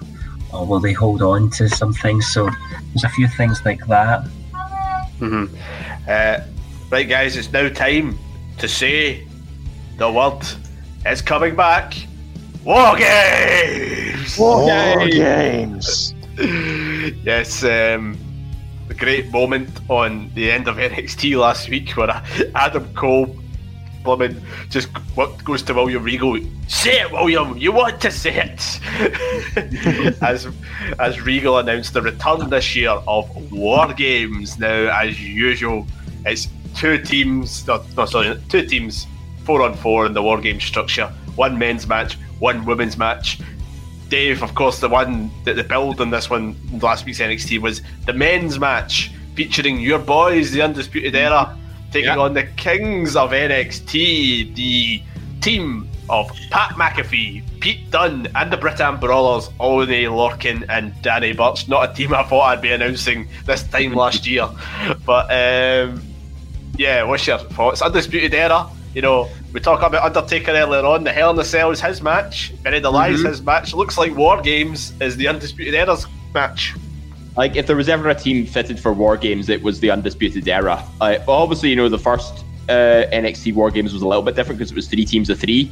[0.53, 2.27] or will they hold on to some things?
[2.27, 2.49] So
[2.93, 4.25] there's a few things like that.
[5.19, 5.55] Mm-hmm.
[6.07, 6.45] Uh,
[6.89, 8.17] right, guys, it's now time
[8.59, 9.27] to say
[9.97, 10.41] the word.
[11.05, 11.95] It's coming back.
[12.63, 14.37] War games.
[14.37, 16.13] War games.
[17.23, 18.17] yes, um,
[18.89, 22.23] a great moment on the end of NXT last week where
[22.55, 23.35] Adam Cole
[24.03, 26.39] Blumen just what goes to William Regal.
[26.67, 27.57] Say it, William.
[27.57, 28.79] You want to say it.
[30.21, 30.47] as
[30.99, 34.57] as Regal announced the return this year of War Games.
[34.57, 35.87] Now, as usual,
[36.25, 37.65] it's two teams.
[37.67, 39.07] No, no sorry, two teams,
[39.45, 41.07] four on four in the War Games structure.
[41.35, 43.39] One men's match, one women's match.
[44.09, 47.81] Dave, of course, the one that the build on this one last week's NXT was
[48.05, 51.57] the men's match featuring your boys, the Undisputed Era
[51.93, 52.17] taking yeah.
[52.17, 55.01] on the Kings of NXT, the
[55.41, 61.67] team of Pat McAfee, Pete Dunne, and the Britain Brawlers, Oney Lorcan and Danny Burch.
[61.67, 64.49] Not a team I thought I'd be announcing this time last year.
[65.05, 66.01] But um,
[66.77, 67.81] yeah, what's your thoughts?
[67.81, 71.03] Undisputed Era, you know, we talk about Undertaker earlier on.
[71.03, 72.53] The Hell in the Cell is his match.
[72.63, 73.27] Buried Alive mm-hmm.
[73.27, 73.73] his match.
[73.73, 76.73] Looks like War Games is the Undisputed Era's match.
[77.35, 80.47] Like, if there was ever a team fitted for War Games, it was the Undisputed
[80.47, 80.83] Era.
[81.01, 84.59] Uh, obviously, you know, the first uh, NXT War Games was a little bit different
[84.59, 85.71] because it was three teams of three.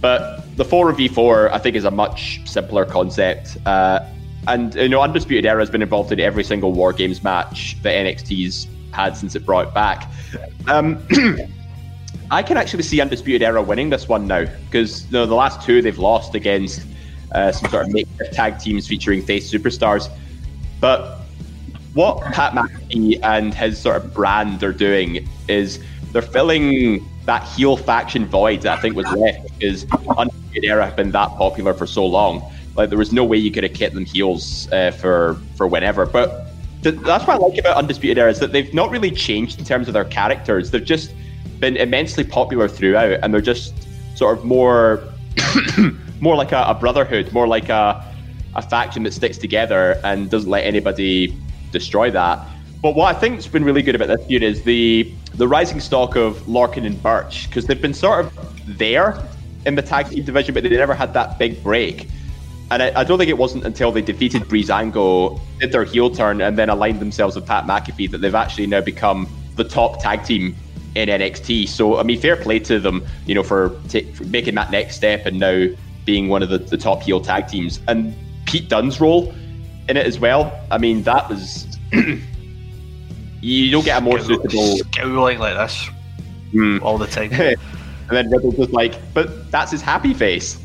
[0.00, 3.58] But the 4v4, I think, is a much simpler concept.
[3.66, 4.00] Uh,
[4.48, 7.94] and, you know, Undisputed Era has been involved in every single War Games match that
[7.94, 10.10] NXT's had since it brought it back.
[10.66, 11.06] Um,
[12.32, 15.60] I can actually see Undisputed Era winning this one now because you know, the last
[15.60, 16.86] two they've lost against
[17.32, 20.08] uh, some sort of makeshift tag teams featuring face superstars.
[20.80, 21.18] But
[21.92, 27.76] what Pat McAfee and his sort of brand are doing is they're filling that heel
[27.76, 29.84] faction void that I think was left because
[30.16, 32.50] Undisputed Era have been that popular for so long.
[32.76, 36.06] Like there was no way you could have kept them heels uh, for for whenever.
[36.06, 36.46] But
[36.82, 39.66] th- that's what I like about Undisputed Era is that they've not really changed in
[39.66, 40.70] terms of their characters.
[40.70, 41.12] They've just
[41.60, 43.74] been immensely popular throughout, and they're just
[44.16, 45.02] sort of more
[46.20, 48.12] more like a, a brotherhood, more like a
[48.54, 51.34] a faction that sticks together and doesn't let anybody
[51.70, 52.38] destroy that.
[52.82, 56.16] But what I think's been really good about this year is the the rising stock
[56.16, 59.22] of Lorcan and Burch because they've been sort of there
[59.64, 62.08] in the tag team division, but they never had that big break.
[62.70, 66.40] And I, I don't think it wasn't until they defeated Breezango, did their heel turn,
[66.40, 70.24] and then aligned themselves with Pat McAfee that they've actually now become the top tag
[70.24, 70.56] team
[70.94, 71.68] in NXT.
[71.68, 74.96] So I mean, fair play to them, you know, for, t- for making that next
[74.96, 75.66] step and now
[76.04, 77.80] being one of the, the top heel tag teams.
[77.88, 78.14] And
[78.46, 79.32] Pete Dunne's role
[79.88, 80.52] in it as well.
[80.70, 81.66] I mean, that was
[83.40, 85.88] you don't get a more suitable scowling like this
[86.52, 86.80] mm.
[86.82, 87.32] all the time.
[87.32, 87.56] and
[88.10, 90.60] then Riddle's just like, but that's his happy face.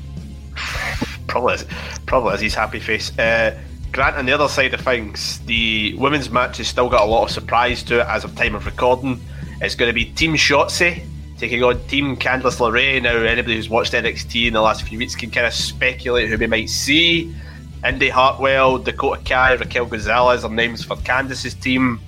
[1.28, 1.66] probably, is,
[2.06, 3.18] probably is his happy face.
[3.18, 3.58] Uh,
[3.92, 7.24] Grant, on the other side of things, the women's match has still got a lot
[7.24, 9.20] of surprise to it as of time of recording.
[9.60, 11.04] It's going to be Team Shotzi
[11.38, 13.02] taking on Team Candice LeRae.
[13.02, 16.38] Now, anybody who's watched NXT in the last few weeks can kind of speculate who
[16.38, 17.36] we might see.
[17.84, 22.00] Indy Hartwell, Dakota Kai, Raquel Gonzalez are names for Candice's team.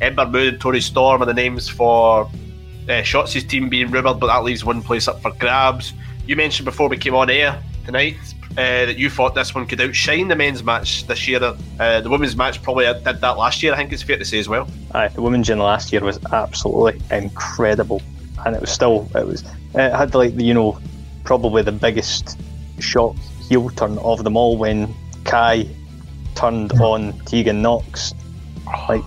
[0.00, 4.26] Ember Moon and Toni Storm are the names for uh, Shotzi's team being rumoured, but
[4.26, 5.92] that leaves one place up for grabs.
[6.26, 8.16] You mentioned before we came on air tonight
[8.56, 11.42] uh, that you thought this one could outshine the men's match this year.
[11.78, 14.38] Uh, the women's match probably did that last year, I think it's fair to say
[14.38, 14.66] as well.
[14.94, 18.00] Aye, the women's in the last year was absolutely incredible.
[18.44, 19.42] And it was still, it was,
[19.74, 20.78] it had like, you know,
[21.24, 22.38] probably the biggest
[22.78, 23.16] shot
[23.48, 24.94] heel turn of them all when
[25.24, 25.68] Kai
[26.34, 28.14] turned on Tegan Nox.
[28.88, 29.02] Like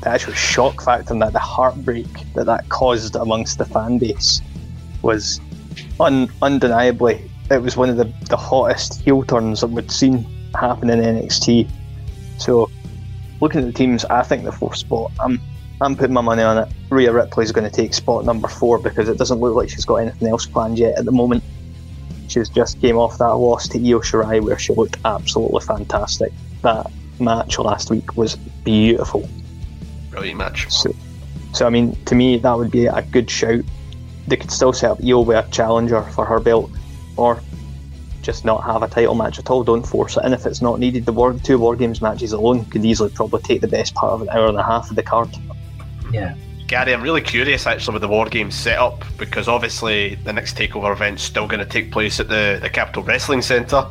[0.00, 4.40] the actual shock factor and that the heartbreak that that caused amongst the fan base
[5.02, 5.40] was
[6.00, 10.24] un- undeniably it was one of the, the hottest heel turns that we'd seen
[10.54, 11.70] happen in NXT.
[12.38, 12.70] So
[13.40, 15.40] looking at the teams, I think the fourth spot, I'm
[15.80, 16.68] I'm putting my money on it.
[16.88, 19.84] Rhea Ripley is going to take spot number four because it doesn't look like she's
[19.84, 21.44] got anything else planned yet at the moment.
[22.28, 26.32] She's just came off that loss to Io Shirai where she looked absolutely fantastic.
[26.62, 26.90] That
[27.20, 29.28] match last week was beautiful.
[30.10, 30.70] Brilliant match.
[30.70, 30.94] So,
[31.52, 33.62] so I mean, to me, that would be a good shout.
[34.26, 36.70] They could still set up Io with a challenger for her belt,
[37.16, 37.40] or
[38.22, 39.62] just not have a title match at all.
[39.62, 40.24] Don't force it.
[40.24, 43.40] And if it's not needed, the war, two War Games matches alone could easily probably
[43.42, 45.28] take the best part of an hour and a half of the card.
[46.12, 46.34] Yeah.
[46.66, 50.92] Gary, I'm really curious actually with the War Games setup because obviously the next takeover
[50.92, 53.86] event's still going to take place at the, the Capital Wrestling Centre.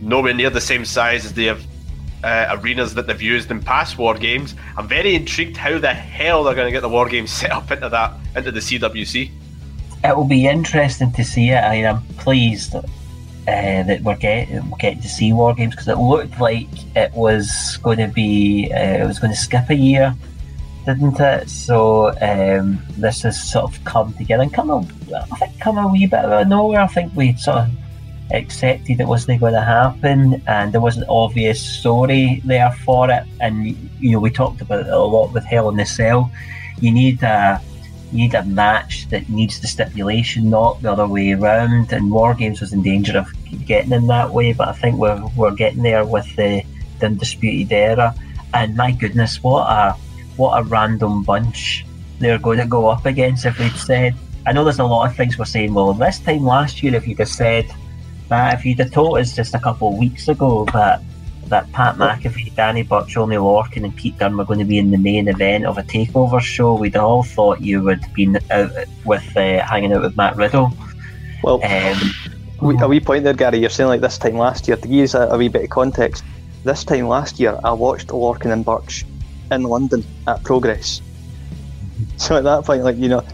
[0.00, 4.14] Nowhere near the same size as the uh, arenas that they've used in past War
[4.14, 4.54] Games.
[4.78, 7.70] I'm very intrigued how the hell they're going to get the War Games set up
[7.70, 9.30] into that into the CWC.
[10.04, 11.62] It will be interesting to see it.
[11.62, 15.88] I mean, I'm pleased that, uh, that we're getting getting to see War Games because
[15.88, 19.74] it looked like it was going to be uh, it was going to skip a
[19.74, 20.14] year
[20.84, 21.48] didn't it?
[21.48, 25.88] So um, this has sort of come together and come a, I think come a
[25.88, 26.80] wee bit out of nowhere.
[26.80, 27.70] I think we sort of
[28.32, 33.24] accepted it wasn't going to happen, and there was an obvious story there for it.
[33.40, 33.66] And
[34.00, 36.30] you know, we talked about it a lot with Hell in the Cell.
[36.80, 37.60] You need a
[38.12, 41.92] need a match that needs the stipulation, not the other way around.
[41.92, 43.28] And War Games was in danger of
[43.66, 46.62] getting in that way, but I think we're we're getting there with the,
[47.00, 48.14] the undisputed era.
[48.54, 49.92] And my goodness, what a
[50.36, 51.86] what a random bunch
[52.18, 54.14] they're going to go up against if they'd said.
[54.46, 55.74] I know there's a lot of things we're saying.
[55.74, 57.70] Well, this time last year, if you'd have said
[58.28, 61.02] that, if you'd have told us just a couple of weeks ago that
[61.52, 64.90] that Pat McAfee, Danny Burch, Oney Lorcan, and Pete Dunne were going to be in
[64.90, 68.72] the main event of a takeover show, we'd all thought you would been out
[69.04, 70.72] with uh, hanging out with Matt Riddle.
[71.44, 73.58] Well, um, a wee point there, Gary.
[73.58, 74.76] You're saying like this time last year.
[74.78, 76.24] To give you a, a wee bit of context,
[76.64, 79.04] this time last year, I watched Lorcan and Burch
[79.50, 81.02] in London at Progress.
[82.16, 83.24] So at that point, like you know,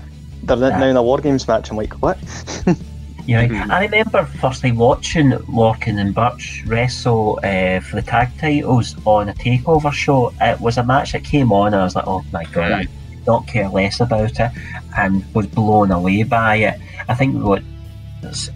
[0.43, 1.71] they're now in a War Games match.
[1.71, 2.19] I'm like, what?
[3.29, 9.29] yeah, I remember firstly watching Lorcan and Burch wrestle uh, for the tag titles on
[9.29, 10.33] a takeover show.
[10.41, 12.87] It was a match that came on, and I was like, oh my god, I
[13.27, 14.51] don't care less about it,
[14.97, 16.81] and was blown away by it.
[17.07, 17.63] I think what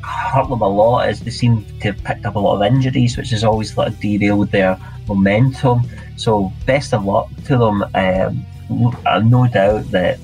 [0.03, 3.19] hurt them a lot is they seem to have picked up a lot of injuries,
[3.19, 5.83] which has always sort of derailed their momentum.
[6.17, 7.85] So best of luck to them.
[7.95, 8.47] Um,
[9.29, 10.19] no doubt that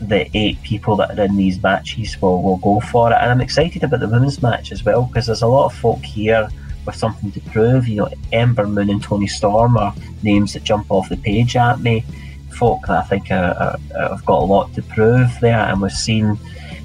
[0.00, 3.16] the eight people that are in these matches will, will go for it.
[3.16, 6.02] And I'm excited about the women's match as well because there's a lot of folk
[6.02, 6.48] here
[6.86, 7.86] with something to prove.
[7.86, 11.80] You know, Ember Moon and Toni Storm are names that jump off the page at
[11.80, 12.04] me.
[12.50, 15.92] Folk that I think are, are, have got a lot to prove there, and we've
[15.92, 16.36] seen,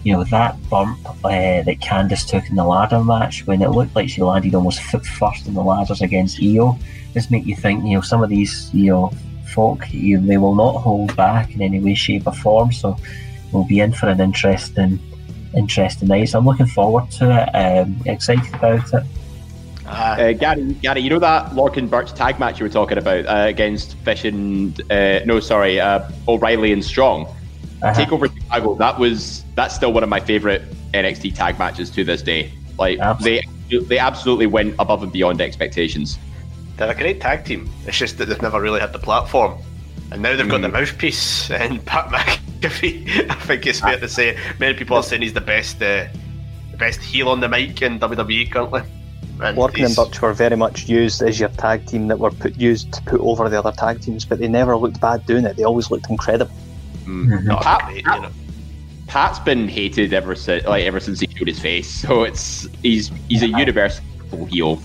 [0.04, 3.96] you know, that bump uh, that Candice took in the ladder match when it looked
[3.96, 6.78] like she landed almost foot first in the ladders against Io
[7.16, 9.12] just make you think, you know, some of these, you know,
[9.56, 12.72] folk, you, they will not hold back in any way, shape, or form.
[12.72, 12.98] So
[13.52, 15.00] we'll be in for an interesting,
[15.56, 16.30] interesting night.
[16.30, 17.48] So I'm looking forward to it.
[17.56, 19.04] Um, excited about it.
[19.88, 23.46] Uh, Gary, Gary, you know that Lorcan Burch tag match you were talking about uh,
[23.48, 27.28] against Fish and uh, no, sorry, uh, O'Reilly and Strong.
[27.84, 27.94] Uh-huh.
[27.94, 28.76] Takeover Chicago.
[28.76, 32.52] That was that's still one of my favorite NXT tag matches to this day.
[32.80, 33.48] Like absolutely.
[33.70, 36.18] they they absolutely went above and beyond expectations.
[36.78, 37.70] They're a great tag team.
[37.86, 39.58] It's just that they've never really had the platform.
[40.12, 40.50] And now they've mm.
[40.50, 40.74] got the hmm.
[40.74, 43.30] mouthpiece and Pat McAfee.
[43.30, 46.08] I think it's fair to say many people are saying he's the best, uh,
[46.72, 48.82] the best heel on the mic in WWE currently.
[49.42, 52.56] And Lorcan and Burch were very much used as your tag team that were put
[52.56, 55.58] used to put over the other tag teams, but they never looked bad doing it.
[55.58, 56.56] They always looked incredible.
[57.04, 57.48] Mm.
[57.62, 58.32] Pat, Pat, you know.
[59.08, 61.90] Pat's been hated ever since, like ever since he showed his face.
[61.90, 64.06] So it's he's he's a universal
[64.50, 64.82] heel.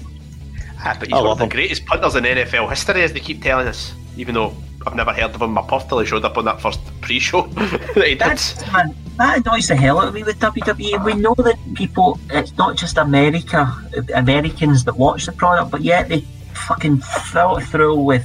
[0.83, 3.69] Ah, but he's one of the greatest punters in NFL history, as they keep telling
[3.69, 3.93] us.
[4.17, 4.55] Even though
[4.87, 7.43] I've never heard of him, my puff till he showed up on that first pre-show
[7.47, 11.05] that he That's, man, that annoys the hell out of me with WWE.
[11.05, 13.73] We know that people, it's not just America,
[14.15, 16.23] Americans that watch the product, but yet they
[16.55, 18.25] fucking fill it through with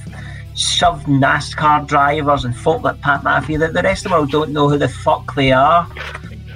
[0.55, 4.51] shoved NASCAR drivers and folk like Pat McAfee that the rest of the world don't
[4.51, 5.87] know who the fuck they are.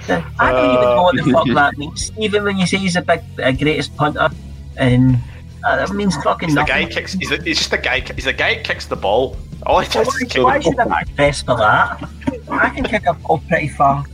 [0.08, 2.10] I don't even know what the fuck that means.
[2.18, 4.30] Even when you say he's a big, a greatest punter,
[4.76, 5.18] and
[5.64, 6.66] uh, that means fucking he's nothing.
[6.66, 7.12] The guy kicks.
[7.14, 8.00] He's, a, he's just a guy.
[8.00, 9.36] He's a guy that kicks the ball.
[9.66, 12.08] All he does why, is kick why should I be best for that?
[12.50, 14.04] I can kick a ball pretty far.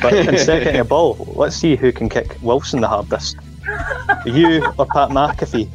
[0.00, 3.36] But instead of kicking a ball, let's see who can kick Wilson the hardest.
[4.26, 5.70] you or Pat McAfee?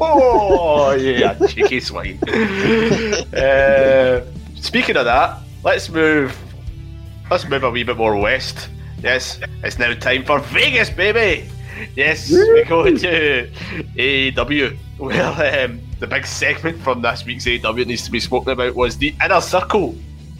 [0.00, 2.18] oh yeah, cheeky swine.
[3.34, 4.24] uh,
[4.56, 6.36] speaking of that, let's move.
[7.30, 8.70] Let's move a wee bit more west.
[9.02, 11.48] Yes, it's now time for Vegas, baby.
[11.96, 13.50] Yes, we go to
[13.96, 14.76] AEW.
[14.98, 18.74] Well, um, the big segment from this week's AEW that needs to be spoken about
[18.74, 19.94] was the Inner Circle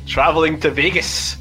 [0.07, 1.37] travelling to Vegas.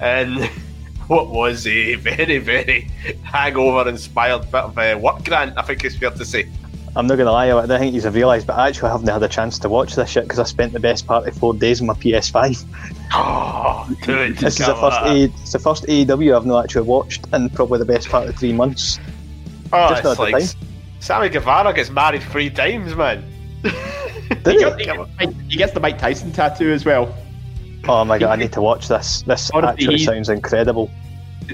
[0.00, 0.44] And
[1.08, 2.82] what was a very, very
[3.22, 6.48] hangover inspired bit of a work grant, I think it's fair to say.
[6.96, 9.28] I'm not gonna lie, I don't think you've realised, but I actually haven't had a
[9.28, 11.86] chance to watch this shit because I spent the best part of four days on
[11.86, 12.64] my PS5.
[13.12, 14.98] Oh, dude, This is the first.
[15.02, 18.36] A, it's the first AEW I've not actually watched, and probably the best part of
[18.36, 18.98] three months.
[19.72, 20.60] Oh, just it's like time.
[21.00, 23.24] Sammy Guevara gets married three times, man.
[23.62, 24.58] Did He he?
[24.58, 27.14] gets, he gets the Mike- he gets the Mike Tyson tattoo as well.
[27.88, 29.22] Oh my god, I need to watch this.
[29.22, 30.90] This Honestly, actually sounds incredible.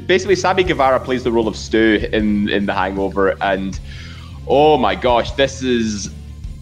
[0.07, 3.79] basically Sammy Guevara plays the role of Stu in in The Hangover, and
[4.49, 6.11] oh my gosh, this is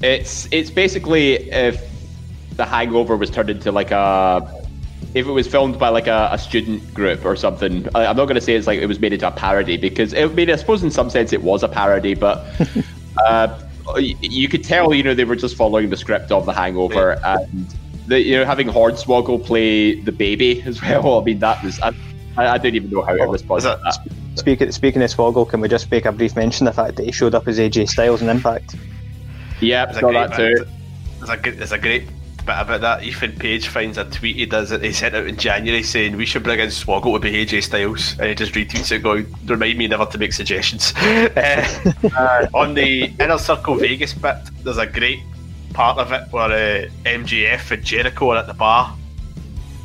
[0.03, 1.83] it's it's basically if
[2.57, 4.64] The Hangover was turned into like a
[5.15, 7.89] if it was filmed by like a, a student group or something.
[7.95, 10.13] I, I'm not going to say it's like it was made into a parody because
[10.13, 12.45] it, I mean I suppose in some sense it was a parody, but.
[13.27, 13.61] uh,
[13.99, 17.67] you could tell, you know, they were just following the script of The Hangover, and
[18.07, 21.21] the, you know, having Hornswoggle play the baby as well.
[21.21, 21.93] I mean, that was I,
[22.37, 23.75] I don't even know how respond Was possible.
[23.75, 24.39] it- that.
[24.39, 27.05] Speaking speaking of Swoggle, can we just make a brief mention of the fact that
[27.05, 28.75] he showed up as AJ Styles in Impact?
[29.61, 30.67] Yeah, saw that too.
[31.19, 32.09] There's a, good- there's a great
[32.45, 33.03] bit about that.
[33.03, 34.83] Ethan Page finds a tweet he does it.
[34.83, 38.19] He sent out in January saying we should bring in Swoggle to be AJ Styles,
[38.19, 40.93] and he just retweets it going, "Remind me never to make suggestions."
[42.15, 45.21] Uh, on the inner circle Vegas bit, there's a great
[45.73, 46.45] part of it where
[46.85, 48.97] uh, MJF and Jericho are at the bar,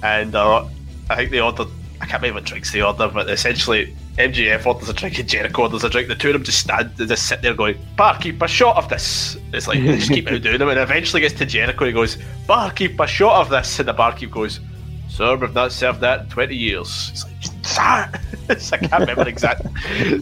[0.03, 0.65] and uh,
[1.09, 1.67] I think they ordered.
[2.01, 5.61] I can't remember what drinks they order, but essentially MJF orders a drink and Jericho
[5.63, 6.07] orders a drink.
[6.09, 8.89] The two of them just stand, they just sit there going, "Barkeep, a shot of
[8.89, 11.85] this." It's like they just keep outdoing them, and eventually gets to Jericho.
[11.85, 12.17] and He goes,
[12.47, 14.59] "Barkeep, a shot of this," and the barkeep goes,
[15.07, 18.09] "Sir, we've not served that in twenty years." It's like, "Sir,"
[18.49, 19.61] It's- I can't remember the exact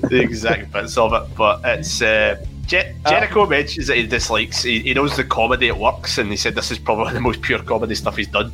[0.09, 2.01] the exact bits of it, but it's.
[2.01, 4.61] Uh, Je- Jericho mentions that he dislikes.
[4.61, 7.41] He, he knows the comedy it works, and he said this is probably the most
[7.41, 8.51] pure comedy stuff he's done.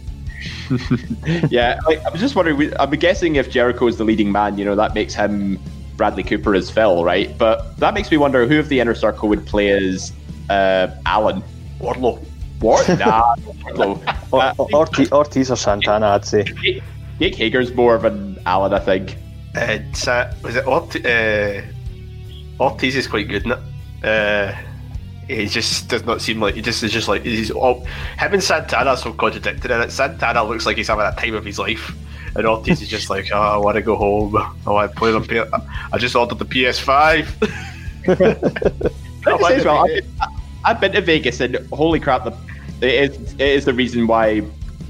[1.50, 2.74] Yeah, like, I was just wondering.
[2.80, 5.60] I'm guessing if Jericho is the leading man, you know, that makes him
[5.96, 7.36] Bradley Cooper as Phil, right?
[7.38, 10.12] But that makes me wonder who of the inner circle would play as
[10.50, 11.44] uh, Alan.
[11.80, 12.24] Wardlow.
[12.60, 12.88] What?
[13.00, 13.36] nah,
[13.76, 14.02] no.
[14.32, 16.46] Or, Uh, or, Ortiz, Ortiz or Santana, I'd say.
[17.20, 19.18] Jake Hager's more of an Alan, I think.
[19.56, 21.06] And Sa- was it Ortiz?
[21.06, 21.62] Uh,
[22.60, 23.60] Ortiz is quite good in it.
[24.04, 24.56] Uh,
[25.28, 27.86] he just does not seem like he just is just like he's all
[28.20, 29.92] him and Santana are so contradicted in it.
[29.92, 31.96] Santana looks like he's having a time of his life,
[32.36, 34.36] and Ortiz is just like, oh, I want to go home.
[34.66, 37.28] Oh, I play on P- I just ordered the PS5.
[38.08, 40.06] Let me well, I've been,
[40.66, 42.36] I've been to Vegas and holy crap, the,
[42.82, 44.42] it, is, it is the reason why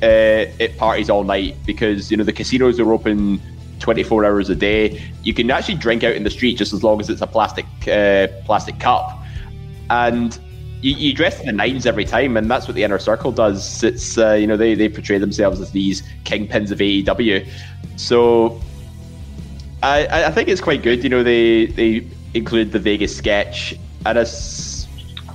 [0.02, 3.42] uh, it parties all night because you know the casinos are open
[3.80, 5.02] 24 hours a day.
[5.24, 7.66] You can actually drink out in the street just as long as it's a plastic
[7.88, 9.23] uh, plastic cup,
[9.90, 10.38] and
[10.82, 13.84] you, you dress in the nines every time, and that's what the inner circle does.
[13.84, 17.48] It's uh, you know they they portray themselves as these kingpins of AEW,
[17.96, 18.62] so
[19.82, 21.04] I, I- think it's quite good.
[21.04, 24.88] You know, they they include the Vegas sketch, and it's,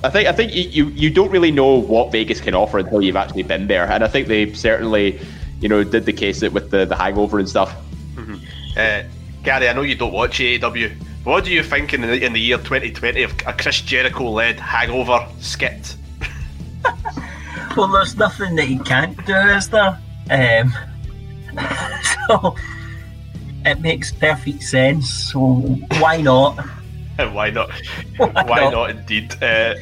[0.03, 3.01] I think I think you, you you don't really know what Vegas can offer until
[3.01, 5.19] you've actually been there, and I think they certainly,
[5.61, 7.75] you know, did the case it with the the Hangover and stuff.
[8.77, 9.03] Uh,
[9.43, 10.91] Gary, I know you don't watch AEW.
[11.23, 14.29] but What do you think in the, in the year 2020 of a Chris Jericho
[14.29, 15.95] led Hangover skit?
[17.77, 19.97] Well, there's nothing that you can't do, is there?
[20.31, 20.73] Um,
[22.27, 22.55] so
[23.63, 25.07] it makes perfect sense.
[25.31, 25.39] So
[25.99, 26.57] why not?
[27.19, 27.69] And why not?
[28.17, 28.73] Why Why not?
[28.73, 29.35] not, indeed?
[29.41, 29.75] Uh,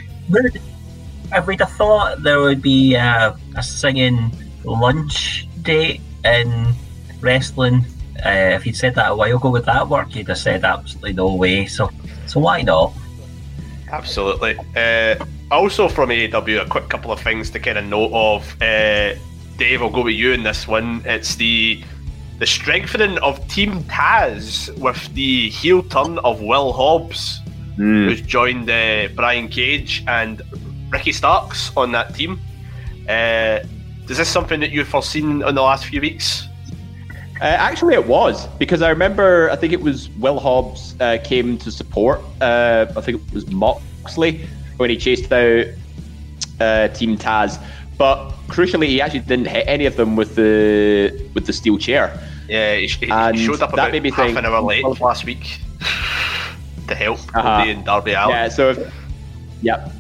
[1.31, 4.31] I would have thought there would be uh, a singing
[4.63, 6.73] lunch date in
[7.21, 7.85] wrestling.
[8.25, 10.15] Uh, if you'd said that a while ago, would that work?
[10.15, 11.65] You'd have said absolutely no way.
[11.65, 11.89] So,
[12.25, 12.93] so why not?
[13.91, 14.57] Absolutely.
[14.75, 15.15] Uh,
[15.51, 18.61] also from AEW, a quick couple of things to kind of note of.
[18.61, 19.15] Uh,
[19.57, 21.01] Dave, I'll go with you in this one.
[21.05, 21.83] It's the
[22.39, 27.41] the strengthening of Team Taz with the heel turn of Will Hobbs,
[27.77, 30.43] who's joined uh, Brian Cage and
[30.91, 32.39] Ricky Starks on that team.
[33.09, 33.59] Uh,
[34.07, 36.47] is this something that you've foreseen in the last few weeks?
[37.39, 41.57] Uh, actually, it was because I remember I think it was Will Hobbs uh, came
[41.59, 42.21] to support.
[42.41, 44.47] Uh, I think it was Moxley
[44.77, 45.65] when he chased out
[46.59, 47.61] uh, Team Taz,
[47.97, 52.19] but crucially, he actually didn't hit any of them with the with the steel chair.
[52.49, 55.59] Yeah, he, he- showed up about half think- an hour late last week
[56.87, 57.59] to help Uh-huh.
[57.59, 58.29] Cody and Darby Allin.
[58.29, 58.93] Yeah, so if,
[59.61, 59.91] yeah.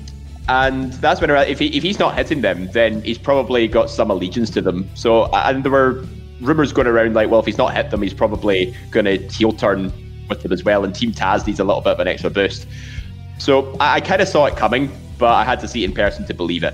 [0.49, 4.09] And that's when if, he, if he's not hitting them, then he's probably got some
[4.09, 4.89] allegiance to them.
[4.95, 6.05] So, and there were
[6.41, 9.51] rumors going around like, well, if he's not hit them, he's probably going to heel
[9.51, 9.91] turn
[10.29, 10.83] with them as well.
[10.83, 12.67] And Team Taz needs a little bit of an extra boost.
[13.39, 15.95] So I, I kind of saw it coming, but I had to see it in
[15.95, 16.73] person to believe it.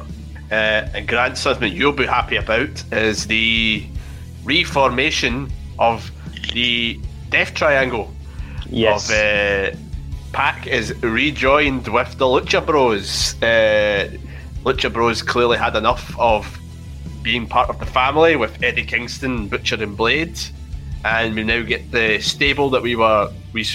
[0.52, 0.53] uh,
[0.94, 3.85] and Grant, something you'll be happy about is the
[4.44, 6.11] reformation of
[6.53, 6.99] the
[7.30, 8.11] Death Triangle
[8.69, 9.10] Yes.
[9.10, 9.77] of uh,
[10.34, 13.35] Pac is rejoined with the Lucha Bros.
[13.41, 14.10] Uh,
[14.64, 16.60] Lucha Bros clearly had enough of
[17.23, 20.37] being part of the family with Eddie Kingston, Butcher, and Blade,
[21.05, 23.65] and we now get the stable that we were we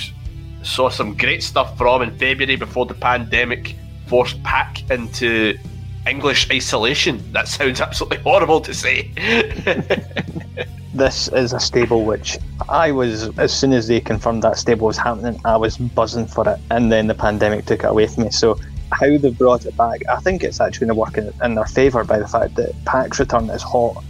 [0.62, 3.74] saw some great stuff from in February before the pandemic
[4.06, 5.58] forced Pac into
[6.06, 7.22] English isolation.
[7.32, 9.10] That sounds absolutely horrible to say.
[10.94, 12.38] this is a stable which
[12.68, 16.48] I was, as soon as they confirmed that stable was happening, I was buzzing for
[16.48, 18.30] it, and then the pandemic took it away from me.
[18.30, 18.58] So,
[18.90, 21.66] how they've brought it back, I think it's actually going to work in, in their
[21.66, 24.02] favour by the fact that Pac's return is hot.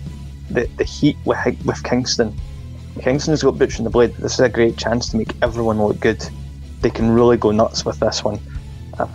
[0.51, 2.35] The, the heat with, with Kingston.
[3.01, 4.15] Kingston's got Butcher and the Blade.
[4.17, 6.25] This is a great chance to make everyone look good.
[6.81, 8.41] They can really go nuts with this one.
[8.99, 9.07] Uh,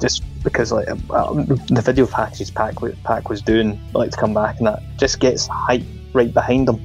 [0.00, 4.58] just because like uh, the video packages Pac, Pac was doing, like to come back
[4.58, 5.82] and that just gets hype
[6.12, 6.80] right behind them.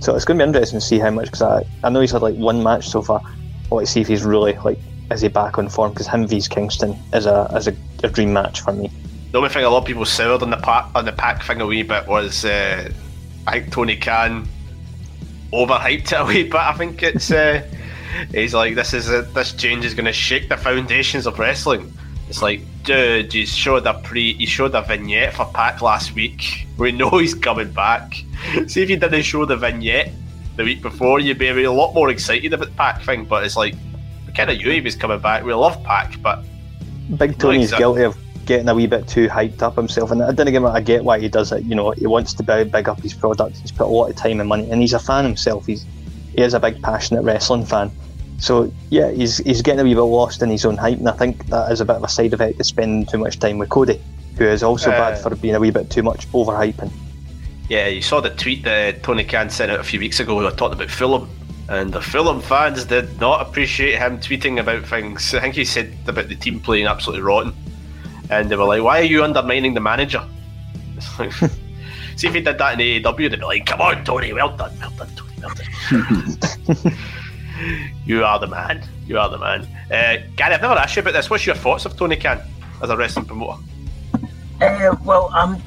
[0.00, 2.10] So it's going to be interesting to see how much because I, I know he's
[2.10, 3.22] had like one match so far.
[3.24, 4.78] I want to see if he's really like
[5.10, 8.32] is he back on form because him vs Kingston is a is a, a, dream
[8.32, 8.90] match for me.
[9.32, 11.60] The only thing a lot of people soured on the Pac on the Pac thing
[11.60, 12.90] a wee bit was uh,
[13.46, 14.48] I think Tony Khan
[15.52, 16.54] overhyped it a wee bit.
[16.54, 17.62] I think it's uh,
[18.30, 21.92] he's like this is a, this change is going to shake the foundations of wrestling.
[22.28, 26.66] It's like, dude, you showed a pre, you showed a vignette for Pac last week.
[26.76, 28.14] We know he's coming back.
[28.66, 30.10] See if you didn't show the vignette
[30.56, 33.24] the week before, you'd be a lot more excited about the Pac thing.
[33.24, 33.76] But it's like,
[34.34, 35.44] kind of knew he was coming back.
[35.44, 36.44] We love Pac, but
[37.16, 37.82] Big Tony's exactly.
[37.82, 38.16] guilty of
[38.46, 41.18] getting a wee bit too hyped up himself, and I didn't get I get why
[41.18, 41.64] he does it.
[41.64, 43.58] You know, he wants to big up his product.
[43.58, 45.66] He's put a lot of time and money, and he's a fan himself.
[45.66, 45.84] He's
[46.34, 47.90] he is a big passionate wrestling fan.
[48.38, 51.12] So yeah, he's he's getting a wee bit lost in his own hype, and I
[51.12, 53.68] think that is a bit of a side effect of spending too much time with
[53.68, 54.00] Cody,
[54.36, 56.90] who is also uh, bad for being a wee bit too much overhyping.
[57.68, 60.46] Yeah, you saw the tweet that Tony Khan sent out a few weeks ago.
[60.46, 61.30] I talked about Fulham,
[61.68, 65.34] and the Fulham fans did not appreciate him tweeting about things.
[65.34, 67.54] I think he said about the team playing absolutely rotten,
[68.30, 70.24] and they were like, "Why are you undermining the manager?"
[71.18, 71.32] Like,
[72.16, 74.72] see if he did that in AEW, they'd be like, "Come on, Tony, well done,
[74.78, 76.96] well done, Tony, well done."
[78.06, 78.82] you are the man.
[79.06, 79.62] You are the man.
[79.90, 81.28] Uh, Gary, I've never asked you about this.
[81.28, 82.40] What's your thoughts of Tony Khan
[82.82, 83.60] as a wrestling promoter?
[84.60, 85.60] Uh, well, um,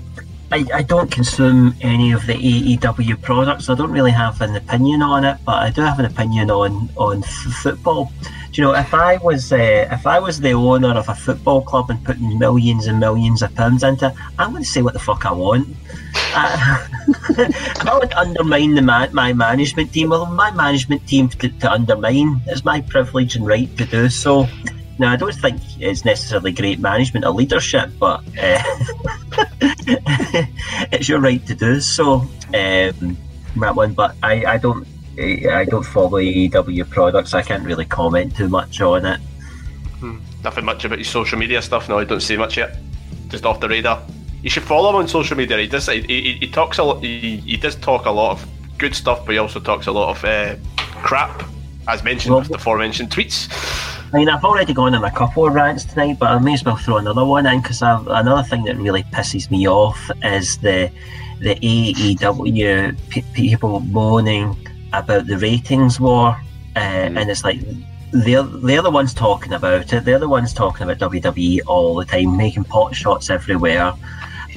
[0.50, 3.70] I, I don't consume any of the AEW products.
[3.70, 6.90] I don't really have an opinion on it, but I do have an opinion on
[6.96, 7.30] on f-
[7.64, 8.12] football.
[8.52, 11.62] Do you know if I was uh, if I was the owner of a football
[11.62, 15.00] club and putting millions and millions of pounds into, I'm going to say what the
[15.00, 15.68] fuck I want.
[16.16, 20.10] I would undermine the ma- my management team.
[20.10, 24.48] Well, my management team to, to undermine is my privilege and right to do so.
[25.00, 28.64] Now, I don't think it's necessarily great management or leadership, but uh,
[30.92, 32.28] it's your right to do so.
[32.54, 33.18] Um,
[33.58, 34.88] that one, but I, I don't
[35.20, 37.34] I don't follow AEW products.
[37.34, 39.20] I can't really comment too much on it.
[40.00, 40.18] Hmm.
[40.44, 41.90] Nothing much about your social media stuff.
[41.90, 42.78] No, I don't see much yet.
[43.28, 44.04] Just off the radar.
[44.44, 45.58] You should follow him on social media.
[45.58, 45.88] He does.
[45.88, 47.04] He, he, he talks a lot.
[47.04, 48.48] He, he does talk a lot of
[48.78, 50.56] good stuff, but he also talks a lot of uh,
[51.02, 51.44] crap,
[51.88, 53.48] as mentioned well, with the aforementioned tweets.
[54.14, 56.64] I mean, I've already gone on a couple of rants tonight, but I may as
[56.64, 60.90] well throw another one in because another thing that really pisses me off is the
[61.40, 64.56] the AEW p- people moaning
[64.94, 66.30] about the ratings war,
[66.76, 67.20] uh, mm.
[67.20, 67.60] and it's like
[68.12, 70.06] they're they're the ones talking about it.
[70.06, 73.94] They're the ones talking about WWE all the time, making pot shots everywhere.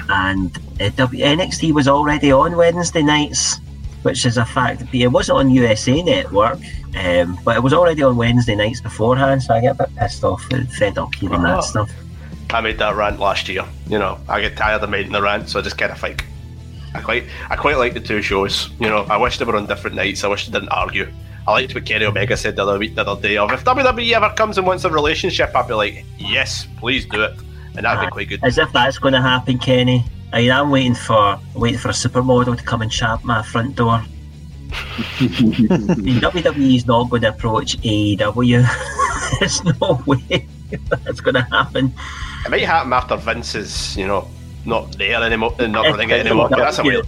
[0.08, 3.60] And uh, w- NXT was already on Wednesday nights,
[4.02, 4.82] which is a fact.
[4.92, 6.58] It wasn't on USA Network,
[6.96, 9.42] um, but it was already on Wednesday nights beforehand.
[9.42, 11.42] So I get a bit pissed off and fed up hearing oh.
[11.42, 11.90] that stuff.
[12.50, 13.64] I made that rant last year.
[13.86, 16.24] You know, I get tired of making the rant, so I just kind of think
[16.94, 18.70] I quite I quite like the two shows.
[18.80, 20.24] You know, I wish they were on different nights.
[20.24, 21.08] I wish they didn't argue.
[21.46, 23.36] I liked what Kenny Omega said the other week, the other day.
[23.36, 27.22] Of if WWE ever comes and wants a relationship, I'd be like, yes, please do
[27.22, 27.34] it,
[27.76, 28.44] and that'd be quite good.
[28.44, 30.04] As if that's going to happen, Kenny.
[30.32, 33.76] I mean, I'm waiting for waiting for a supermodel to come and chat my front
[33.76, 34.02] door.
[35.18, 38.64] WWE is not going to approach AEW.
[39.40, 40.46] There's no way
[40.88, 41.92] that's going to happen.
[42.44, 44.28] It might happen after Vince is, you know,
[44.64, 46.48] not there anymore, not running it anymore.
[46.48, 47.06] That's a weird.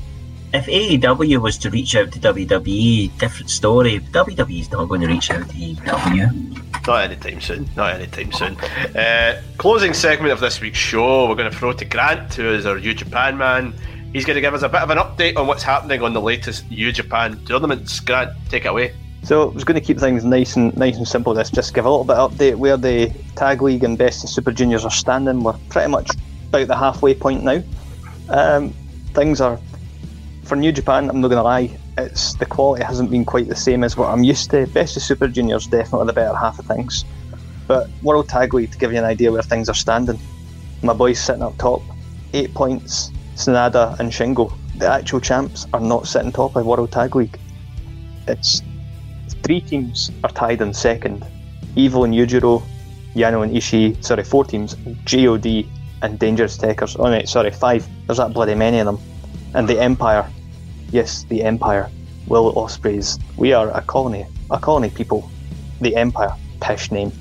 [0.55, 4.01] If AEW was to reach out to WWE, different story.
[4.01, 6.87] WWE's not going to reach out to AEW.
[6.87, 7.71] Not anytime soon.
[7.75, 8.57] Not anytime soon.
[8.95, 12.67] Uh, closing segment of this week's show, we're going to throw to Grant, who is
[12.67, 13.73] our New Japan man.
[14.13, 16.21] He's going to give us a bit of an update on what's happening on the
[16.21, 17.99] latest New Japan tournaments.
[18.01, 18.95] Grant, take it away.
[19.23, 21.33] So I was going to keep things nice and nice and simple.
[21.33, 24.29] This just give a little bit of update where the tag league and best of
[24.29, 25.43] super juniors are standing.
[25.43, 26.11] We're pretty much
[26.49, 27.63] about the halfway point now.
[28.29, 28.75] Um,
[29.15, 29.59] things are
[30.43, 31.09] for New Japan.
[31.09, 31.79] I'm not going to lie.
[31.99, 34.67] It's the quality hasn't been quite the same as what I'm used to.
[34.69, 37.05] Best of Super Juniors definitely the better half of things.
[37.67, 40.19] But World Tag League, to give you an idea where things are standing,
[40.83, 41.83] my boys sitting up top,
[42.33, 43.11] eight points.
[43.35, 47.39] Sanada and Shingo, the actual champs, are not sitting top of World Tag League.
[48.29, 48.63] It's
[49.43, 51.27] three teams are tied in second.
[51.77, 52.63] Evil and Yujiro,
[53.15, 54.75] Yano and Ishii, sorry, four teams,
[55.05, 55.67] GOD
[56.03, 56.97] and Dangerous Tekkers.
[56.99, 57.87] Oh, no, sorry, five.
[58.07, 58.99] There's that bloody many of them.
[59.55, 60.29] And the Empire.
[60.91, 61.91] Yes, the Empire.
[62.27, 63.19] Will Ospreay.
[63.37, 64.27] We are a colony.
[64.51, 65.31] A colony people.
[65.81, 66.35] The Empire.
[66.61, 67.13] Pish name.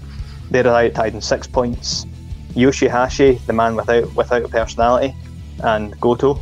[0.50, 2.06] They're tied in six points.
[2.54, 5.14] Yoshihashi, the man without without a personality,
[5.62, 6.40] and Goto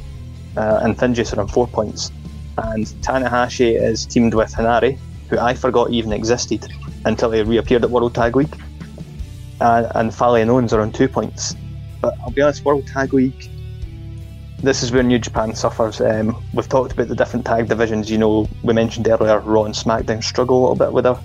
[0.56, 2.10] uh, and FinJuice are on four points.
[2.59, 4.98] And Tanahashi is teamed with Henare,
[5.28, 6.66] who I forgot even existed
[7.05, 8.56] until he reappeared at World Tag League.
[9.60, 11.55] Uh, and Fale and Owens are on two points.
[12.01, 13.51] But I'll be honest, World Tag League,
[14.58, 16.00] this is where New Japan suffers.
[16.00, 18.10] Um, we've talked about the different tag divisions.
[18.10, 21.18] You know, we mentioned earlier Raw and SmackDown struggle a little bit with their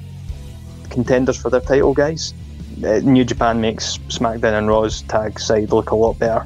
[0.89, 2.33] contenders for their title guys.
[2.83, 6.45] Uh, New Japan makes SmackDown and Raw's tag side look a lot better.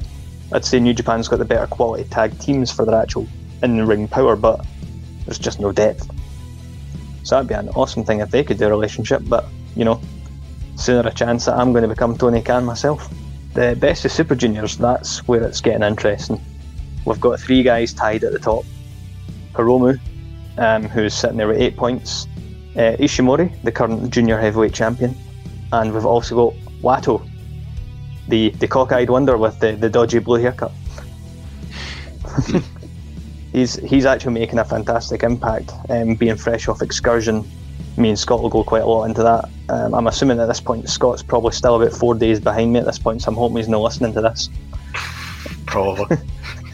[0.52, 3.26] I'd say New Japan's got the better quality tag teams for their actual
[3.62, 4.64] in ring power, but
[5.24, 6.08] there's just no depth.
[7.24, 10.00] So that'd be an awesome thing if they could do a relationship, but you know,
[10.76, 13.12] sooner a chance that I'm going to become Tony Khan myself.
[13.54, 16.40] The best of Super Juniors, that's where it's getting interesting.
[17.06, 18.64] We've got three guys tied at the top.
[19.54, 19.98] Hiromu,
[20.58, 22.26] um, who's sitting there with eight points.
[22.74, 25.14] Uh, Ishimori, the current junior heavyweight champion.
[25.72, 27.26] And we've also got Wato,
[28.28, 30.72] the, the cockeyed wonder with the, the dodgy blue haircut.
[33.52, 37.48] he's he's actually making a fantastic impact, um, being fresh off excursion.
[37.96, 39.48] Me and Scott will go quite a lot into that.
[39.70, 42.84] Um, I'm assuming at this point Scott's probably still about four days behind me at
[42.84, 44.50] this point, so I'm hoping he's not listening to this.
[45.66, 46.18] Probably.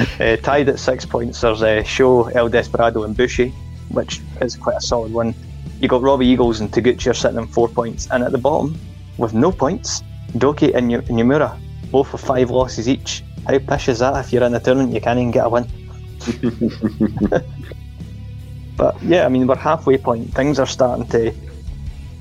[0.20, 3.50] uh, tied at six points, there's uh, Sho, El Desperado, and Bushi,
[3.88, 5.34] which is quite a solid one.
[5.80, 8.78] You got Robbie Eagles and Taguchi are sitting on four points, and at the bottom,
[9.16, 10.02] with no points,
[10.32, 11.58] Douki and Nomura,
[11.90, 13.24] both with five losses each.
[13.46, 15.66] How pish is that if you're in the tournament you can't even get a win?
[18.76, 20.32] but yeah, I mean, we're halfway point.
[20.34, 21.34] Things are starting to.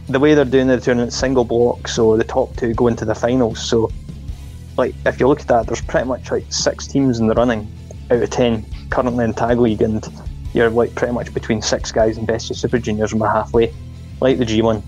[0.07, 3.13] The way they're doing the tournament, single block, so the top two go into the
[3.13, 3.61] finals.
[3.61, 3.91] So,
[4.79, 7.69] like, if you look at that, there's pretty much like six teams in the running
[8.09, 10.07] out of ten currently in Tag League, and
[10.53, 13.73] you're like pretty much between six guys in Best of Super Juniors, and we're halfway.
[14.21, 14.81] Like the G1,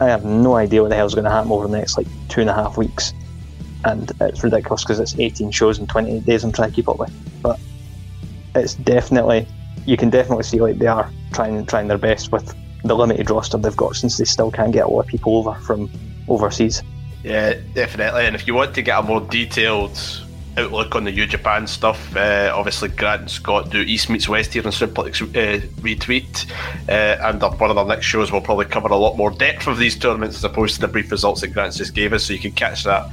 [0.00, 2.40] I have no idea what the hell's going to happen over the next like two
[2.40, 3.14] and a half weeks,
[3.84, 6.98] and it's ridiculous because it's 18 shows in 28 days I'm trying to keep up
[6.98, 7.12] with.
[7.40, 7.58] But
[8.54, 9.46] it's definitely
[9.86, 12.54] you can definitely see like they are trying trying their best with
[12.84, 15.54] the limited roster they've got since they still can't get a lot of people over
[15.60, 15.88] from
[16.28, 16.82] overseas.
[17.26, 18.24] Yeah, definitely.
[18.24, 19.98] And if you want to get a more detailed
[20.56, 22.16] outlook on the New Japan stuff.
[22.16, 26.50] Uh, obviously, Grant and Scott do East meets West here on Suplex uh, retweet,
[26.88, 29.76] uh, and one of our next shows will probably cover a lot more depth of
[29.76, 32.24] these tournaments as opposed to the brief results that Grant just gave us.
[32.24, 33.10] So you can catch that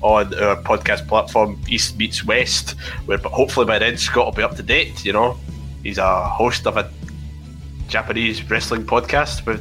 [0.00, 2.76] on our podcast platform, East meets West,
[3.06, 5.04] where but hopefully by then Scott will be up to date.
[5.04, 5.36] You know,
[5.82, 6.88] he's a host of a
[7.88, 9.60] Japanese wrestling podcast with.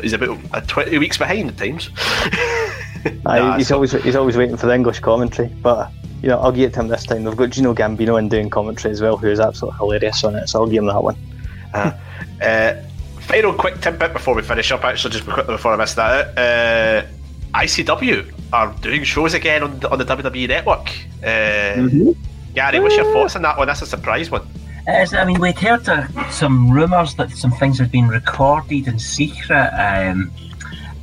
[0.00, 1.90] He's about uh, twenty weeks behind at times.
[3.24, 3.76] nah, he's so.
[3.76, 5.90] always he's always waiting for the English commentary, but
[6.22, 7.24] you know, I'll give it to him this time.
[7.24, 10.48] They've got Gino Gambino in doing commentary as well, who is absolutely hilarious on it,
[10.48, 11.16] so I'll give him that one.
[11.74, 11.92] Uh,
[12.42, 12.82] uh,
[13.20, 16.38] final quick tidbit before we finish up, actually, just quickly before I miss that out.
[16.38, 17.06] Uh,
[17.54, 20.88] ICW are doing shows again on the, on the WWE network.
[21.22, 22.12] Uh, mm-hmm.
[22.54, 23.66] Gary, what's your thoughts on that one?
[23.66, 24.46] That's a surprise one.
[24.86, 29.70] I mean, we'd heard uh, some rumours that some things have been recorded in secret,
[29.70, 30.30] um,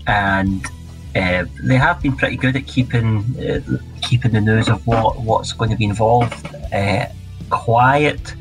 [0.06, 0.66] and
[1.20, 3.60] uh, they have been pretty good at keeping uh,
[4.02, 7.06] keeping the news of what what's going to be involved uh,
[7.50, 8.36] quiet.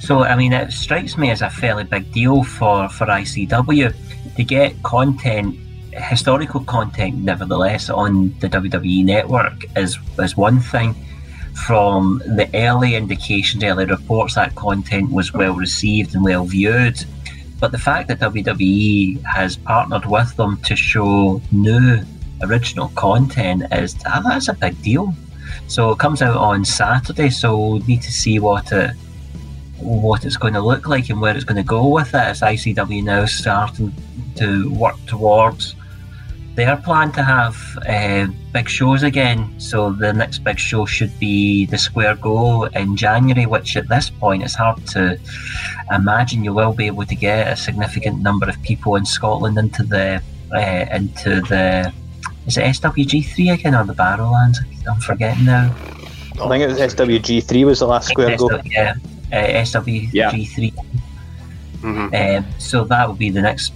[0.00, 3.94] So I mean, it strikes me as a fairly big deal for for ICW
[4.36, 5.56] to get content,
[5.92, 10.94] historical content, nevertheless, on the WWE network is is one thing.
[11.66, 17.04] From the early indications, early reports, that content was well received and well viewed.
[17.58, 22.04] But the fact that WWE has partnered with them to show new
[22.42, 25.14] original content is ah, that's a big deal.
[25.66, 28.94] So it comes out on Saturday, so we'll need to see what it
[29.80, 32.40] what it's going to look like and where it's going to go with it as
[32.40, 33.94] ICW now starting
[34.34, 35.76] to work towards
[36.58, 37.56] their plan to have
[37.88, 39.54] uh, big shows again.
[39.60, 44.10] So the next big show should be the Square Go in January, which at this
[44.10, 45.20] point it's hard to
[45.92, 49.84] imagine you will be able to get a significant number of people in Scotland into
[49.84, 50.20] the
[50.52, 51.92] uh, into the
[52.48, 54.56] is it SWG3 again or the Barrowlands?
[54.90, 55.74] I'm forgetting now.
[56.40, 58.50] I think it was SWG3 was the last Square Go.
[58.64, 58.94] Yeah,
[59.32, 60.12] uh, SWG3.
[60.12, 60.32] Yeah.
[61.82, 62.44] Mm-hmm.
[62.44, 63.72] Um, so that will be the next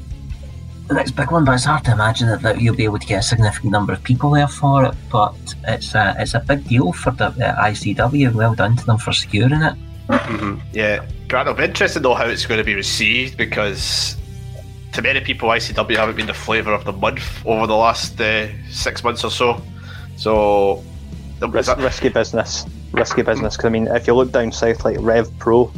[0.89, 3.07] the next big one, but it's hard to imagine that, that you'll be able to
[3.07, 4.94] get a significant number of people there for it.
[5.11, 5.35] But
[5.69, 8.32] it's a it's a big deal for the uh, ICW.
[8.32, 9.74] Well done to them for securing it.
[10.09, 10.59] Mm-hmm.
[10.73, 14.16] Yeah, Grant, I'm interested to know how it's going to be received because
[14.93, 18.48] to many people, ICW haven't been the flavour of the month over the last uh,
[18.70, 19.62] six months or so.
[20.16, 20.85] So,
[21.40, 23.56] Ris- risky business, risky business.
[23.56, 25.73] Because I mean, if you look down south, like Rev Pro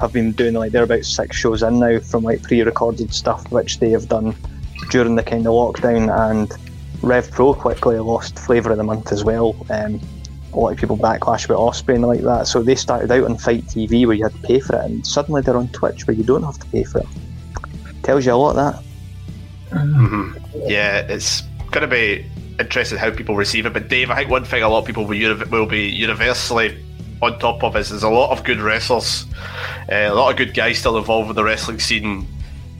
[0.00, 3.78] have been doing like they're about six shows in now from like pre-recorded stuff, which
[3.78, 4.34] they have done
[4.90, 6.52] during the kind of lockdown, and
[7.02, 9.54] Rev Pro quickly lost flavour of the month as well.
[9.70, 10.00] Um,
[10.52, 12.48] a lot of people backlash about Ospreay and like that.
[12.48, 15.06] So they started out on Fight TV where you had to pay for it, and
[15.06, 17.06] suddenly they're on Twitch where you don't have to pay for it.
[18.10, 18.56] Tells you a lot.
[18.56, 18.82] That.
[19.70, 20.68] Mm-hmm.
[20.68, 22.28] Yeah, it's going to be
[22.58, 23.72] interesting how people receive it.
[23.72, 26.84] But Dave, I think one thing a lot of people will, uni- will be universally
[27.22, 29.26] on top of is there's a lot of good wrestlers,
[29.92, 32.26] uh, a lot of good guys still involved with the wrestling scene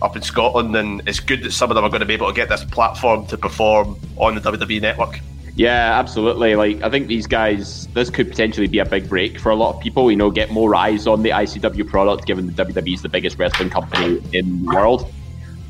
[0.02, 2.26] up in Scotland, and it's good that some of them are going to be able
[2.26, 5.20] to get this platform to perform on the WWE network.
[5.60, 6.54] Yeah, absolutely.
[6.54, 9.74] Like I think these guys, this could potentially be a big break for a lot
[9.74, 10.10] of people.
[10.10, 13.38] You know, get more eyes on the ICW product, given the WWE is the biggest
[13.38, 15.12] wrestling company in the world.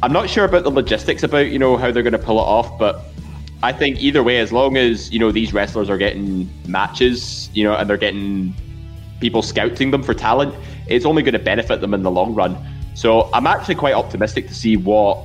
[0.03, 2.43] I'm not sure about the logistics about you know how they're going to pull it
[2.43, 3.05] off, but
[3.63, 7.65] I think either way, as long as you know these wrestlers are getting matches, you
[7.65, 8.55] know, and they're getting
[9.21, 10.55] people scouting them for talent,
[10.87, 12.57] it's only going to benefit them in the long run.
[12.95, 15.19] So I'm actually quite optimistic to see what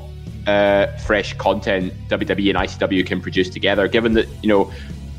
[0.45, 3.87] uh, fresh content WWE and ICW can produce together.
[3.87, 4.71] Given that you know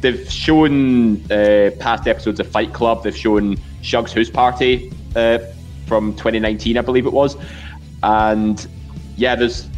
[0.02, 5.38] they've shown uh, past episodes of Fight Club, they've shown Shug's House Party uh,
[5.86, 7.38] from 2019, I believe it was,
[8.02, 8.68] and
[9.16, 9.68] yeah, there's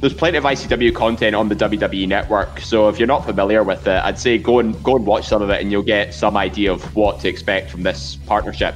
[0.00, 2.60] there's plenty of ICW content on the WWE network.
[2.60, 5.42] So if you're not familiar with it, I'd say go and go and watch some
[5.42, 8.74] of it, and you'll get some idea of what to expect from this partnership.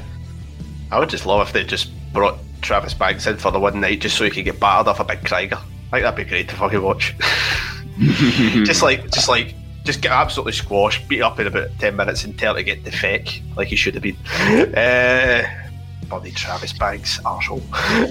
[0.90, 4.00] I would just love if they just brought Travis Banks in for the one night
[4.00, 5.56] just so he could get battered off a big Krieger.
[5.56, 7.14] I think that'd be great to fucking watch.
[8.64, 9.54] just like, just like,
[9.84, 12.90] just get absolutely squashed, beat up in about ten minutes, and tell to get the
[12.90, 14.16] feck like he should have been.
[14.74, 15.42] Uh,
[16.10, 17.62] bloody Travis Banks, arsehole.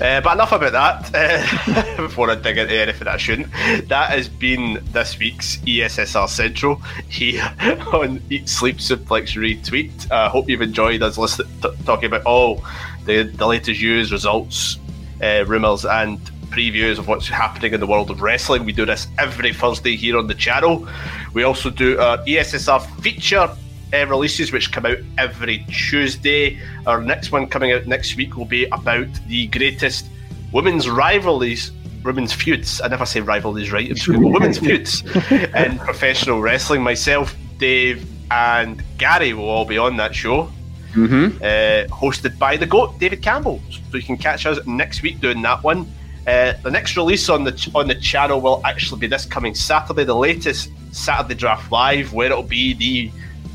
[0.02, 1.12] Uh, but enough about that
[1.68, 3.52] uh, before I dig into anything I shouldn't.
[3.90, 6.76] That has been this week's ESSR Central
[7.10, 7.54] here
[7.94, 10.10] on Eat Sleep Suplex Retweet.
[10.10, 12.64] I uh, hope you've enjoyed us listening, t- talking about all
[13.06, 14.80] the, the latest news, results,
[15.22, 16.20] uh, rumours, and
[16.52, 18.64] previews of what's happening in the world of wrestling.
[18.64, 20.88] We do this every Thursday here on the channel.
[21.34, 23.50] We also do our ESSR feature
[23.94, 26.60] uh, releases, which come out every Tuesday.
[26.86, 30.06] Our next one coming out next week will be about the greatest
[30.52, 31.72] women's rivalries,
[32.04, 32.82] women's feuds.
[32.82, 36.82] I never say rivalries right in school, women's feuds in professional wrestling.
[36.82, 40.52] Myself, Dave, and Gary will all be on that show.
[40.94, 41.38] Mm-hmm.
[41.38, 43.62] Uh, hosted by the GOAT, David Campbell.
[43.70, 45.88] So you can catch us next week doing that one.
[46.26, 49.56] Uh, the next release on the ch- on the channel will actually be this coming
[49.56, 53.12] Saturday, the latest Saturday Draft Live, where it'll be the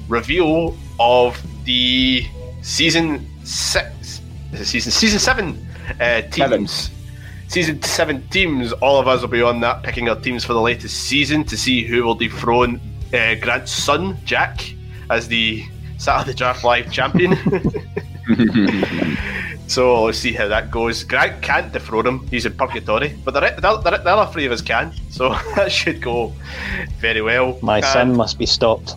[0.08, 2.26] reveal of the
[2.62, 4.20] season six,
[4.62, 5.66] season season seven
[6.00, 6.36] uh, teams.
[6.36, 6.66] Seven.
[7.48, 8.72] Season seven teams.
[8.72, 11.56] All of us will be on that, picking our teams for the latest season to
[11.56, 12.80] see who will dethrone
[13.12, 14.74] uh, Grant's son Jack
[15.10, 15.64] as the
[15.98, 17.36] Saturday Draft Live champion.
[19.66, 21.04] so let's see how that goes.
[21.04, 24.52] Grant can't dethrone him; he's in purgatory, but the, the, the, the other three of
[24.52, 24.92] us can.
[25.10, 26.32] So that should go
[26.98, 27.58] very well.
[27.62, 28.94] My and son must be stopped.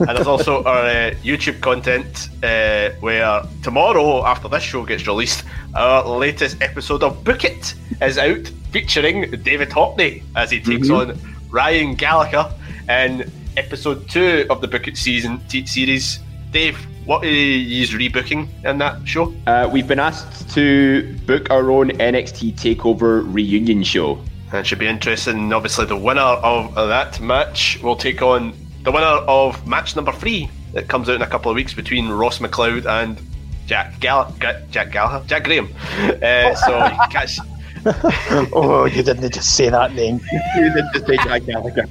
[0.00, 5.44] And there's also our uh, YouTube content uh, where tomorrow, after this show gets released,
[5.74, 11.10] our latest episode of Book It is out, featuring David Hockney as he takes mm-hmm.
[11.10, 12.52] on Ryan Gallagher
[12.88, 16.18] in episode two of the Book It season t- series.
[16.50, 16.76] Dave,
[17.06, 19.34] what is rebooking in that show?
[19.46, 24.18] Uh, we've been asked to book our own NXT Takeover reunion show.
[24.50, 25.52] That should be interesting.
[25.52, 28.52] Obviously, the winner of that match will take on
[28.84, 32.10] the winner of match number three that comes out in a couple of weeks between
[32.10, 33.20] Ross McLeod and
[33.66, 34.34] Jack Gall-
[34.70, 35.74] Jack Gallagher, Jack Graham.
[36.22, 36.78] Uh, so
[37.10, 37.38] catch.
[38.52, 40.20] oh, you didn't just say that name.
[40.56, 41.88] you didn't just say Jack Gallagher.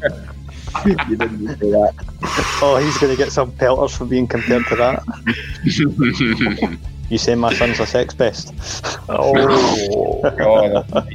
[0.85, 1.93] you didn't say that.
[2.61, 5.03] Oh, he's going to get some pelters for being compared to that.
[7.09, 8.53] you say my son's a sex pest.
[9.09, 11.07] Oh, God.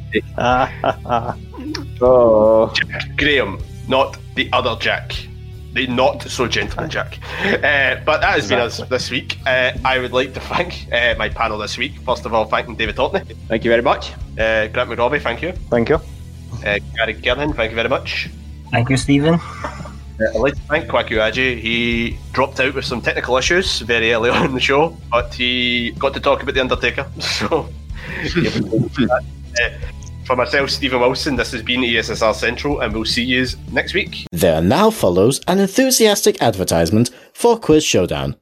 [2.01, 2.73] oh.
[2.75, 5.28] Jack Graham, not the other Jack
[5.79, 7.19] the not so gentleman Jack.
[7.45, 8.57] Uh, but that has exactly.
[8.57, 9.39] been us this week.
[9.47, 11.99] Uh, I would like to thank uh, my panel this week.
[12.01, 13.37] First of all, thanking David Hockney.
[13.47, 14.13] Thank you very much.
[14.39, 15.53] Uh, Grant McRobbie, thank you.
[15.71, 15.97] Thank you.
[16.67, 18.29] Uh, Gary Gerlin, thank you very much.
[18.73, 19.35] Thank you, Stephen.
[19.35, 21.61] Uh, I'd like to thank Kwaku Aji.
[21.61, 25.93] He dropped out with some technical issues very early on in the show, but he
[25.93, 27.07] got to talk about The Undertaker.
[27.21, 27.69] So,
[30.29, 34.27] For myself, Stephen Wilson, this has been ESSR Central, and we'll see you next week.
[34.31, 38.37] There now follows an enthusiastic advertisement for Quiz Showdown.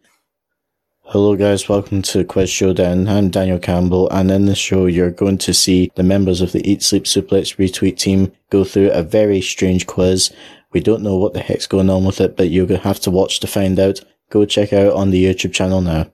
[1.02, 1.68] Hello, guys.
[1.68, 3.06] Welcome to Quiz Showdown.
[3.06, 6.68] I'm Daniel Campbell, and in this show, you're going to see the members of the
[6.68, 10.34] Eat Sleep Suplex retweet team go through a very strange quiz.
[10.72, 12.98] We don't know what the heck's going on with it, but you're going to have
[13.02, 14.00] to watch to find out.
[14.30, 16.10] Go check out on the YouTube channel now.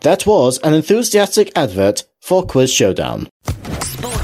[0.00, 3.28] That was an enthusiastic advert for Quiz Showdown.